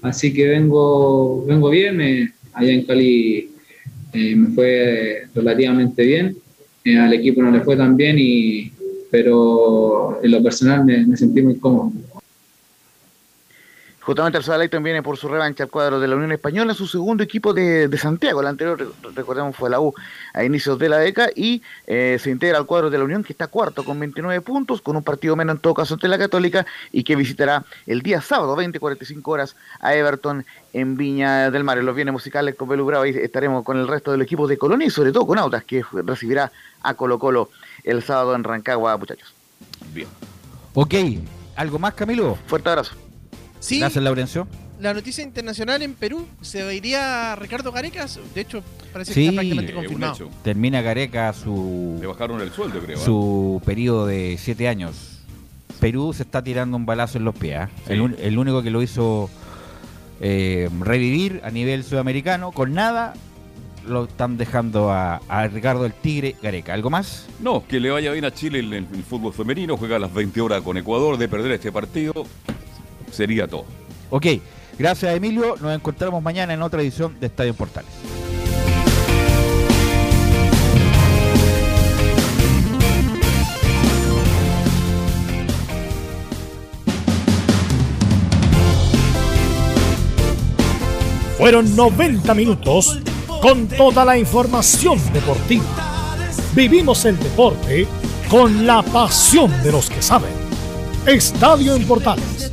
[0.00, 3.50] Así que vengo, vengo bien, allá en Cali
[4.12, 6.36] eh, me fue relativamente bien,
[6.84, 8.72] eh, al equipo no le fue tan bien, y,
[9.08, 11.92] pero en lo personal me sentí muy cómodo.
[14.02, 17.22] Justamente el Sadalaiton viene por su revancha al cuadro de la Unión Española, su segundo
[17.22, 18.40] equipo de, de Santiago.
[18.40, 19.94] El anterior, recordemos, fue la U
[20.34, 23.32] a inicios de la década y eh, se integra al cuadro de la Unión, que
[23.32, 26.66] está cuarto con 29 puntos, con un partido menos en todo caso ante la Católica
[26.90, 31.78] y que visitará el día sábado, 20-45 horas, a Everton en Viña del Mar.
[31.78, 34.58] En los bienes musicales con Belu Bravo, ahí estaremos con el resto del equipo de
[34.58, 36.50] Colonia y sobre todo con Autas, que recibirá
[36.82, 37.50] a Colo Colo
[37.84, 39.32] el sábado en Rancagua, muchachos.
[39.94, 40.08] Bien.
[40.74, 40.94] Ok,
[41.54, 42.36] ¿algo más, Camilo?
[42.46, 42.96] Fuerte abrazo.
[43.62, 44.48] Sí, Gracias, Laurencio.
[44.80, 48.18] La noticia internacional en Perú se iría Ricardo Garecas.
[48.34, 48.60] De hecho,
[48.92, 50.30] parece Sí, que está prácticamente eh, confirmado.
[50.42, 52.98] Termina Gareca su, Le bajaron el sueldo, creo.
[52.98, 53.00] ¿eh?
[53.00, 55.20] su periodo de siete años.
[55.78, 57.60] Perú se está tirando un balazo en los pies.
[57.62, 57.68] ¿eh?
[57.86, 57.92] Sí.
[57.92, 59.30] El, único que lo hizo
[60.20, 63.14] eh, revivir a nivel sudamericano, con nada,
[63.86, 66.74] lo están dejando a, a Ricardo el Tigre Gareca.
[66.74, 67.28] ¿Algo más?
[67.38, 70.12] No, que le vaya bien a Chile en el, el fútbol femenino, juega a las
[70.12, 72.26] 20 horas con Ecuador, de perder este partido
[73.12, 73.64] sería todo.
[74.10, 74.26] Ok,
[74.78, 75.56] gracias Emilio.
[75.60, 77.90] Nos encontramos mañana en otra edición de Estadio en Portales.
[91.42, 93.00] Fueron 90 minutos
[93.40, 95.64] con toda la información deportiva.
[96.54, 97.88] Vivimos el deporte
[98.30, 100.30] con la pasión de los que saben.
[101.04, 102.52] Estadio en Portales